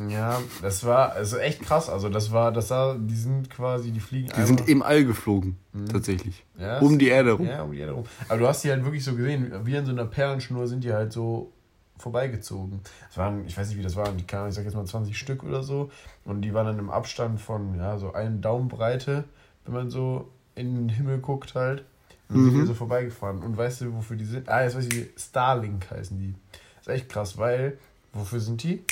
Ja, 0.10 0.42
das 0.62 0.84
war 0.86 1.12
also 1.12 1.38
echt 1.38 1.62
krass. 1.62 1.88
Also 1.88 2.10
das 2.10 2.32
war, 2.32 2.52
das 2.52 2.72
war, 2.72 2.98
die 2.98 3.16
sind 3.16 3.50
quasi, 3.52 3.92
die 3.92 4.00
fliegen 4.00 4.30
Die 4.36 4.44
sind 4.44 4.68
im 4.68 4.82
All 4.82 5.06
geflogen, 5.06 5.58
tatsächlich. 5.92 6.44
Ja, 6.58 6.80
um 6.80 6.98
die 6.98 7.10
Erde 7.10 7.34
rum. 7.34 7.46
Ja, 7.46 7.62
um 7.62 7.72
die 7.72 7.78
Erde 7.78 7.92
rum. 7.92 8.06
Aber 8.28 8.40
du 8.40 8.48
hast 8.48 8.64
die 8.64 8.72
halt 8.72 8.84
wirklich 8.84 9.04
so 9.04 9.16
gesehen, 9.16 9.52
wie 9.66 9.78
an 9.78 9.86
so 9.86 9.92
einer 9.92 10.06
Perlenschnur 10.06 10.68
sind 10.68 10.84
die 10.84 10.92
halt 10.92 11.14
so 11.14 11.52
vorbeigezogen. 11.98 12.82
Das 13.08 13.18
waren, 13.18 13.46
ich 13.48 13.58
weiß 13.58 13.70
nicht, 13.70 13.78
wie 13.78 13.84
das 13.84 13.96
waren, 13.96 14.18
die 14.18 14.26
kamen, 14.26 14.50
ich 14.50 14.56
sag 14.56 14.66
jetzt 14.66 14.76
mal 14.76 14.86
20 14.86 15.18
Stück 15.18 15.44
oder 15.44 15.64
so. 15.64 15.92
Und 16.26 16.42
die 16.42 16.54
waren 16.54 16.66
dann 16.66 16.80
im 16.80 16.90
Abstand 16.90 17.40
von, 17.40 17.76
ja, 17.78 17.98
so 17.98 18.14
einen 18.14 18.42
Daumenbreite, 18.42 19.24
wenn 19.66 19.74
man 19.74 19.90
so 19.90 20.30
in 20.56 20.76
den 20.76 20.90
Himmel 20.90 21.20
guckt 21.20 21.56
halt. 21.56 21.86
Und 22.30 22.36
dann 22.38 22.46
sind 22.46 22.54
Mhm. 22.56 22.62
die 22.62 22.68
so 22.68 22.74
vorbeigefahren. 22.74 23.40
Und 23.44 23.58
weißt 23.58 23.82
du, 23.82 23.94
wofür 23.94 24.18
die 24.18 24.26
sind? 24.26 24.50
Ah, 24.50 24.64
jetzt 24.64 24.76
weiß 24.76 24.88
ich, 24.88 25.10
Starlink 25.18 25.90
heißen 25.92 26.18
die. 26.18 26.34
Das 26.78 26.88
ist 26.88 26.94
echt 27.02 27.10
krass, 27.10 27.38
weil, 27.38 27.78
wofür 28.14 28.40
sind 28.40 28.64
die? 28.64 28.84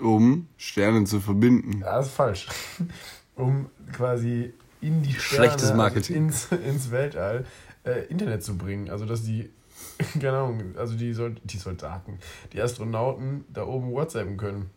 Um 0.00 0.46
Sterne 0.56 1.04
zu 1.04 1.20
verbinden. 1.20 1.80
Ja, 1.80 1.96
das 1.98 2.06
ist 2.08 2.14
falsch. 2.14 2.48
Um 3.34 3.66
quasi 3.92 4.54
in 4.80 5.02
die 5.02 5.12
Sterne, 5.12 5.20
Schlechtes 5.50 5.74
Marketing. 5.74 6.28
Also 6.30 6.56
ins, 6.56 6.66
ins 6.66 6.90
Weltall 6.90 7.44
äh, 7.84 8.06
Internet 8.06 8.42
zu 8.42 8.56
bringen. 8.56 8.88
Also 8.88 9.04
dass 9.04 9.24
die, 9.24 9.50
Ahnung, 10.22 10.74
also 10.76 10.96
die, 10.96 11.12
Sol 11.12 11.36
die 11.44 11.58
Soldaten, 11.58 12.18
die 12.52 12.60
Astronauten 12.60 13.44
da 13.52 13.66
oben 13.66 13.92
WhatsAppen 13.92 14.36
können. 14.36 14.70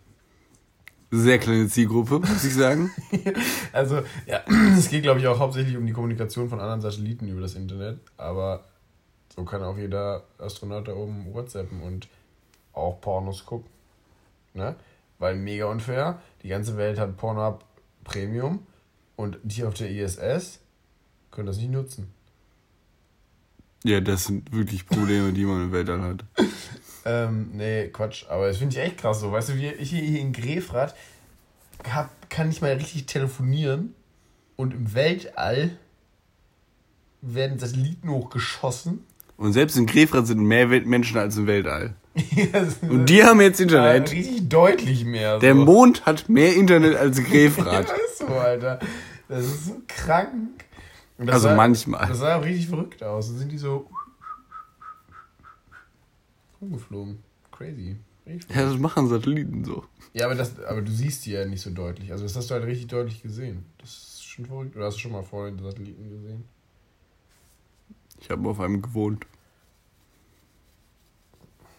Sehr 1.11 1.39
kleine 1.39 1.67
Zielgruppe, 1.67 2.20
muss 2.20 2.43
ich 2.43 2.53
sagen. 2.53 2.91
Also, 3.74 4.01
ja, 4.26 4.41
es 4.78 4.89
geht, 4.89 5.03
glaube 5.03 5.20
ich, 5.20 5.28
auch 5.28 5.39
hauptsächlich 5.39 5.78
um 5.78 5.86
die 5.86 5.93
Kommunikation 5.93 6.49
von 6.49 6.59
anderen 6.59 6.82
Satelliten 6.82 7.28
über 7.28 7.41
das 7.41 7.55
Internet, 7.55 7.99
aber 8.17 8.65
so 9.36 9.43
kann 9.43 9.63
auch 9.63 9.78
jeder 9.78 10.24
Astronaut 10.38 10.88
da 10.88 10.93
oben 10.93 11.34
WhatsAppen 11.34 11.82
und 11.82 12.07
auch 12.74 12.99
Pornos 13.01 13.45
gucken. 13.45 13.70
Ne? 14.53 14.76
Weil 15.17 15.36
mega 15.36 15.65
unfair, 15.65 16.22
die 16.43 16.49
ganze 16.49 16.78
Welt 16.78 16.99
hat 16.99 17.17
Pornhub 17.17 17.63
Premium 18.03 18.65
und 19.15 19.38
die 19.43 19.63
auf 19.63 19.74
der 19.74 19.89
ISS 19.89 20.59
können 21.32 21.47
das 21.47 21.57
nicht 21.57 21.72
nutzen. 21.72 22.11
Ja, 23.84 24.01
das 24.01 24.25
sind 24.25 24.51
wirklich 24.53 24.86
Probleme, 24.86 25.32
die 25.32 25.45
man 25.45 25.63
im 25.63 25.71
Weltall 25.71 26.01
hat. 26.01 26.25
Ähm, 27.05 27.51
nee, 27.53 27.88
Quatsch, 27.88 28.25
aber 28.30 28.47
das 28.47 28.57
finde 28.57 28.75
ich 28.75 28.84
echt 28.84 28.97
krass 28.97 29.21
so. 29.21 29.32
Weißt 29.32 29.49
du, 29.49 29.55
wir, 29.55 29.80
ich 29.80 29.89
hier, 29.89 30.19
in 30.19 30.34
Grefrath 30.34 30.95
hab, 31.89 32.30
kann 32.30 32.49
nicht 32.49 32.61
mal 32.61 32.73
richtig 32.73 33.05
telefonieren 33.05 33.95
und 34.57 34.73
im 34.73 34.93
Weltall 34.93 35.77
werden 37.21 37.57
Satelliten 37.57 38.09
hochgeschossen. 38.09 39.05
Und 39.38 39.53
selbst 39.53 39.77
in 39.77 39.86
Grefrath 39.86 40.27
sind 40.27 40.41
mehr 40.41 40.67
Menschen 40.67 41.17
als 41.17 41.38
im 41.38 41.47
Weltall. 41.47 41.95
Und 42.82 43.05
die 43.09 43.23
haben 43.23 43.39
jetzt 43.39 43.61
Internet. 43.61 44.11
richtig 44.11 44.49
deutlich 44.49 45.05
mehr. 45.05 45.39
Der 45.39 45.55
so. 45.55 45.63
Mond 45.63 46.05
hat 46.05 46.27
mehr 46.27 46.53
Internet 46.55 46.97
als 46.97 47.23
Grefrath. 47.23 47.88
Ja, 47.89 47.95
ist 47.95 48.17
so, 48.17 48.27
Alter. 48.27 48.80
Das 49.30 49.45
ist 49.45 49.65
so 49.67 49.82
krank. 49.88 50.65
Das 51.20 51.36
Also 51.36 51.47
sah, 51.49 51.55
manchmal. 51.55 52.07
Das 52.07 52.17
sah 52.20 52.38
auch 52.38 52.43
richtig 52.43 52.67
verrückt 52.70 53.03
aus. 53.03 53.28
Dann 53.28 53.38
sind 53.38 53.51
die 53.51 53.57
so 53.57 53.89
rumgeflogen. 56.61 57.20
Crazy. 57.51 57.97
Ja, 58.26 58.63
das 58.63 58.78
machen 58.78 59.07
Satelliten 59.07 59.65
so. 59.65 59.84
Ja, 60.13 60.26
aber, 60.26 60.36
das, 60.36 60.59
aber 60.63 60.82
du 60.82 60.91
siehst 60.91 61.26
die 61.26 61.32
ja 61.32 61.45
nicht 61.45 61.61
so 61.61 61.72
deutlich. 61.72 62.11
Also 62.11 62.24
das 62.24 62.36
hast 62.36 62.49
du 62.49 62.53
halt 62.55 62.65
richtig 62.65 62.88
deutlich 62.88 63.22
gesehen. 63.22 63.65
Das 63.80 63.89
ist 63.89 64.24
schon 64.24 64.45
verrückt. 64.45 64.76
Oder 64.76 64.86
hast 64.86 64.95
du 64.95 64.99
schon 65.01 65.11
mal 65.11 65.24
vorhin 65.24 65.57
den 65.57 65.65
Satelliten 65.65 66.09
gesehen? 66.09 66.45
Ich 68.22 68.30
habe 68.30 68.47
auf 68.49 68.59
einem 68.59 68.82
gewohnt. 68.82 69.26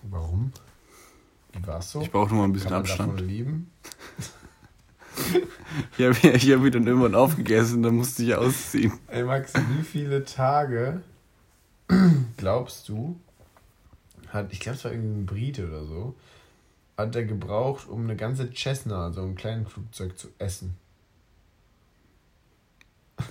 Warum? 0.03 0.53
Wie 1.53 1.67
war's 1.67 1.93
so? 1.93 2.01
Ich 2.01 2.11
brauche 2.11 2.31
noch 2.31 2.39
mal 2.39 2.45
ein 2.45 2.53
bisschen 2.53 2.71
Kann 2.71 2.83
man 2.83 2.89
davon 2.91 3.11
Abstand. 3.11 3.31
leben? 3.31 3.71
Ich 5.97 6.05
habe 6.05 6.17
ich 6.37 6.53
hab 6.53 6.61
mich 6.61 6.73
dann 6.73 6.87
irgendwann 6.87 7.15
aufgegessen, 7.15 7.83
dann 7.83 7.97
musste 7.97 8.23
ich 8.23 8.35
ausziehen. 8.35 8.93
Ey 9.09 9.23
Max, 9.25 9.53
wie 9.55 9.83
viele 9.83 10.25
Tage 10.25 11.03
glaubst 12.37 12.89
du, 12.89 13.19
hat, 14.29 14.53
ich 14.53 14.61
glaube 14.61 14.77
es 14.77 14.85
war 14.85 14.93
irgendwie 14.93 15.21
ein 15.21 15.27
Brite 15.27 15.67
oder 15.69 15.85
so, 15.85 16.15
hat 16.97 17.17
er 17.17 17.25
gebraucht, 17.25 17.89
um 17.89 18.05
eine 18.05 18.17
ganze 18.17 18.53
Cessna, 18.53 19.11
so 19.13 19.23
ein 19.23 19.35
kleines 19.35 19.73
Flugzeug 19.73 20.19
zu 20.19 20.29
essen? 20.39 20.77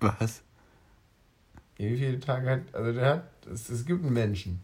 Was? 0.00 0.42
Wie 1.76 1.96
viele 1.96 2.20
Tage 2.20 2.50
hat, 2.50 2.60
also 2.72 2.92
der 2.92 3.06
hat, 3.06 3.28
es, 3.52 3.68
es 3.68 3.84
gibt 3.86 4.04
einen 4.04 4.12
Menschen. 4.12 4.60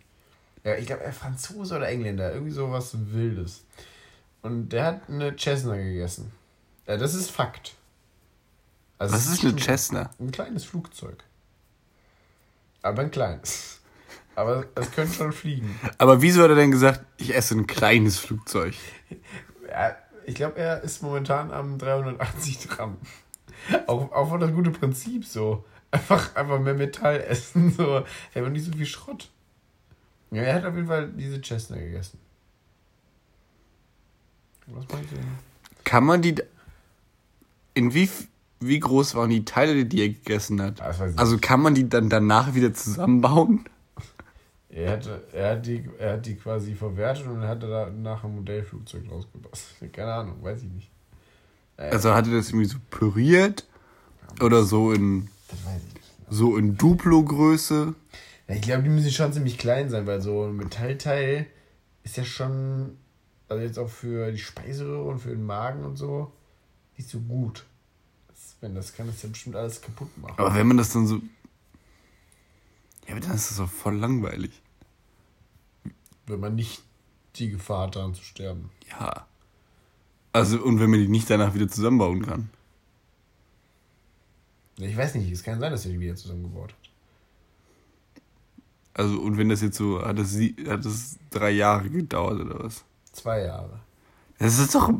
Ja, 0.64 0.76
ich 0.76 0.86
glaube, 0.86 1.04
er 1.04 1.12
Franzose 1.12 1.76
oder 1.76 1.88
Engländer, 1.88 2.32
irgendwie 2.32 2.52
sowas 2.52 2.96
Wildes. 3.12 3.64
Und 4.44 4.68
der 4.68 4.84
hat 4.84 5.08
eine 5.08 5.34
Cessna 5.38 5.74
gegessen. 5.74 6.30
Ja, 6.86 6.98
das 6.98 7.14
ist 7.14 7.30
Fakt. 7.30 7.76
Also 8.98 9.14
Was 9.14 9.26
ist 9.26 9.42
eine 9.42 9.58
Cessna? 9.58 10.10
Ein 10.20 10.32
kleines 10.32 10.66
Flugzeug. 10.66 11.24
Aber 12.82 13.00
ein 13.00 13.10
kleines. 13.10 13.80
Aber 14.34 14.66
es 14.74 14.92
könnte 14.92 15.14
schon 15.14 15.32
fliegen. 15.32 15.80
Aber 15.96 16.20
wieso 16.20 16.42
hat 16.42 16.50
er 16.50 16.56
denn 16.56 16.70
gesagt, 16.70 17.00
ich 17.16 17.34
esse 17.34 17.54
ein 17.54 17.66
kleines 17.66 18.18
Flugzeug? 18.18 18.74
Ja, 19.70 19.96
ich 20.26 20.34
glaube, 20.34 20.58
er 20.58 20.82
ist 20.82 21.02
momentan 21.02 21.50
am 21.50 21.78
380 21.78 22.58
dran. 22.58 22.98
Auch, 23.86 24.12
auch 24.12 24.28
voll 24.28 24.40
das 24.40 24.52
gute 24.52 24.72
Prinzip 24.72 25.24
so. 25.24 25.64
Einfach, 25.90 26.36
einfach 26.36 26.60
mehr 26.60 26.74
Metall 26.74 27.22
essen. 27.22 27.72
So. 27.72 28.04
Er 28.34 28.44
hat 28.44 28.52
nicht 28.52 28.66
so 28.66 28.72
viel 28.72 28.84
Schrott. 28.84 29.30
Ja, 30.30 30.42
er 30.42 30.56
hat 30.56 30.66
auf 30.66 30.74
jeden 30.74 30.88
Fall 30.88 31.08
diese 31.12 31.40
Chestnut 31.40 31.78
gegessen. 31.78 32.18
Was 34.66 34.84
meinst 34.92 35.12
du 35.12 35.16
denn? 35.16 35.24
Kann 35.84 36.04
man 36.04 36.22
die. 36.22 36.34
In 37.74 37.92
wie, 37.92 38.08
wie 38.60 38.78
groß 38.80 39.14
waren 39.16 39.30
die 39.30 39.44
Teile, 39.44 39.84
die 39.84 40.00
er 40.02 40.08
gegessen 40.08 40.62
hat? 40.62 40.80
Also 40.80 41.38
kann 41.38 41.60
man 41.60 41.74
die 41.74 41.88
dann 41.88 42.08
danach 42.08 42.54
wieder 42.54 42.72
zusammenbauen? 42.72 43.64
Er, 44.70 44.92
hatte, 44.92 45.22
er, 45.32 45.52
hat 45.52 45.66
die, 45.66 45.84
er 45.98 46.14
hat 46.14 46.26
die 46.26 46.34
quasi 46.34 46.74
verwertet 46.74 47.26
und 47.26 47.42
hat 47.42 47.62
danach 47.62 48.24
ein 48.24 48.34
Modellflugzeug 48.34 49.08
draus 49.08 49.26
gebastelt. 49.32 49.92
Keine 49.92 50.12
Ahnung, 50.12 50.42
weiß 50.42 50.62
ich 50.62 50.70
nicht. 50.70 50.90
Äh, 51.76 51.90
Also 51.90 52.12
hat 52.14 52.26
er 52.26 52.34
das 52.34 52.48
irgendwie 52.48 52.66
so 52.66 52.78
püriert? 52.90 53.66
Oder 54.40 54.64
so 54.64 54.92
in, 54.92 55.28
das 55.48 55.64
weiß 55.64 55.80
ich 55.88 55.94
nicht. 55.94 56.06
so 56.28 56.56
in 56.56 56.76
Duplo-Größe? 56.76 57.94
Ja, 58.48 58.54
ich 58.54 58.62
glaube, 58.62 58.82
die 58.82 58.88
müssen 58.88 59.10
schon 59.12 59.32
ziemlich 59.32 59.58
klein 59.58 59.90
sein, 59.90 60.06
weil 60.08 60.20
so 60.20 60.44
ein 60.46 60.56
Metallteil 60.56 61.46
ist 62.02 62.16
ja 62.16 62.24
schon, 62.24 62.96
also 63.54 63.66
jetzt 63.66 63.78
auch 63.78 63.88
für 63.88 64.30
die 64.30 64.38
Speiseröhre 64.38 65.04
und 65.04 65.18
für 65.18 65.30
den 65.30 65.44
Magen 65.44 65.84
und 65.84 65.96
so, 65.96 66.32
nicht 66.96 67.08
so 67.08 67.20
gut. 67.20 67.64
Wenn 68.60 68.74
das 68.74 68.94
kann 68.94 69.06
das 69.06 69.22
ja 69.22 69.28
bestimmt 69.28 69.56
alles 69.56 69.82
kaputt 69.82 70.16
machen. 70.16 70.36
Aber 70.38 70.54
wenn 70.54 70.66
man 70.66 70.78
das 70.78 70.92
dann 70.92 71.06
so. 71.06 71.16
Ja, 73.06 73.10
aber 73.10 73.20
dann 73.20 73.34
ist 73.34 73.50
das 73.50 73.58
doch 73.58 73.68
voll 73.68 73.96
langweilig. 73.96 74.62
Wenn 76.26 76.40
man 76.40 76.54
nicht 76.54 76.82
die 77.36 77.50
Gefahr 77.50 77.86
hat, 77.86 77.96
daran 77.96 78.14
zu 78.14 78.22
sterben. 78.22 78.70
Ja. 78.90 79.26
Also, 80.32 80.62
und 80.62 80.80
wenn 80.80 80.90
man 80.90 81.00
die 81.00 81.08
nicht 81.08 81.28
danach 81.28 81.54
wieder 81.54 81.68
zusammenbauen 81.68 82.22
kann. 82.24 82.48
Ich 84.76 84.96
weiß 84.96 85.14
nicht, 85.16 85.30
es 85.30 85.42
kann 85.42 85.60
sein, 85.60 85.70
dass 85.70 85.84
er 85.84 85.92
die 85.92 86.00
wieder 86.00 86.16
zusammengebaut 86.16 86.72
hat. 86.72 86.90
Also, 88.94 89.20
und 89.20 89.36
wenn 89.36 89.50
das 89.50 89.60
jetzt 89.60 89.76
so. 89.76 90.02
Hat 90.02 90.18
das, 90.18 90.34
hat 90.36 90.84
das 90.84 91.18
drei 91.30 91.50
Jahre 91.50 91.90
gedauert 91.90 92.40
oder 92.40 92.64
was? 92.64 92.84
Zwei 93.14 93.44
Jahre. 93.44 93.80
Das 94.38 94.58
ist 94.58 94.74
doch 94.74 94.92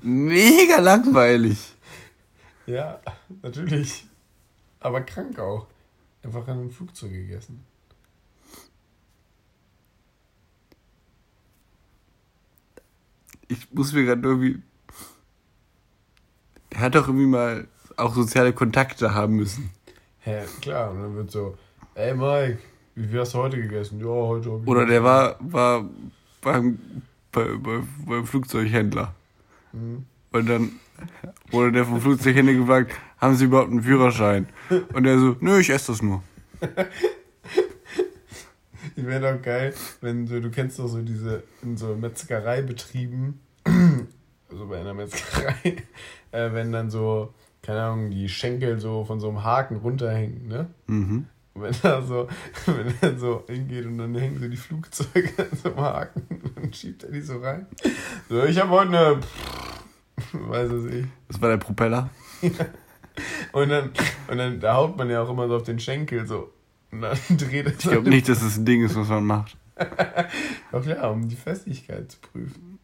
mega 0.00 0.80
langweilig. 0.80 1.74
Ja, 2.66 3.00
natürlich. 3.42 4.06
Aber 4.80 5.02
krank 5.02 5.38
auch. 5.38 5.66
Einfach 6.22 6.48
an 6.48 6.58
einem 6.58 6.70
Flugzeug 6.70 7.12
gegessen. 7.12 7.64
Ich 13.48 13.70
muss 13.74 13.92
mir 13.92 14.06
gerade 14.06 14.26
irgendwie. 14.26 14.62
Der 16.72 16.80
hat 16.80 16.94
doch 16.94 17.08
irgendwie 17.08 17.26
mal 17.26 17.68
auch 17.96 18.14
soziale 18.14 18.54
Kontakte 18.54 19.14
haben 19.14 19.36
müssen. 19.36 19.70
Hä, 20.20 20.44
klar. 20.62 20.90
Und 20.90 21.02
dann 21.02 21.14
wird 21.14 21.30
so, 21.30 21.58
ey 21.94 22.14
Mike, 22.14 22.58
wie 22.94 23.18
hast 23.18 23.34
du 23.34 23.38
heute 23.38 23.60
gegessen? 23.60 24.00
Ja, 24.00 24.06
heute 24.06 24.50
hab 24.50 24.62
ich 24.62 24.66
Oder 24.66 24.86
der 24.86 25.04
war, 25.04 25.36
war 25.40 25.86
beim, 26.40 26.78
bei, 27.34 27.44
bei, 27.56 27.80
beim 28.06 28.26
Flugzeughändler. 28.26 29.14
Mhm. 29.72 30.06
Und 30.32 30.48
dann 30.48 30.72
wurde 31.50 31.72
der 31.72 31.84
vom 31.84 32.00
Flugzeug 32.00 32.34
hinten 32.34 32.58
gefragt, 32.58 32.92
haben 33.18 33.34
Sie 33.34 33.44
überhaupt 33.44 33.70
einen 33.70 33.82
Führerschein? 33.82 34.48
Und 34.92 35.06
er 35.06 35.18
so, 35.18 35.36
nö, 35.40 35.58
ich 35.58 35.70
esse 35.70 35.92
das 35.92 36.02
nur. 36.02 36.22
Ich 38.96 39.06
wäre 39.06 39.34
doch 39.34 39.42
geil, 39.42 39.74
wenn 40.00 40.26
so, 40.26 40.40
du 40.40 40.50
kennst 40.50 40.78
doch 40.78 40.88
so 40.88 41.02
diese, 41.02 41.42
in 41.62 41.76
so 41.76 41.94
Metzgereibetrieben, 41.94 43.38
also 44.50 44.66
bei 44.66 44.80
einer 44.80 44.94
Metzgerei, 44.94 45.76
äh, 46.32 46.52
wenn 46.52 46.72
dann 46.72 46.90
so, 46.90 47.34
keine 47.62 47.82
Ahnung, 47.82 48.10
die 48.10 48.28
Schenkel 48.28 48.78
so 48.78 49.04
von 49.04 49.20
so 49.20 49.28
einem 49.28 49.44
Haken 49.44 49.76
runterhängen, 49.76 50.48
ne? 50.48 50.68
Mhm. 50.86 51.26
Wenn 51.54 51.74
er 51.82 52.02
so, 52.02 52.28
wenn 52.66 52.94
er 53.00 53.18
so 53.18 53.44
hingeht 53.48 53.86
und 53.86 53.98
dann 53.98 54.14
hängen 54.14 54.40
so 54.40 54.48
die 54.48 54.56
Flugzeuge 54.56 55.30
an 55.38 55.46
so 55.62 55.68
einem 55.68 55.80
Haken 55.80 56.52
und 56.56 56.74
schiebt 56.74 57.04
er 57.04 57.12
die 57.12 57.20
so 57.20 57.38
rein. 57.38 57.66
So, 58.28 58.44
ich 58.44 58.58
habe 58.58 58.70
heute 58.70 58.88
eine, 58.88 59.20
weiß 60.32 60.70
es 60.72 60.92
ich. 60.92 61.06
Das 61.28 61.40
war 61.40 61.50
der 61.50 61.58
Propeller. 61.58 62.10
Und 63.52 63.68
dann, 63.68 63.90
und 64.28 64.38
dann, 64.38 64.58
da 64.58 64.74
haut 64.74 64.96
man 64.96 65.08
ja 65.08 65.22
auch 65.22 65.30
immer 65.30 65.46
so 65.46 65.56
auf 65.56 65.62
den 65.62 65.78
Schenkel 65.78 66.26
so. 66.26 66.52
Und 66.90 67.02
dann 67.02 67.16
dreht 67.36 67.66
er 67.66 67.72
Ich 67.72 67.78
glaube 67.78 68.08
nicht, 68.08 68.28
dass 68.28 68.40
das 68.40 68.56
ein 68.56 68.64
Ding 68.64 68.84
ist, 68.84 68.96
was 68.96 69.08
man 69.08 69.24
macht. 69.24 69.56
Auch 70.72 70.84
ja, 70.84 71.08
um 71.08 71.28
die 71.28 71.36
Festigkeit 71.36 72.10
zu 72.10 72.18
prüfen. 72.20 72.78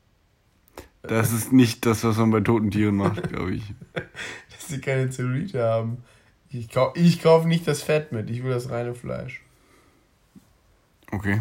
Das 1.03 1.33
ist 1.33 1.53
nicht 1.53 1.87
das, 1.87 2.05
was 2.05 2.18
man 2.18 2.31
bei 2.31 2.41
toten 2.41 2.71
Tieren 2.71 2.97
macht, 2.97 3.29
glaube 3.29 3.55
ich. 3.55 3.75
Dass 3.95 4.68
sie 4.68 4.81
keine 4.81 5.09
Zellulite 5.11 5.62
haben. 5.62 5.99
Ich, 6.53 6.68
kau 6.68 6.92
ich 6.96 7.22
kaufe 7.22 7.46
nicht 7.46 7.68
das 7.68 7.82
Fett 7.82 8.11
mit, 8.11 8.28
ich 8.28 8.42
will 8.42 8.51
das 8.51 8.70
reine 8.70 8.94
Fleisch. 8.94 9.40
Okay. 11.12 11.40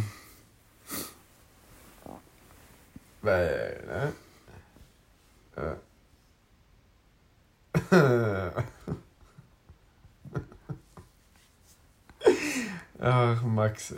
Weil, 3.22 3.84
ne? 3.88 4.14
Äh. 5.56 5.76
Ach, 13.02 13.44
Max, 13.44 13.92
ey. 13.92 13.98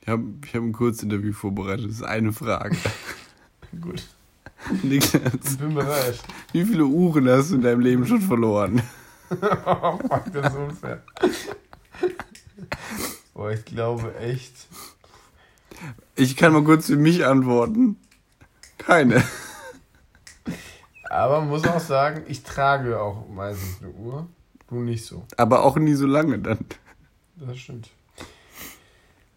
Ich 0.00 0.08
habe 0.08 0.24
ich 0.44 0.54
hab 0.54 0.62
ein 0.62 0.72
Kurzinterview 0.72 1.32
vorbereitet. 1.32 1.84
Das 1.86 1.96
ist 1.96 2.02
eine 2.02 2.32
Frage. 2.32 2.76
Gut, 3.80 4.02
Niklas, 4.82 5.34
ich 5.44 5.58
bin 5.58 5.74
bereit. 5.74 6.18
wie 6.52 6.64
viele 6.64 6.84
Uhren 6.84 7.28
hast 7.28 7.50
du 7.50 7.56
in 7.56 7.62
deinem 7.62 7.80
Leben 7.80 8.04
schon 8.06 8.20
verloren? 8.20 8.82
Oh, 9.30 9.98
fuck, 9.98 10.32
das 10.32 10.52
ist 10.52 10.58
unfair. 10.58 11.02
Boah, 13.34 13.50
ich 13.50 13.64
glaube 13.64 14.16
echt. 14.16 14.54
Ich 16.16 16.36
kann 16.36 16.52
mal 16.52 16.64
kurz 16.64 16.86
für 16.86 16.96
mich 16.96 17.24
antworten. 17.24 17.96
Keine. 18.78 19.22
Aber 21.08 21.40
muss 21.40 21.66
auch 21.66 21.80
sagen, 21.80 22.22
ich 22.28 22.42
trage 22.42 23.00
auch 23.00 23.28
meistens 23.28 23.82
eine 23.82 23.90
Uhr. 23.92 24.28
Du 24.68 24.76
nicht 24.76 25.04
so. 25.04 25.26
Aber 25.36 25.64
auch 25.64 25.76
nie 25.76 25.94
so 25.94 26.06
lange 26.06 26.38
dann. 26.38 26.64
Das 27.36 27.58
stimmt. 27.58 27.90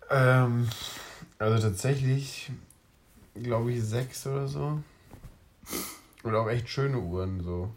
Ähm, 0.10 0.68
also 1.40 1.68
tatsächlich, 1.68 2.52
glaube 3.34 3.72
ich, 3.72 3.84
sechs 3.84 4.28
oder 4.28 4.48
so. 4.48 4.80
Und 6.24 6.36
auch 6.36 6.48
echt 6.50 6.70
schöne 6.70 7.00
Uhren 7.00 7.42
so. 7.44 7.72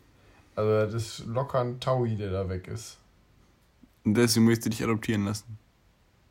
Also 0.56 0.92
das 0.92 0.94
ist 0.94 1.26
locker 1.26 1.60
ein 1.60 1.78
Taui, 1.78 2.16
der 2.16 2.32
da 2.32 2.48
weg 2.48 2.66
ist. 2.66 2.98
Und 4.04 4.14
deswegen 4.14 4.46
möchte 4.46 4.68
ich 4.68 4.76
dich 4.76 4.84
adoptieren 4.84 5.26
lassen. 5.26 5.58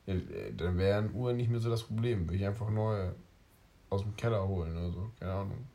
Ja, 0.08 0.16
äh, 0.16 0.54
dann 0.56 0.78
wären 0.78 1.14
Uhren 1.14 1.38
nicht 1.38 1.50
mehr 1.50 1.60
so 1.60 1.70
das 1.70 1.84
Problem. 1.84 2.28
Würde 2.28 2.38
ich 2.38 2.46
einfach 2.46 2.70
neue 2.70 3.16
aus 3.90 4.02
dem 4.02 4.16
Keller 4.16 4.48
holen 4.48 4.76
oder 4.76 4.92
so. 4.92 5.12
Keine 5.20 5.32
Ahnung. 5.32 5.66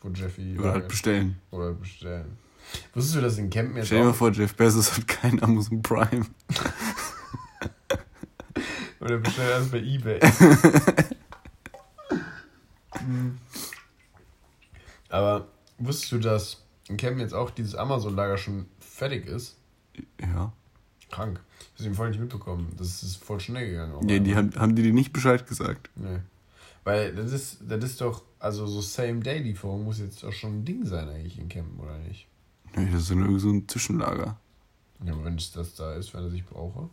Wo 0.00 0.08
Jeffy 0.08 0.58
Oder 0.58 0.72
halt 0.72 0.88
bestellen. 0.88 1.40
oder 1.50 1.72
bestellen. 1.72 2.38
Wusstest 2.92 3.16
du, 3.16 3.20
dass 3.20 3.38
in 3.38 3.48
Campen 3.48 3.76
jetzt 3.76 3.86
Stell 3.86 4.00
dir 4.00 4.06
mal 4.06 4.12
vor, 4.12 4.32
Jeff 4.32 4.56
Bezos 4.56 4.96
hat 4.96 5.06
keinen 5.06 5.40
Amazon 5.42 5.80
Prime. 5.82 6.26
oder 9.00 9.18
bestellt 9.18 9.52
alles 9.52 9.70
bei 9.70 9.80
Ebay? 9.80 10.18
Aber 15.08 15.46
wusstest 15.78 16.12
du, 16.12 16.18
dass 16.18 16.65
in 16.88 16.96
Campen 16.96 17.20
jetzt 17.20 17.34
auch 17.34 17.50
dieses 17.50 17.74
Amazon-Lager 17.74 18.38
schon 18.38 18.66
fertig 18.80 19.26
ist? 19.26 19.56
Ja. 20.20 20.52
Krank. 21.10 21.40
Ich 21.78 21.84
habe 21.84 21.94
voll 21.94 22.10
nicht 22.10 22.20
mitbekommen. 22.20 22.72
Das 22.76 23.02
ist 23.02 23.16
voll 23.16 23.40
schnell 23.40 23.70
gegangen. 23.70 24.08
Ja, 24.08 24.18
die 24.18 24.34
haben, 24.34 24.50
haben 24.56 24.74
die 24.74 24.82
dir 24.82 24.92
nicht 24.92 25.12
Bescheid 25.12 25.46
gesagt. 25.46 25.90
Nee. 25.96 26.20
Weil 26.84 27.14
das 27.14 27.32
ist, 27.32 27.58
das 27.68 27.84
ist 27.84 28.00
doch, 28.00 28.22
also 28.38 28.66
so 28.66 28.80
Same-Day-Lieferung 28.80 29.84
muss 29.84 29.98
jetzt 29.98 30.24
auch 30.24 30.32
schon 30.32 30.60
ein 30.60 30.64
Ding 30.64 30.86
sein 30.86 31.08
eigentlich 31.08 31.38
in 31.38 31.48
Campen, 31.48 31.78
oder 31.80 31.98
nicht? 31.98 32.26
Nee, 32.76 32.88
das 32.92 33.02
ist 33.02 33.10
nur 33.10 33.38
so 33.40 33.50
ein 33.50 33.68
Zwischenlager. 33.68 34.38
Ja, 35.04 35.12
aber 35.12 35.24
wenn 35.24 35.36
es 35.36 35.52
das 35.52 35.74
da 35.74 35.94
ist, 35.94 36.14
wenn 36.14 36.24
er 36.24 36.30
sich 36.30 36.44
brauche. 36.44 36.88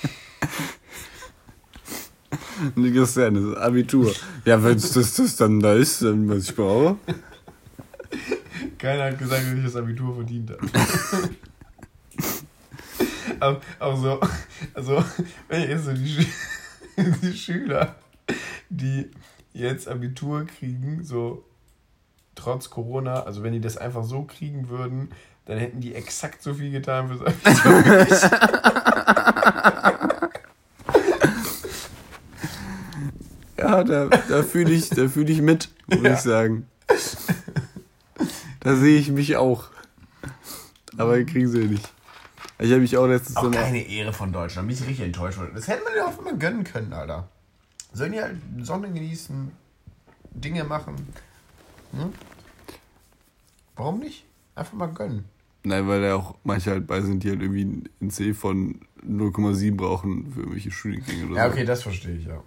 Stern, 3.06 3.34
das 3.34 3.44
ist 3.44 3.56
Abitur. 3.56 4.12
Ja, 4.44 4.62
wenn 4.62 4.74
das, 4.74 4.92
das 4.92 5.36
dann 5.36 5.60
da 5.60 5.74
ist, 5.74 6.02
dann 6.02 6.28
was 6.28 6.44
ich 6.44 6.56
brauche. 6.56 6.96
Keiner 8.78 9.04
hat 9.04 9.18
gesagt, 9.18 9.42
dass 9.44 9.52
ich 9.52 9.64
das 9.64 9.76
Abitur 9.76 10.14
verdient 10.14 10.50
habe. 10.50 10.60
aber, 13.40 13.60
aber 13.78 13.96
so, 13.96 14.20
also, 14.74 15.04
wenn 15.48 15.62
ich 15.62 15.68
jetzt 15.70 15.84
so 15.84 15.92
die, 15.92 16.26
die 17.22 17.32
Schüler, 17.36 17.96
die 18.68 19.10
jetzt 19.52 19.88
Abitur 19.88 20.46
kriegen, 20.46 21.02
so 21.02 21.44
trotz 22.34 22.70
Corona, 22.70 23.22
also 23.24 23.42
wenn 23.42 23.52
die 23.52 23.60
das 23.60 23.76
einfach 23.76 24.04
so 24.04 24.22
kriegen 24.22 24.68
würden, 24.68 25.10
dann 25.46 25.58
hätten 25.58 25.80
die 25.80 25.94
exakt 25.94 26.42
so 26.42 26.54
viel 26.54 26.70
getan 26.70 27.08
fürs 27.08 27.22
Abitur. 27.22 28.06
Ja, 33.58 33.82
da, 33.82 34.06
da 34.06 34.42
fühle 34.42 34.70
ich, 34.70 34.88
da 34.90 35.08
fühl 35.08 35.28
ich 35.28 35.42
mit, 35.42 35.68
muss 35.88 36.02
Ja. 36.02 36.14
ich 36.14 36.20
sagen. 36.20 36.66
Da 38.60 38.74
sehe 38.76 38.98
ich 38.98 39.10
mich 39.10 39.36
auch. 39.36 39.68
Aber 40.96 41.22
kriegen 41.24 41.48
sie 41.48 41.64
nicht. 41.66 41.92
Ich 42.58 42.70
habe 42.70 42.80
mich 42.80 42.96
auch 42.96 43.06
letztens 43.06 43.36
Auch 43.36 43.44
so 43.44 43.50
keine 43.52 43.78
Ehre 43.86 44.12
von 44.12 44.32
Deutschland. 44.32 44.66
Bin 44.68 44.76
ich 44.76 44.82
richtig 44.86 45.06
enttäuscht. 45.06 45.38
worden. 45.38 45.52
Das 45.54 45.68
hätte 45.68 45.84
man 45.84 45.92
ja 45.96 46.06
auch 46.06 46.18
immer 46.18 46.32
gönnen 46.34 46.64
können, 46.64 46.92
Alter. 46.92 47.28
Sollen 47.92 48.12
die 48.12 48.20
halt 48.20 48.36
Sonne 48.62 48.88
genießen, 48.92 49.52
Dinge 50.32 50.64
machen. 50.64 50.96
Hm? 51.92 52.12
Warum 53.76 54.00
nicht? 54.00 54.24
Einfach 54.56 54.72
mal 54.72 54.86
gönnen. 54.88 55.24
Nein, 55.62 55.86
weil 55.86 56.02
da 56.02 56.14
auch 56.16 56.34
manche 56.44 56.70
halt 56.70 56.86
bei 56.86 57.00
sind, 57.00 57.22
die 57.22 57.30
halt 57.30 57.40
irgendwie 57.42 57.84
ein 58.00 58.10
C 58.10 58.34
von 58.34 58.80
0,7 59.06 59.76
brauchen 59.76 60.32
für 60.32 60.40
irgendwelche 60.40 60.70
Studiengänge 60.72 61.26
oder 61.26 61.36
Ja, 61.36 61.46
so. 61.46 61.52
okay, 61.52 61.64
das 61.64 61.82
verstehe 61.82 62.16
ich, 62.16 62.26
ja. 62.26 62.42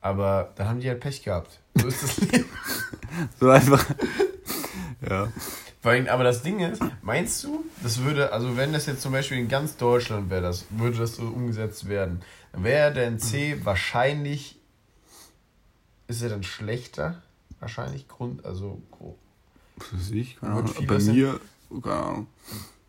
Aber 0.00 0.52
dann 0.56 0.68
haben 0.68 0.80
die 0.80 0.88
halt 0.88 1.00
Pech 1.00 1.22
gehabt. 1.22 1.60
So 1.74 1.86
ist 1.86 2.02
das 2.02 2.16
Leben. 2.32 2.46
So 3.38 3.50
einfach. 3.50 3.84
Ja. 5.08 5.32
Allem, 5.84 6.06
aber 6.06 6.22
das 6.24 6.42
Ding 6.42 6.60
ist, 6.60 6.80
meinst 7.02 7.42
du, 7.42 7.64
das 7.82 7.98
würde, 8.02 8.32
also 8.32 8.56
wenn 8.56 8.72
das 8.72 8.86
jetzt 8.86 9.02
zum 9.02 9.10
Beispiel 9.12 9.38
in 9.38 9.48
ganz 9.48 9.76
Deutschland 9.76 10.30
wäre, 10.30 10.42
das 10.42 10.64
würde 10.70 10.98
das 10.98 11.16
so 11.16 11.22
umgesetzt 11.24 11.88
werden, 11.88 12.20
dann 12.52 12.62
wäre 12.62 12.92
der 12.92 13.06
NC 13.08 13.64
wahrscheinlich, 13.64 14.58
ist 16.06 16.22
er 16.22 16.28
dann 16.28 16.42
schlechter? 16.44 17.20
Wahrscheinlich 17.58 18.06
Grund, 18.08 18.44
also, 18.44 18.80
gro- 18.92 19.18
Was 19.76 19.92
weiß 19.92 20.10
ich? 20.12 20.36
Keine 20.38 20.52
Ahnung. 20.54 20.72
Bei 20.86 20.98
mir, 20.98 21.40
keine 21.82 21.94
Ahnung. 21.96 22.26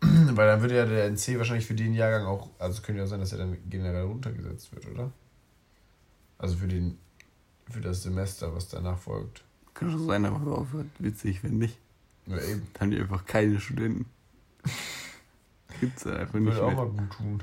weil 0.00 0.46
dann 0.46 0.60
würde 0.60 0.76
ja 0.76 0.84
der 0.86 1.06
NC 1.06 1.38
wahrscheinlich 1.38 1.66
für 1.66 1.74
den 1.74 1.94
Jahrgang 1.94 2.26
auch, 2.26 2.48
also 2.58 2.82
könnte 2.82 3.00
ja 3.00 3.06
sein, 3.06 3.20
dass 3.20 3.32
er 3.32 3.38
dann 3.38 3.56
generell 3.70 4.02
runtergesetzt 4.04 4.72
wird, 4.74 4.86
oder? 4.88 5.10
Also 6.38 6.56
für 6.56 6.68
den, 6.68 6.98
für 7.70 7.80
das 7.80 8.02
Semester, 8.02 8.54
was 8.54 8.68
danach 8.68 8.98
folgt. 8.98 9.42
Kann 9.72 9.90
schon 9.90 10.06
sein, 10.06 10.24
aber 10.26 10.58
aufhört. 10.58 10.86
Witzig, 10.98 11.42
wenn 11.42 11.58
nicht. 11.58 11.78
Ja, 12.26 12.38
eben. 12.38 12.66
Haben 12.80 12.90
die 12.90 13.00
einfach 13.00 13.24
keine 13.26 13.60
Studenten. 13.60 14.06
Gibt's 15.80 16.04
halt 16.06 16.18
einfach 16.18 16.38
nicht 16.38 16.54
Würde 16.54 16.64
auch 16.64 16.68
mehr. 16.68 16.76
mal 16.76 16.90
gut 16.90 17.10
tun. 17.16 17.42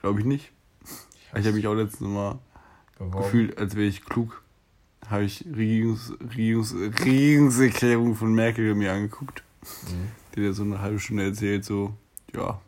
Glaube 0.00 0.20
ich 0.20 0.26
nicht. 0.26 0.52
Ich 1.34 1.46
habe 1.46 1.52
mich 1.52 1.66
auch 1.66 1.74
letztens 1.74 2.08
mal 2.10 2.38
Beworben. 2.98 3.22
gefühlt, 3.24 3.58
als 3.58 3.74
wäre 3.76 3.86
ich 3.86 4.04
klug. 4.04 4.42
Habe 5.08 5.24
ich 5.24 5.44
Regierungs, 5.46 6.12
Regierungs, 6.20 6.74
Regierungserklärung 6.74 8.14
von 8.16 8.34
Merkel 8.34 8.74
mir 8.74 8.92
angeguckt. 8.92 9.42
Mhm. 9.62 10.08
Die 10.34 10.48
hat 10.48 10.54
so 10.54 10.62
eine 10.62 10.80
halbe 10.80 10.98
Stunde 10.98 11.24
erzählt, 11.24 11.64
so, 11.64 11.94
ja, 12.34 12.60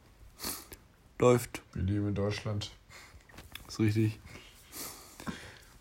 läuft, 1.18 1.62
Wir 1.72 1.82
leben 1.82 2.09
in 2.09 2.14
Deutschland. 2.14 2.72
ist 3.68 3.78
richtig. 3.80 4.18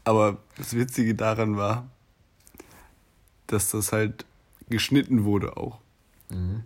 Aber 0.06 0.38
das 0.58 0.74
Witzige 0.76 1.16
daran 1.16 1.58
war, 1.58 1.90
dass 3.48 3.72
das 3.72 3.92
halt 3.92 4.26
geschnitten 4.74 5.24
wurde 5.24 5.56
auch. 5.56 5.80
Mhm. 6.30 6.64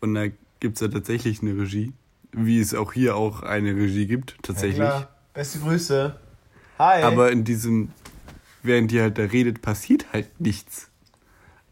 Und 0.00 0.14
da 0.14 0.26
gibt 0.60 0.76
es 0.76 0.80
ja 0.80 0.88
tatsächlich 0.88 1.40
eine 1.40 1.56
Regie, 1.56 1.92
wie 2.32 2.60
es 2.60 2.74
auch 2.74 2.92
hier 2.92 3.16
auch 3.16 3.42
eine 3.42 3.74
Regie 3.74 4.06
gibt, 4.06 4.36
tatsächlich. 4.42 4.78
Ja, 4.78 4.90
klar. 4.90 5.08
Beste 5.32 5.58
Grüße. 5.60 6.16
Hi. 6.78 7.02
Aber 7.02 7.32
in 7.32 7.44
diesem, 7.44 7.90
während 8.62 8.90
die 8.90 9.00
halt 9.00 9.16
da 9.18 9.22
redet, 9.22 9.62
passiert 9.62 10.12
halt 10.12 10.40
nichts. 10.40 10.90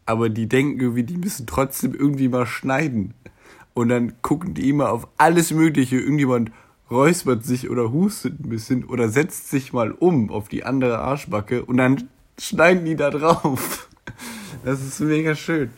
aber 0.05 0.29
die 0.29 0.47
denken 0.47 0.79
irgendwie, 0.79 1.03
die 1.03 1.17
müssen 1.17 1.47
trotzdem 1.47 1.93
irgendwie 1.93 2.27
mal 2.27 2.45
schneiden. 2.45 3.13
Und 3.73 3.89
dann 3.89 4.21
gucken 4.21 4.53
die 4.53 4.69
immer 4.69 4.91
auf 4.91 5.07
alles 5.17 5.51
Mögliche. 5.51 5.97
Irgendjemand 5.97 6.51
räuspert 6.91 7.43
sich 7.43 7.69
oder 7.69 7.91
hustet 7.91 8.39
ein 8.39 8.49
bisschen 8.49 8.83
oder 8.83 9.09
setzt 9.09 9.49
sich 9.49 9.73
mal 9.73 9.91
um 9.91 10.29
auf 10.29 10.47
die 10.49 10.63
andere 10.63 10.99
Arschbacke 10.99 11.65
und 11.65 11.77
dann 11.77 12.09
schneiden 12.37 12.85
die 12.85 12.95
da 12.95 13.09
drauf. 13.09 13.89
Das 14.63 14.81
ist 14.81 14.99
mega 15.01 15.35
schön. 15.35 15.71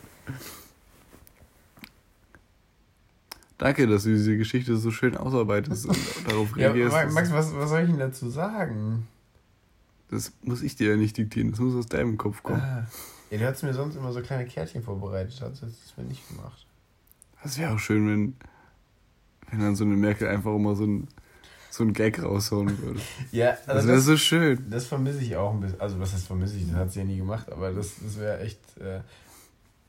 Danke, 3.58 3.86
dass 3.86 4.02
du 4.04 4.10
diese 4.10 4.36
Geschichte 4.36 4.76
so 4.76 4.90
schön 4.90 5.16
ausarbeitest 5.16 5.86
und 5.86 5.98
darauf 6.28 6.56
Ja, 6.56 6.68
reagierst. 6.72 6.92
Ma- 6.94 7.06
Max, 7.12 7.32
was, 7.32 7.54
was 7.54 7.70
soll 7.70 7.80
ich 7.82 7.88
denn 7.88 7.98
dazu 7.98 8.28
sagen? 8.28 9.08
Das 10.10 10.32
muss 10.42 10.62
ich 10.62 10.76
dir 10.76 10.90
ja 10.90 10.96
nicht 10.96 11.16
diktieren, 11.16 11.50
das 11.50 11.58
muss 11.60 11.74
aus 11.74 11.86
deinem 11.86 12.16
Kopf 12.18 12.42
kommen. 12.42 12.60
Ah. 12.60 12.86
Ja, 13.30 13.38
du 13.38 13.46
hast 13.46 13.62
mir 13.64 13.74
sonst 13.74 13.96
immer 13.96 14.12
so 14.12 14.20
kleine 14.22 14.46
Kärtchen 14.46 14.82
vorbereitet, 14.82 15.32
hast 15.40 15.62
du 15.62 15.66
das 15.66 15.94
mir 15.96 16.04
nicht 16.04 16.28
gemacht. 16.28 16.64
Das 17.42 17.58
wäre 17.58 17.72
auch 17.74 17.78
schön, 17.78 18.06
wenn, 18.08 18.36
wenn 19.50 19.60
dann 19.60 19.74
so 19.74 19.84
eine 19.84 19.96
Merkel 19.96 20.28
einfach 20.28 20.54
immer 20.54 20.76
so 20.76 20.84
ein, 20.84 21.08
so 21.76 21.84
ein 21.84 21.92
Gag 21.92 22.22
raushauen 22.22 22.78
würde. 22.82 23.00
Ja, 23.32 23.52
Das 23.66 23.76
also 23.76 23.88
wäre 23.88 23.96
das, 23.98 24.06
so 24.06 24.16
schön. 24.16 24.66
das 24.70 24.86
vermisse 24.86 25.20
ich 25.20 25.36
auch 25.36 25.52
ein 25.52 25.60
bisschen. 25.60 25.80
Also, 25.80 26.00
was 26.00 26.12
heißt 26.12 26.26
vermisse 26.26 26.56
ich? 26.56 26.66
Das 26.68 26.76
hat 26.76 26.92
sie 26.92 27.00
ja 27.00 27.04
nie 27.04 27.18
gemacht, 27.18 27.50
aber 27.52 27.72
das, 27.72 27.92
das 28.02 28.18
wäre 28.18 28.40
echt. 28.40 28.58
Äh, 28.78 29.00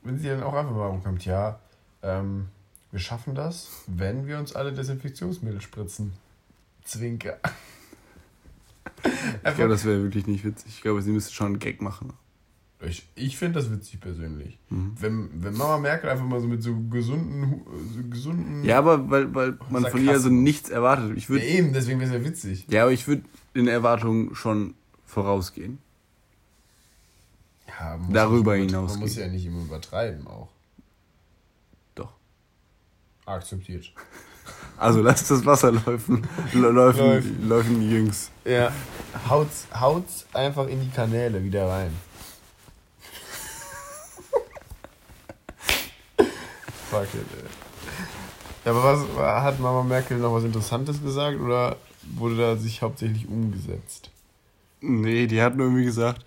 wenn 0.02 0.18
sie 0.18 0.28
dann 0.28 0.42
auch 0.42 0.54
einfach 0.54 0.72
mal 0.72 0.86
rumkommt, 0.86 1.24
ja, 1.24 1.58
ähm, 2.02 2.48
wir 2.90 3.00
schaffen 3.00 3.34
das, 3.34 3.68
wenn 3.86 4.26
wir 4.26 4.38
uns 4.38 4.54
alle 4.54 4.72
Desinfektionsmittel 4.72 5.60
spritzen. 5.60 6.12
Zwinker. 6.84 7.38
Ich 9.04 9.54
glaube, 9.54 9.68
das 9.68 9.84
wäre 9.84 10.02
wirklich 10.02 10.26
nicht 10.26 10.44
witzig. 10.44 10.72
Ich 10.76 10.80
glaube, 10.82 11.02
sie 11.02 11.10
müsste 11.12 11.32
schon 11.32 11.46
einen 11.48 11.58
Gag 11.58 11.82
machen. 11.82 12.12
Ich, 12.80 13.08
ich 13.16 13.36
finde 13.36 13.58
das 13.60 13.72
witzig 13.72 14.00
persönlich. 14.00 14.56
Mhm. 14.70 14.92
Wenn, 15.00 15.42
wenn 15.42 15.54
Mama 15.56 15.78
Merkel 15.78 16.08
einfach 16.10 16.24
mal 16.24 16.40
so 16.40 16.46
mit 16.46 16.62
so 16.62 16.76
gesunden, 16.88 17.62
so 17.92 18.08
gesunden. 18.08 18.62
Ja, 18.64 18.78
aber 18.78 19.10
weil, 19.10 19.34
weil 19.34 19.58
man 19.68 19.84
von 19.86 20.04
ihr 20.04 20.20
so 20.20 20.28
nichts 20.28 20.70
erwartet. 20.70 21.16
Ich 21.16 21.24
Ja, 21.24 21.30
würde 21.30 21.44
eben, 21.44 21.72
deswegen 21.72 21.98
wäre 21.98 22.08
es 22.14 22.16
ja 22.22 22.24
witzig. 22.24 22.66
ja, 22.68 22.82
aber 22.82 22.92
ich 22.92 23.08
würde 23.08 23.22
in 23.54 23.66
Erwartungen 23.66 24.32
schon 24.36 24.74
vorausgehen. 25.04 25.78
Ja, 27.66 27.96
man 27.96 28.06
muss 28.06 28.14
Darüber 28.14 28.54
hinaus 28.54 28.92
Man 28.92 29.00
muss 29.00 29.16
ja 29.16 29.26
nicht 29.26 29.44
immer 29.46 29.62
übertreiben 29.62 30.26
auch. 30.28 30.48
Doch. 31.96 32.12
Akzeptiert. 33.26 33.92
Also 34.76 35.02
lass 35.02 35.26
das 35.26 35.44
Wasser 35.44 35.72
laufen. 35.72 36.22
Läufen, 36.54 36.74
Läuft. 37.04 37.28
läufen 37.42 37.80
die 37.80 37.90
Jungs. 37.90 38.30
Ja. 38.44 38.72
Haut's, 39.28 39.66
haut's 39.74 40.26
einfach 40.32 40.68
in 40.68 40.80
die 40.80 40.88
Kanäle 40.90 41.42
wieder 41.42 41.66
rein. 41.68 41.90
Fuck 46.90 47.14
it, 47.14 47.26
ey. 47.36 47.44
Ja, 48.64 48.72
aber 48.72 48.82
was 48.84 49.42
hat 49.42 49.60
Mama 49.60 49.82
Merkel 49.82 50.18
noch 50.18 50.34
was 50.34 50.44
Interessantes 50.44 51.02
gesagt 51.02 51.40
oder 51.40 51.76
wurde 52.16 52.36
da 52.36 52.56
sich 52.56 52.82
hauptsächlich 52.82 53.28
umgesetzt? 53.28 54.10
Nee, 54.80 55.26
die 55.26 55.42
hat 55.42 55.56
nur 55.56 55.66
irgendwie 55.66 55.84
gesagt, 55.84 56.24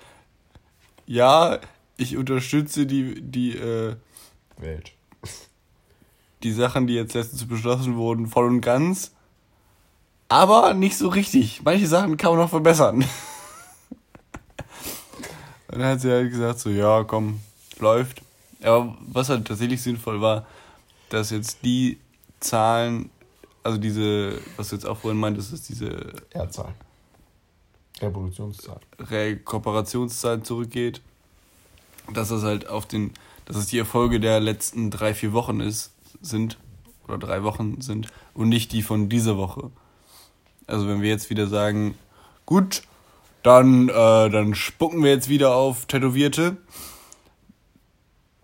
ja, 1.06 1.60
ich 1.98 2.18
unterstütze 2.18 2.86
die, 2.86 3.22
die, 3.22 3.58
äh, 3.58 3.96
Welt. 4.58 4.94
die 6.44 6.52
Sachen, 6.52 6.88
die 6.88 6.96
jetzt 6.96 7.14
letztens 7.14 7.48
beschlossen 7.48 7.96
wurden, 7.96 8.28
voll 8.28 8.48
und 8.48 8.62
ganz. 8.62 9.12
Aber 10.30 10.74
nicht 10.74 10.98
so 10.98 11.10
richtig. 11.10 11.62
Manche 11.64 11.88
Sachen 11.88 12.18
kann 12.18 12.32
man 12.32 12.40
noch 12.40 12.50
verbessern. 12.50 13.04
Und 15.68 15.80
dann 15.80 15.84
hat 15.84 16.02
sie 16.02 16.12
halt 16.12 16.32
gesagt, 16.32 16.60
so, 16.60 16.70
ja, 16.70 17.04
komm, 17.04 17.40
läuft. 17.80 18.22
Aber 18.64 18.96
was 19.02 19.30
halt 19.30 19.48
tatsächlich 19.48 19.82
sinnvoll 19.82 20.22
war, 20.22 20.46
dass 21.10 21.30
jetzt 21.30 21.60
die 21.64 22.00
Zahlen, 22.40 23.10
also 23.64 23.78
diese, 23.78 24.40
was 24.58 24.70
du 24.70 24.76
jetzt 24.76 24.86
auch 24.86 24.98
vorhin 24.98 25.20
meintest, 25.20 25.54
ist 25.54 25.70
diese 25.70 26.14
R-Zahl. 26.32 26.74
Reproduktionszahl. 28.00 28.80
Rekooperationszahl 29.00 30.44
zurückgeht, 30.44 31.02
dass 32.14 32.30
das 32.30 32.44
halt 32.44 32.68
auf 32.68 32.86
den, 32.86 33.14
dass 33.46 33.56
es 33.56 33.68
die 33.68 33.78
Erfolge 33.78 34.20
der 34.20 34.40
letzten 34.40 34.90
drei, 34.90 35.14
vier 35.14 35.34
Wochen 35.34 35.60
ist, 35.60 35.92
sind, 36.22 36.58
oder 37.08 37.18
drei 37.18 37.44
Wochen 37.44 37.82
sind, 37.82 38.08
und 38.34 38.50
nicht 38.50 38.72
die 38.72 38.82
von 38.82 39.10
dieser 39.10 39.38
Woche. 39.38 39.72
Also 40.68 40.88
wenn 40.88 41.02
wir 41.02 41.10
jetzt 41.10 41.30
wieder 41.30 41.48
sagen, 41.48 41.96
gut, 42.46 42.84
dann, 43.44 43.90
äh, 43.90 44.30
dann 44.30 44.56
spucken 44.56 45.04
wir 45.04 45.12
jetzt 45.12 45.30
wieder 45.30 45.56
auf 45.56 45.86
Tätowierte. 45.86 46.58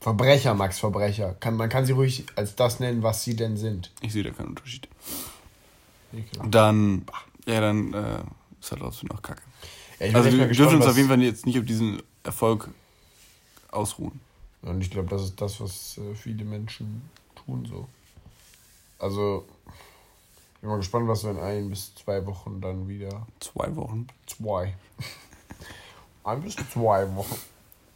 Verbrecher, 0.08 0.54
Max, 0.54 0.80
Verbrecher. 0.80 1.34
Kann, 1.42 1.58
man 1.58 1.68
kann 1.68 1.86
sie 1.86 1.92
ruhig 1.92 2.24
als 2.38 2.56
das 2.56 2.80
nennen, 2.80 3.04
was 3.04 3.26
sie 3.26 3.36
denn 3.36 3.58
sind. 3.58 3.92
Ich 4.00 4.14
sehe 4.14 4.24
da 4.24 4.30
keinen 4.30 4.48
Unterschied. 4.48 4.88
Dann, 6.46 7.06
ja, 7.46 7.60
dann 7.60 7.94
äh, 7.94 8.20
ist 8.62 8.72
halt 8.72 8.84
trotzdem 8.84 9.10
noch 9.10 9.22
Kacke. 9.22 9.42
Ja, 10.00 10.16
Also 10.16 10.32
wir 10.32 10.48
dürfen 10.48 10.78
uns 10.78 10.86
auf 10.86 10.96
jeden 10.96 11.10
Fall 11.10 11.22
jetzt 11.22 11.46
nicht 11.46 11.60
auf 11.60 11.66
diesen 11.66 12.02
Erfolg 12.24 12.70
ausruhen. 13.70 14.22
Und 14.62 14.80
ich 14.80 14.90
glaube, 14.90 15.10
das 15.10 15.24
ist 15.24 15.42
das, 15.42 15.60
was 15.60 15.98
äh, 15.98 16.16
viele 16.16 16.46
Menschen 16.46 17.02
tun 17.36 17.68
so. 17.70 17.90
Also, 19.00 19.46
ich 20.56 20.62
bin 20.62 20.70
mal 20.70 20.78
gespannt, 20.78 21.10
was 21.10 21.20
so 21.20 21.32
in 21.32 21.38
ein 21.38 21.70
bis 21.70 21.94
zwei 21.96 22.26
Wochen 22.26 22.62
dann 22.62 22.88
wieder. 22.88 23.28
Zwei 23.42 23.76
Wochen. 23.76 24.08
Zwei. 24.26 24.74
ein 26.24 26.42
bis 26.44 26.56
zwei 26.56 27.14
Wochen. 27.14 27.36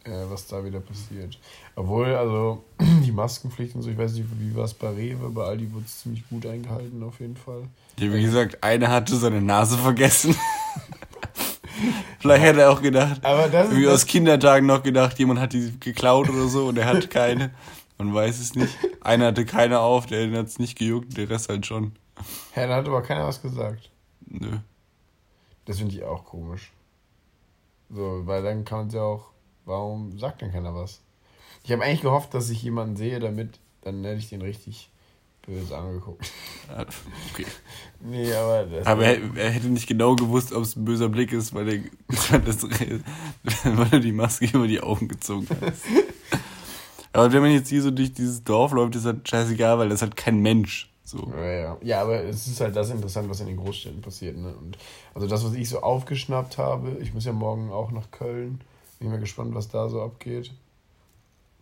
Äh, 0.04 0.26
was 0.30 0.47
da 0.47 0.66
wieder 0.66 0.80
passiert. 0.80 1.38
Obwohl, 1.76 2.16
also, 2.16 2.64
die 3.06 3.12
Maskenpflicht 3.12 3.76
und 3.76 3.84
so, 3.84 3.89
ich 3.89 3.97
weiß 3.97 4.14
nicht, 4.14 4.26
wie 4.39 4.56
war 4.56 4.64
es 4.66 4.74
bei 4.74 4.89
Rewe, 4.89 5.30
bei 5.30 5.43
Aldi 5.43 5.72
wurde 5.74 5.86
es 5.86 5.99
ziemlich 6.02 6.28
gut 6.28 6.45
eingehalten, 6.47 7.04
auf 7.04 7.20
jeden 7.20 7.36
Fall. 7.38 7.64
Ja, 7.99 8.12
wie 8.12 8.22
gesagt, 8.24 8.64
einer 8.64 8.88
hatte 8.89 9.16
seine 9.16 9.41
Nase 9.41 9.78
vergessen. 9.78 10.36
Vielleicht 12.20 12.43
hätte 12.43 12.62
er 12.62 12.72
auch 12.72 12.82
gedacht, 12.82 13.22
das- 13.24 13.70
aus 13.93 14.06
Kindertagen 14.06 14.66
noch 14.68 14.84
gedacht, 14.84 15.18
jemand 15.20 15.39
hat 15.39 15.54
die 15.54 15.74
geklaut 15.80 16.30
oder 16.30 16.47
so 16.47 16.68
und 16.68 16.78
er 16.78 16.86
hat 16.86 17.10
keine. 17.10 17.52
Man 17.97 18.14
weiß 18.14 18.39
es 18.39 18.56
nicht. 18.56 18.76
Einer 19.02 19.28
hatte 19.28 19.45
keine 19.45 19.80
auf, 19.80 20.08
der 20.08 20.32
hat 20.32 20.47
es 20.47 20.58
nicht 20.60 20.78
gejuckt, 20.78 21.16
der 21.18 21.30
Rest 21.30 21.49
halt 21.49 21.66
schon. 21.66 21.93
Hä, 22.54 22.68
da 22.68 22.76
hat 22.78 22.88
aber 22.88 23.02
keiner 23.04 23.28
was 23.28 23.41
gesagt. 23.41 23.89
Nö. 24.26 24.58
Das 25.66 25.78
finde 25.78 25.95
ich 25.95 26.04
auch 26.04 26.26
komisch. 26.26 26.72
So, 27.89 28.22
weil 28.26 28.41
dann 28.43 28.66
kann 28.66 28.80
man 28.80 28.89
ja 28.89 29.02
auch. 29.02 29.30
Warum 29.66 30.18
sagt 30.18 30.41
denn 30.41 30.51
keiner 30.51 30.74
was? 30.74 31.01
Ich 31.64 31.72
habe 31.72 31.84
eigentlich 31.84 32.01
gehofft, 32.01 32.34
dass 32.34 32.49
ich 32.49 32.64
jemanden 32.64 32.95
sehe, 32.95 33.20
damit. 33.20 33.59
Dann 33.84 34.03
hätte 34.03 34.20
ich 34.20 34.30
den 34.30 34.41
richtig 34.41 34.91
böse 35.45 35.78
angeguckt. 35.78 36.32
Ja, 36.70 36.86
Okay. 37.34 37.45
Nee, 37.99 38.34
aber. 38.34 38.66
Das 38.66 38.86
Aber 38.88 39.05
er, 39.05 39.20
er 39.36 39.49
hätte 39.49 39.68
nicht 39.68 39.88
genau 39.88 40.16
gewusst, 40.16 40.53
ob 40.53 40.64
es 40.64 40.76
ein 40.76 40.86
böser 40.86 41.09
Blick 41.09 41.34
ist, 41.34 41.53
weil, 41.53 41.68
er, 41.68 42.39
das, 42.39 42.64
weil 42.64 43.88
er 43.91 43.99
die 43.99 44.12
Maske 44.12 44.45
über 44.45 44.68
die 44.68 44.82
Augen 44.82 45.07
gezogen 45.07 45.47
hat. 45.49 45.74
Aber 47.14 47.34
wenn 47.34 47.41
man 47.41 47.51
jetzt 47.51 47.68
hier 47.68 47.82
so 47.82 47.91
durch 47.91 48.14
dieses 48.14 48.43
Dorf 48.43 48.72
läuft, 48.72 48.95
ist 48.95 49.05
halt 49.05 49.28
scheißegal, 49.28 49.78
weil 49.78 49.89
das 49.89 49.97
ist 49.97 50.01
halt 50.03 50.16
kein 50.16 50.39
Mensch. 50.39 50.89
So. 51.03 51.30
Ja, 51.36 51.51
ja. 51.51 51.78
ja, 51.82 52.01
aber 52.01 52.24
es 52.24 52.47
ist 52.47 52.62
halt 52.62 52.74
das 52.74 52.89
interessant, 52.89 53.30
was 53.30 53.41
in 53.41 53.47
den 53.47 53.57
Großstädten 53.57 54.01
passiert. 54.01 54.38
Ne? 54.38 54.55
Und 54.55 54.78
also 55.14 55.28
das, 55.28 55.43
was 55.43 55.53
ich 55.55 55.68
so 55.68 55.82
aufgeschnappt 55.82 56.57
habe, 56.57 56.91
ich 57.01 57.14
muss 57.14 57.26
ja 57.26 57.34
morgen 57.34 57.70
auch 57.70 57.91
nach 57.91 58.12
Köln. 58.12 58.62
Bin 59.02 59.10
mal 59.10 59.20
gespannt, 59.20 59.56
was 59.56 59.68
da 59.68 59.89
so 59.89 60.04
abgeht. 60.04 60.52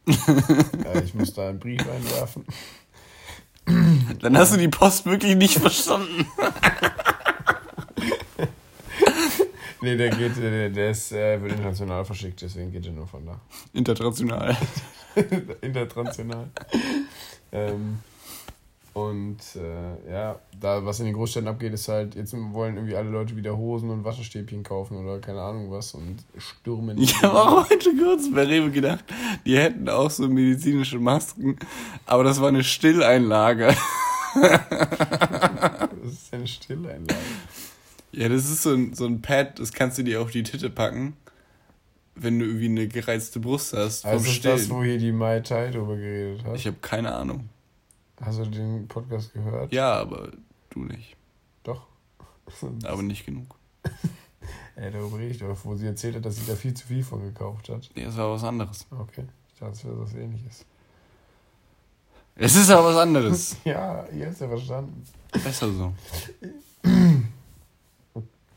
äh, 0.08 1.04
ich 1.04 1.14
muss 1.16 1.34
da 1.34 1.48
einen 1.48 1.58
Brief 1.60 1.82
einwerfen. 1.88 2.46
Dann 4.20 4.38
hast 4.38 4.54
du 4.54 4.58
die 4.58 4.68
Post 4.68 5.06
wirklich 5.06 5.36
nicht 5.36 5.58
verstanden. 5.58 6.28
Nee, 9.82 9.96
der 9.96 10.10
geht, 10.10 10.36
der, 10.36 10.70
der 10.70 10.90
ist, 10.90 11.14
äh, 11.14 11.42
wird 11.42 11.54
international 11.54 12.04
verschickt, 12.04 12.42
deswegen 12.42 12.70
geht 12.70 12.86
er 12.86 12.92
nur 12.92 13.08
von 13.08 13.26
da. 13.26 13.40
International. 13.72 14.58
International. 15.62 16.50
ähm, 17.54 18.00
und 18.94 19.38
äh, 19.56 20.12
ja, 20.12 20.40
da 20.60 20.84
was 20.86 21.00
in 21.00 21.06
den 21.06 21.14
Großstädten 21.14 21.48
abgeht, 21.48 21.74
ist 21.74 21.88
halt, 21.88 22.16
jetzt 22.16 22.34
wollen 22.34 22.76
irgendwie 22.76 22.96
alle 22.96 23.10
Leute 23.10 23.36
wieder 23.36 23.56
Hosen 23.56 23.90
und 23.90 24.04
Wasserstäbchen 24.04 24.64
kaufen 24.64 24.98
oder 24.98 25.20
keine 25.20 25.42
Ahnung 25.42 25.72
was 25.72 25.94
und 25.94 26.18
stürmen. 26.38 26.98
Ich 27.10 27.22
habe 27.22 27.40
auch 27.40 27.70
heute 27.70 27.96
kurz 27.96 28.32
bei 28.34 28.44
Rewe 28.44 28.72
gedacht, 28.72 29.06
die 29.46 29.58
hätten 29.58 29.90
auch 29.90 30.10
so 30.10 30.28
medizinische 30.28 31.00
Masken, 31.00 31.58
aber 32.06 32.24
das 32.24 32.42
war 32.42 32.50
eine 32.50 32.64
Stilleinlage. 32.64 33.76
Das 36.02 36.14
ist 36.14 36.34
eine 36.34 36.48
Stilleinlage. 36.48 37.20
Ja, 38.12 38.30
das 38.30 38.50
ist 38.50 38.64
so 38.64 38.74
ein, 38.74 38.94
so 38.94 39.06
ein 39.06 39.22
Pad, 39.22 39.60
das 39.60 39.74
kannst 39.74 39.98
du 39.98 40.04
dir 40.04 40.22
auf 40.22 40.32
die 40.32 40.44
Titte 40.44 40.70
packen, 40.70 41.18
wenn 42.16 42.40
du 42.40 42.46
irgendwie 42.46 42.68
eine 42.68 42.88
gereizte 42.88 43.40
Brust 43.40 43.74
hast. 43.74 44.06
Also 44.06 44.30
ist 44.30 44.46
das, 44.46 44.70
wo 44.70 44.84
hier 44.84 44.98
die 44.98 45.12
Mai 45.12 45.40
Tai 45.42 45.72
drüber 45.72 45.96
geredet 45.96 46.44
hat? 46.44 46.56
Ich 46.56 46.68
habe 46.68 46.78
keine 46.82 47.14
Ahnung. 47.14 47.50
Hast 48.22 48.40
du 48.40 48.46
den 48.46 48.88
Podcast 48.88 49.34
gehört? 49.34 49.72
Ja, 49.72 49.94
aber 49.94 50.32
du 50.70 50.84
nicht. 50.84 51.16
Doch. 51.64 51.88
Aber 52.84 53.02
nicht 53.02 53.26
genug. 53.26 53.56
Ey, 54.76 54.92
darüber 54.92 55.18
rede 55.18 55.32
ich 55.32 55.38
doch, 55.38 55.58
wo 55.64 55.76
sie 55.76 55.88
erzählt 55.88 56.16
hat, 56.16 56.26
dass 56.26 56.38
sie 56.38 56.46
da 56.46 56.56
viel 56.56 56.74
zu 56.74 56.88
viel 56.88 57.04
von 57.04 57.22
gekauft 57.22 57.70
hat. 57.70 57.90
Nee, 57.96 58.06
das 58.06 58.18
war 58.18 58.32
was 58.32 58.44
anderes. 58.44 58.88
Okay. 58.90 59.26
Ich 59.54 59.60
dachte, 59.60 59.74
es 59.74 59.86
wäre 59.86 60.00
was 60.00 60.14
ähnliches. 60.14 60.66
Es 62.36 62.56
ist 62.56 62.70
aber 62.70 62.86
was 62.86 62.98
anderes. 62.98 63.58
ja, 63.66 64.06
ihr 64.08 64.28
habt 64.28 64.40
ja 64.40 64.48
verstanden. 64.48 65.04
Besser 65.32 65.72
so. 65.72 65.94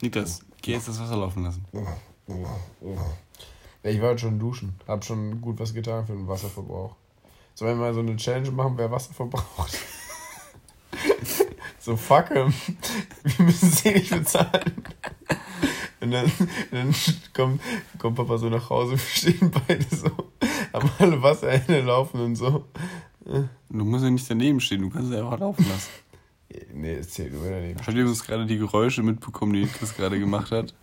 Niklas, 0.00 0.44
geh 0.60 0.72
jetzt 0.72 0.88
das 0.88 1.00
Wasser 1.00 1.16
laufen 1.16 1.42
lassen. 1.42 1.64
Ich 3.82 4.00
war 4.00 4.10
heute 4.10 4.20
schon 4.20 4.38
duschen. 4.38 4.74
Hab 4.86 5.04
schon 5.04 5.40
gut 5.40 5.58
was 5.58 5.74
getan 5.74 6.06
für 6.06 6.12
den 6.12 6.28
Wasserverbrauch. 6.28 6.94
Sollen 7.55 7.78
wir 7.78 7.86
mal 7.86 7.94
so 7.94 8.00
eine 8.00 8.16
Challenge 8.16 8.50
machen, 8.50 8.74
wer 8.76 8.90
Wasser 8.90 9.12
verbraucht? 9.12 9.78
so, 11.78 11.96
fuck 11.96 12.28
him. 12.28 12.53
Wir 13.22 13.46
müssen 13.46 13.70
sie 13.70 13.92
nicht 13.92 14.11
bezahlen. 14.11 14.84
Und 16.00 16.11
dann, 16.11 16.30
dann 16.72 16.94
kommt, 17.32 17.61
kommt 17.98 18.16
Papa 18.16 18.36
so 18.36 18.48
nach 18.48 18.68
Hause, 18.70 18.92
wir 18.92 18.98
stehen 18.98 19.50
beide 19.50 19.84
so, 19.94 20.11
haben 20.72 20.90
alle 20.98 21.22
Wasserhähne 21.22 21.82
laufen 21.82 22.20
und 22.20 22.34
so. 22.34 22.64
Du 23.24 23.84
musst 23.84 24.03
ja 24.03 24.11
nicht 24.11 24.28
daneben 24.28 24.59
stehen, 24.59 24.82
du 24.82 24.90
kannst 24.90 25.12
ja 25.12 25.20
einfach 25.20 25.38
laufen 25.38 25.64
lassen. 25.68 25.90
Nee, 26.74 26.94
es 26.94 27.11
zählt 27.11 27.32
nur 27.32 27.48
daneben. 27.48 27.78
Habt 27.78 27.96
ihr 27.96 28.05
uns 28.05 28.24
gerade 28.24 28.46
die 28.46 28.59
Geräusche 28.59 29.03
mitbekommen, 29.03 29.53
die 29.53 29.66
Chris 29.66 29.94
gerade 29.94 30.18
gemacht 30.18 30.50
hat? 30.50 30.74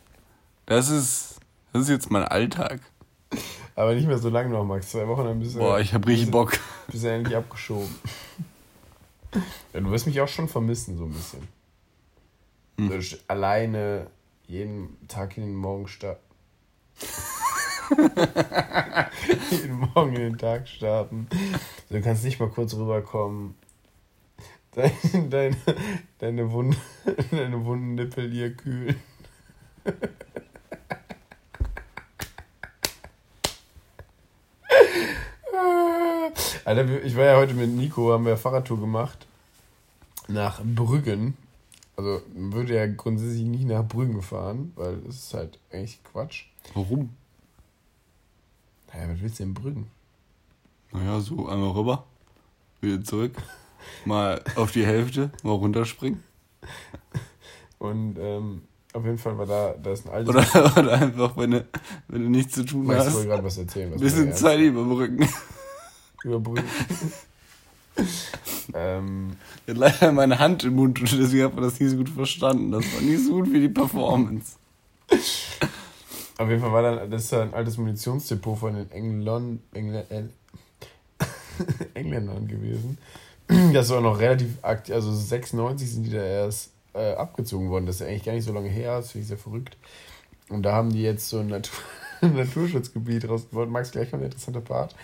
Das 0.66 0.90
ist, 0.90 1.40
das 1.74 1.84
ist 1.84 1.90
jetzt 1.90 2.12
mein 2.12 2.24
Alltag. 2.24 2.80
Aber 3.76 3.96
nicht 3.96 4.08
mehr 4.08 4.18
so 4.18 4.30
lange 4.30 4.50
noch, 4.50 4.66
Max. 4.66 4.90
Zwei 4.90 5.08
Wochen, 5.08 5.40
bist 5.40 5.56
du. 5.56 5.60
Boah, 5.60 5.80
ich 5.80 5.94
hab 5.94 6.06
richtig 6.08 6.32
Bock. 6.32 6.60
Bist 6.88 7.04
du 7.04 7.12
endlich 7.12 7.36
abgeschoben. 7.36 7.90
Ja, 9.74 9.80
du 9.80 9.92
wirst 9.92 10.08
mich 10.08 10.20
auch 10.22 10.28
schon 10.28 10.48
vermissen, 10.48 10.98
so 10.98 11.04
ein 11.04 11.12
bisschen. 11.12 11.48
Hm. 12.80 13.00
So, 13.00 13.18
alleine 13.28 14.08
jeden 14.48 14.98
Tag 15.08 15.38
in 15.38 15.44
den 15.44 15.56
Morgen 15.56 15.88
starten. 15.88 16.24
jeden 19.52 19.80
Morgen 19.80 20.16
in 20.16 20.22
den 20.22 20.38
Tag 20.38 20.68
starten. 20.68 21.28
Du 21.90 22.02
kannst 22.02 22.24
nicht 22.24 22.40
mal 22.40 22.50
kurz 22.50 22.74
rüberkommen. 22.74 23.56
Deine, 24.72 25.30
deine, 25.30 25.56
deine, 26.20 26.52
Wund, 26.52 26.78
deine 27.32 27.66
wunden 27.66 27.96
Nippel 27.96 28.32
hier 28.32 28.54
kühlen. 28.56 29.00
Alter, 36.70 37.04
ich 37.04 37.16
war 37.16 37.26
ja 37.26 37.36
heute 37.36 37.56
mit 37.56 37.72
Nico, 37.72 38.14
haben 38.14 38.28
wir 38.28 38.38
Fahrradtour 38.38 38.80
gemacht. 38.80 39.26
Nach 40.28 40.62
Brüggen. 40.64 41.36
Also 41.96 42.22
man 42.36 42.54
würde 42.54 42.76
ja 42.76 42.86
grundsätzlich 42.86 43.42
nicht 43.42 43.66
nach 43.66 43.84
Brüggen 43.84 44.22
fahren, 44.22 44.72
weil 44.76 44.98
das 44.98 45.16
ist 45.16 45.34
halt 45.34 45.58
eigentlich 45.72 46.00
Quatsch. 46.04 46.44
Warum? 46.76 47.10
Naja, 48.94 49.12
was 49.12 49.20
willst 49.20 49.40
du 49.40 49.44
in 49.46 49.56
Brüggen? 49.56 49.88
Naja, 50.92 51.20
so 51.22 51.48
einmal 51.48 51.72
rüber, 51.72 52.06
wieder 52.82 53.04
zurück, 53.04 53.36
mal 54.06 54.40
auf 54.56 54.72
die 54.72 54.86
Hälfte, 54.86 55.32
mal 55.42 55.54
runterspringen. 55.54 56.24
Und 57.80 58.18
ähm, 58.20 58.62
auf 58.94 59.04
jeden 59.06 59.18
Fall 59.18 59.36
war 59.40 59.48
da, 59.48 59.74
da 59.74 59.92
ist 59.92 60.06
ein 60.06 60.14
altes... 60.14 60.30
Oder, 60.30 60.78
oder 60.78 60.92
einfach, 61.02 61.36
wenn 61.36 61.50
du, 61.50 61.68
wenn 62.10 62.22
du 62.26 62.30
nichts 62.30 62.54
zu 62.54 62.64
tun 62.64 62.86
ich 62.92 62.96
hast, 62.96 63.12
wollte 63.16 63.28
gerade 63.28 63.44
was 63.44 63.58
erzählen. 63.58 63.92
Was 63.92 64.02
bisschen 64.02 64.34
Zeit. 64.34 64.60
Über 64.60 64.84
Brüggen. 66.24 66.64
ähm, 68.74 69.32
Ich 69.66 69.72
hatte 69.72 69.80
leider 69.80 70.12
meine 70.12 70.40
Hand 70.40 70.64
im 70.64 70.76
Mund 70.76 71.00
und 71.00 71.12
deswegen 71.12 71.46
hat 71.46 71.54
man 71.56 71.64
das 71.64 71.80
nicht 71.80 71.92
so 71.92 71.98
gut 71.98 72.10
verstanden. 72.10 72.72
Das 72.72 72.86
war 72.94 73.02
nicht 73.02 73.26
so 73.26 73.34
gut 73.34 73.52
wie 73.52 73.62
die 73.62 73.70
Performance. 73.70 74.58
Auf 76.38 76.48
jeden 76.48 76.62
Fall 76.62 76.72
war 76.72 76.82
dann, 76.82 77.12
das 77.12 77.26
ist 77.26 77.32
ja 77.32 77.42
ein 77.42 77.54
altes 77.54 77.78
Munitionsdepot 77.78 78.58
von 78.58 78.76
den 78.76 78.92
Englon, 78.92 79.60
Engl 79.74 80.06
äh, 80.10 80.24
Engländern 81.94 82.48
gewesen. 82.48 82.98
Das 83.74 83.90
war 83.90 84.00
noch 84.00 84.20
relativ 84.20 84.58
aktiv, 84.62 84.94
also 84.94 85.12
96 85.12 85.92
sind 85.92 86.04
die 86.04 86.12
da 86.12 86.24
erst 86.24 86.72
äh, 86.94 87.14
abgezogen 87.14 87.70
worden. 87.70 87.88
Das 87.88 87.96
ist 87.96 88.02
ja 88.02 88.08
eigentlich 88.08 88.24
gar 88.24 88.34
nicht 88.34 88.46
so 88.46 88.54
lange 88.54 88.70
her, 88.70 88.98
das 88.98 89.12
finde 89.12 89.24
ich 89.24 89.28
sehr 89.28 89.38
verrückt. 89.38 89.76
Und 90.50 90.64
da 90.64 90.74
haben 90.74 90.92
die 90.92 91.02
jetzt 91.02 91.30
so 91.30 91.40
ein 91.40 91.48
Natur 91.48 91.80
Naturschutzgebiet 92.22 93.28
rausgebaut. 93.28 93.70
Max, 93.70 93.92
gleich 93.92 94.12
mal 94.12 94.20
ein 94.20 94.26
interessanter 94.26 94.62
Part. 94.62 94.96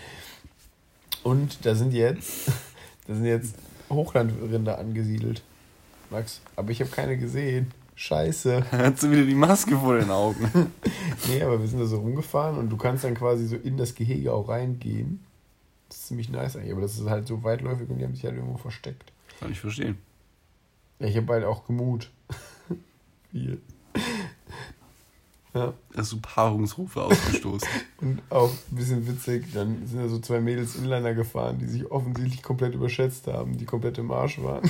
Und 1.26 1.66
da 1.66 1.74
sind 1.74 1.92
jetzt, 1.92 2.48
da 3.08 3.16
sind 3.16 3.26
jetzt 3.26 3.56
Hochlandrinder 3.90 4.78
angesiedelt. 4.78 5.42
Max, 6.12 6.40
aber 6.56 6.70
ich 6.70 6.80
habe 6.82 6.92
keine 6.92 7.18
gesehen. 7.18 7.72
Scheiße. 7.96 8.64
Hat 8.72 9.00
sie 9.00 9.10
wieder 9.10 9.24
die 9.24 9.34
Maske 9.34 9.76
vor 9.76 9.98
den 9.98 10.12
Augen. 10.12 10.50
Nee, 11.28 11.42
aber 11.42 11.60
wir 11.60 11.68
sind 11.68 11.80
da 11.80 11.86
so 11.88 11.98
rumgefahren 11.98 12.60
und 12.60 12.70
du 12.70 12.78
kannst 12.78 13.04
dann 13.04 13.16
quasi 13.16 13.48
so 13.48 13.56
in 13.56 13.78
das 13.78 13.96
Gehege 13.96 14.32
auch 14.32 14.48
reingehen. 14.48 15.26
Das 15.90 15.98
ist 15.98 16.08
ziemlich 16.08 16.30
nice 16.30 16.56
eigentlich, 16.56 16.72
aber 16.72 16.82
das 16.82 17.00
ist 17.00 17.10
halt 17.10 17.26
so 17.26 17.44
weitläufig 17.44 17.90
und 17.90 17.98
die 17.98 18.04
haben 18.04 18.14
sich 18.14 18.26
halt 18.26 18.36
irgendwo 18.36 18.58
versteckt. 18.58 19.12
Kann 19.40 19.52
ich 19.52 19.60
verstehen. 19.60 19.98
Ja, 21.00 21.08
ich 21.08 21.18
habe 21.18 21.34
halt 21.34 21.46
auch 21.46 21.66
Gemut. 21.66 22.12
Viel. 23.32 23.60
Ja, 25.56 25.74
Hast 25.96 26.12
du 26.12 26.20
Paarungsrufe 26.20 27.02
ausgestoßen. 27.02 27.68
und 28.02 28.22
auch 28.30 28.52
ein 28.52 28.76
bisschen 28.76 29.08
witzig, 29.08 29.46
dann 29.54 29.88
sind 29.88 30.02
da 30.02 30.10
so 30.10 30.20
zwei 30.20 30.42
Mädels 30.42 30.76
Inliner 30.76 31.14
gefahren, 31.14 31.60
die 31.60 31.68
sich 31.68 31.90
offensichtlich 31.90 32.44
komplett 32.44 32.76
überschätzt 32.76 33.28
haben, 33.28 33.58
die 33.58 33.64
komplett 33.64 33.98
im 33.98 34.12
Arsch 34.12 34.44
waren. 34.44 34.70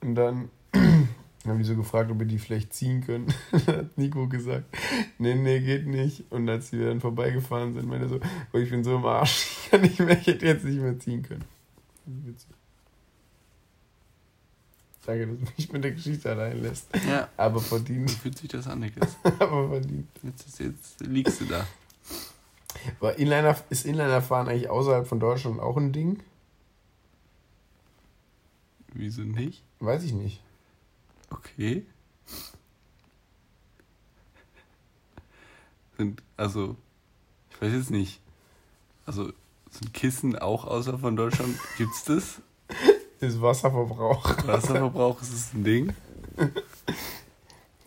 Und 0.00 0.16
dann 0.16 0.50
haben 0.74 1.58
die 1.58 1.64
so 1.64 1.76
gefragt, 1.76 2.10
ob 2.10 2.18
wir 2.18 2.26
die 2.26 2.40
vielleicht 2.40 2.74
ziehen 2.74 3.04
können. 3.04 3.32
Dann 3.52 3.76
hat 3.76 3.98
Nico 3.98 4.28
gesagt, 4.28 4.64
nee, 5.18 5.36
nee, 5.36 5.60
geht 5.60 5.86
nicht. 5.86 6.24
Und 6.30 6.48
als 6.48 6.70
die 6.70 6.78
dann 6.78 7.00
vorbeigefahren 7.00 7.72
sind, 7.72 7.88
meinte 7.88 8.06
er 8.06 8.08
so, 8.08 8.20
oh, 8.52 8.58
ich 8.58 8.70
bin 8.70 8.82
so 8.82 8.96
im 8.96 9.04
Arsch, 9.04 9.46
ich 9.64 9.70
kann 9.70 9.82
nicht 9.82 10.00
mehr, 10.00 10.18
ich 10.18 10.26
hätte 10.26 10.46
jetzt 10.46 10.64
nicht 10.64 10.80
mehr 10.80 10.98
ziehen 10.98 11.22
können. 11.22 11.44
Witzig. 12.06 12.50
Danke, 15.04 15.26
dass 15.26 15.38
du 15.38 15.44
mich 15.56 15.72
mit 15.72 15.84
der 15.84 15.92
Geschichte 15.92 16.30
allein 16.30 16.62
lässt. 16.62 16.88
Ja. 17.08 17.28
Aber 17.36 17.60
Wie 17.60 17.64
verdient, 17.64 18.10
fühlt 18.10 18.38
sich 18.38 18.48
das 18.48 18.68
an, 18.68 18.80
Niklas? 18.80 19.16
aber 19.40 19.68
verdient. 19.68 20.08
Jetzt, 20.22 20.46
ist, 20.46 20.60
jetzt 20.60 21.00
liegst 21.00 21.40
du 21.40 21.46
da. 21.46 21.66
Aber 23.00 23.18
Inliner, 23.18 23.56
ist 23.70 23.84
Inlinerfahren 23.84 24.48
eigentlich 24.48 24.70
außerhalb 24.70 25.06
von 25.06 25.18
Deutschland 25.18 25.60
auch 25.60 25.76
ein 25.76 25.92
Ding? 25.92 26.22
Wieso 28.94 29.22
nicht? 29.22 29.62
Weiß 29.80 30.04
ich 30.04 30.12
nicht. 30.12 30.40
Okay. 31.30 31.84
Sind, 35.96 36.22
also, 36.36 36.76
ich 37.50 37.60
weiß 37.60 37.72
jetzt 37.72 37.90
nicht. 37.90 38.20
Also, 39.06 39.32
sind 39.70 39.94
Kissen 39.94 40.38
auch 40.38 40.64
außer 40.64 40.98
von 40.98 41.16
Deutschland? 41.16 41.58
Gibt's 41.76 42.04
das? 42.04 42.40
Ist 43.22 43.40
Wasserverbrauch. 43.40 44.46
Wasserverbrauch 44.48 45.22
ist 45.22 45.32
es 45.32 45.54
ein 45.54 45.62
Ding? 45.62 45.92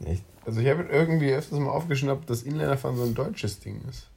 Echt? 0.06 0.24
Also 0.46 0.62
ich 0.62 0.68
habe 0.70 0.84
irgendwie 0.84 1.34
öfters 1.34 1.60
mal 1.60 1.72
aufgeschnappt, 1.72 2.30
dass 2.30 2.44
Inlinerfahren 2.44 2.96
so 2.96 3.04
ein 3.04 3.16
deutsches 3.16 3.60
Ding 3.60 3.82
ist. 3.90 4.08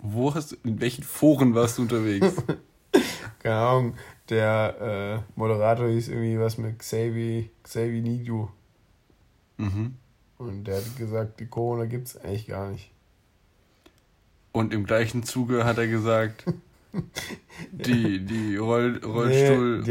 Wo 0.00 0.34
hast 0.34 0.52
du, 0.52 0.56
in 0.64 0.80
welchen 0.80 1.04
Foren 1.04 1.54
warst 1.54 1.76
du 1.76 1.82
unterwegs? 1.82 2.34
Keine 3.40 3.56
Ahnung, 3.56 3.94
der 4.30 5.24
äh, 5.36 5.38
Moderator 5.38 5.88
hieß 5.88 6.08
irgendwie 6.08 6.40
was 6.40 6.56
mit 6.56 6.78
Xavi, 6.78 7.50
Xavi 7.62 8.00
Nidu. 8.00 8.48
mhm. 9.58 9.96
Und 10.38 10.64
der 10.64 10.76
hat 10.76 10.96
gesagt, 10.96 11.40
die 11.40 11.46
Corona 11.46 11.84
gibt 11.84 12.08
es 12.08 12.16
eigentlich 12.16 12.46
gar 12.46 12.70
nicht. 12.70 12.90
Und 14.52 14.72
im 14.72 14.84
gleichen 14.84 15.24
Zuge 15.24 15.64
hat 15.64 15.76
er 15.76 15.88
gesagt, 15.88 16.44
die, 17.72 18.24
die 18.24 18.56
Roll, 18.56 19.00
Rollstuhl, 19.04 19.82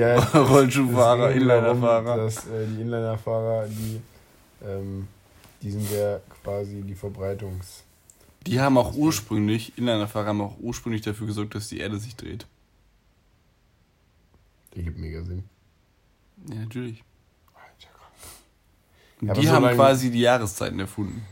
Nee, 1.29 1.33
ging 1.39 1.47
darum, 1.47 1.77
Inlinerfahrer. 1.77 2.17
Dass 2.17 2.47
äh, 2.47 2.67
die 2.67 2.81
Inlinerfahrer, 2.81 3.67
die, 3.67 4.01
ähm, 4.65 5.07
die 5.61 5.71
sind 5.71 5.89
ja 5.91 6.19
quasi 6.43 6.81
die 6.81 6.95
Verbreitungs... 6.95 7.83
Die 8.47 8.59
haben 8.61 8.77
auch 8.77 8.93
ursprünglich, 8.95 9.77
Inlinerfahrer 9.77 10.27
haben 10.27 10.41
auch 10.41 10.57
ursprünglich 10.59 11.01
dafür 11.01 11.25
gesorgt, 11.25 11.55
dass 11.55 11.67
die 11.67 11.79
Erde 11.79 11.97
sich 11.97 12.15
dreht. 12.15 12.45
Die 14.75 14.83
gibt 14.83 14.99
mega 14.99 15.23
Sinn. 15.23 15.43
Ja, 16.49 16.55
natürlich. 16.55 17.03
Und 19.21 19.27
Ja, 19.29 19.33
die 19.33 19.47
so 19.47 19.53
haben 19.53 19.75
quasi 19.75 20.11
die 20.11 20.19
Jahreszeiten 20.19 20.79
erfunden. 20.79 21.25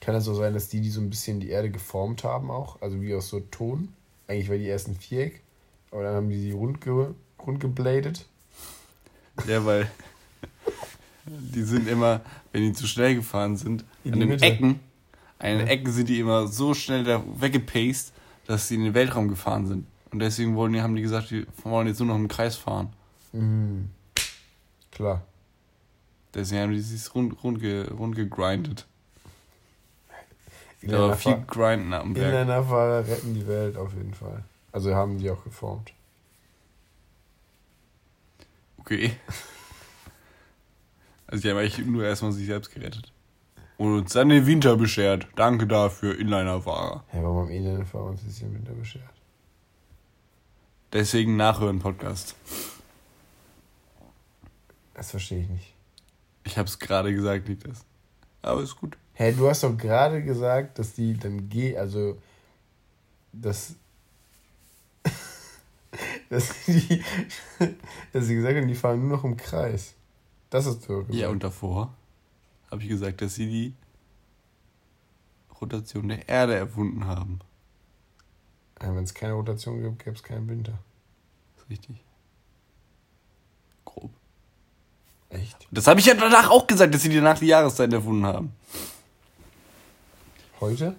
Kann 0.00 0.14
es 0.14 0.24
so 0.24 0.34
sein, 0.34 0.54
dass 0.54 0.68
die, 0.68 0.80
die 0.80 0.90
so 0.90 1.00
ein 1.00 1.10
bisschen 1.10 1.40
die 1.40 1.50
Erde 1.50 1.70
geformt 1.70 2.24
haben 2.24 2.50
auch, 2.50 2.80
also 2.80 3.02
wie 3.02 3.14
aus 3.14 3.28
so 3.28 3.40
Ton? 3.40 3.92
Eigentlich 4.30 4.48
war 4.48 4.56
die 4.58 4.66
erst 4.66 4.86
ein 4.86 4.94
Viereck, 4.94 5.42
aber 5.90 6.04
dann 6.04 6.14
haben 6.14 6.28
die 6.30 6.38
sie 6.38 6.52
rund, 6.52 6.80
ge, 6.80 7.08
rund 7.44 7.58
gebladet. 7.58 8.26
Ja, 9.48 9.64
weil 9.64 9.90
die 11.26 11.62
sind 11.62 11.88
immer, 11.88 12.20
wenn 12.52 12.62
die 12.62 12.72
zu 12.72 12.86
schnell 12.86 13.16
gefahren 13.16 13.56
sind, 13.56 13.84
In 14.04 14.12
an 14.12 14.20
den 14.20 14.28
Mitte. 14.28 14.44
Ecken, 14.44 14.78
an 15.40 15.48
den 15.58 15.66
Ja. 15.66 15.72
Ecken 15.72 15.92
sind 15.92 16.08
die 16.08 16.20
immer 16.20 16.46
so 16.46 16.74
schnell 16.74 17.02
da 17.02 17.24
weggepaced, 17.40 18.12
dass 18.46 18.68
sie 18.68 18.76
in 18.76 18.84
den 18.84 18.94
Weltraum 18.94 19.26
gefahren 19.26 19.66
sind. 19.66 19.84
Und 20.12 20.20
deswegen 20.20 20.54
wollen 20.54 20.74
die, 20.74 20.80
haben 20.80 20.94
die 20.94 21.02
gesagt, 21.02 21.32
die 21.32 21.44
wollen 21.64 21.88
jetzt 21.88 21.98
nur 21.98 22.06
noch 22.06 22.16
im 22.16 22.28
Kreis 22.28 22.54
fahren. 22.54 22.90
Mhm. 23.32 23.90
Klar. 24.92 25.22
Deswegen 26.34 26.60
haben 26.62 26.72
die 26.72 26.78
sich 26.78 27.12
rund, 27.16 27.42
rund, 27.42 27.58
ge, 27.60 27.88
rund 27.90 28.14
gegrindet. 28.14 28.86
Aber 30.86 31.14
viel 31.14 31.42
Grinden 31.46 31.92
am 31.92 32.14
Berg. 32.14 32.32
Inlinerfahrer 32.32 33.06
retten 33.06 33.34
die 33.34 33.46
Welt 33.46 33.76
auf 33.76 33.92
jeden 33.94 34.14
Fall. 34.14 34.44
Also 34.72 34.94
haben 34.94 35.18
die 35.18 35.30
auch 35.30 35.42
geformt. 35.44 35.92
Okay. 38.78 39.12
Also 41.26 41.42
die 41.42 41.50
haben 41.50 41.58
eigentlich 41.58 41.86
nur 41.86 42.04
erstmal 42.04 42.32
sich 42.32 42.46
selbst 42.46 42.74
gerettet. 42.74 43.12
Und 43.76 43.98
uns 43.98 44.12
dann 44.14 44.30
den 44.30 44.46
Winter 44.46 44.76
beschert. 44.76 45.28
Danke 45.36 45.68
dafür, 45.68 46.18
Inlinerfahrer. 46.18 47.04
Ja, 47.12 47.22
warum 47.22 47.42
haben 47.42 47.50
Inlinerfahrer 47.50 48.06
uns 48.06 48.24
jetzt 48.24 48.40
den 48.40 48.52
Winter 48.52 48.72
beschert? 48.72 49.04
Deswegen 50.92 51.36
nachhören 51.36 51.78
Podcast. 51.78 52.34
Das 54.94 55.12
verstehe 55.12 55.42
ich 55.42 55.48
nicht. 55.48 55.72
Ich 56.42 56.58
habe 56.58 56.66
es 56.66 56.80
gerade 56.80 57.14
gesagt, 57.14 57.48
nicht 57.48 57.64
das. 57.64 57.84
Aber 58.42 58.60
ist 58.60 58.74
gut. 58.74 58.96
Hä, 59.20 59.24
hey, 59.24 59.34
du 59.34 59.50
hast 59.50 59.62
doch 59.64 59.76
gerade 59.76 60.22
gesagt, 60.22 60.78
dass 60.78 60.94
die 60.94 61.12
dann 61.12 61.50
geh, 61.50 61.76
also 61.76 62.16
dass 63.34 63.74
dass 66.30 66.64
die 66.64 67.04
dass 68.14 68.24
sie 68.24 68.36
gesagt 68.36 68.56
haben, 68.56 68.66
die 68.66 68.74
fahren 68.74 69.00
nur 69.00 69.18
noch 69.18 69.24
im 69.24 69.36
Kreis. 69.36 69.92
Das 70.48 70.64
ist 70.64 70.84
so. 70.84 71.04
Ja, 71.10 71.28
und 71.28 71.44
davor 71.44 71.92
habe 72.70 72.82
ich 72.82 72.88
gesagt, 72.88 73.20
dass 73.20 73.34
sie 73.34 73.46
die 73.46 73.74
Rotation 75.60 76.08
der 76.08 76.26
Erde 76.26 76.54
erfunden 76.54 77.04
haben. 77.04 77.40
Ja, 78.80 78.96
Wenn 78.96 79.04
es 79.04 79.12
keine 79.12 79.34
Rotation 79.34 79.82
gibt, 79.82 80.02
gäbe 80.02 80.16
es 80.16 80.22
keinen 80.22 80.48
Winter. 80.48 80.78
Das 81.56 81.64
ist 81.64 81.70
richtig. 81.70 82.02
Grob. 83.84 84.12
Echt? 85.28 85.68
Das 85.70 85.86
habe 85.86 86.00
ich 86.00 86.06
ja 86.06 86.14
danach 86.14 86.48
auch 86.48 86.66
gesagt, 86.66 86.94
dass 86.94 87.02
sie 87.02 87.14
danach 87.14 87.38
die 87.38 87.48
Jahreszeit 87.48 87.92
erfunden 87.92 88.24
haben. 88.24 88.54
Heute? 90.60 90.94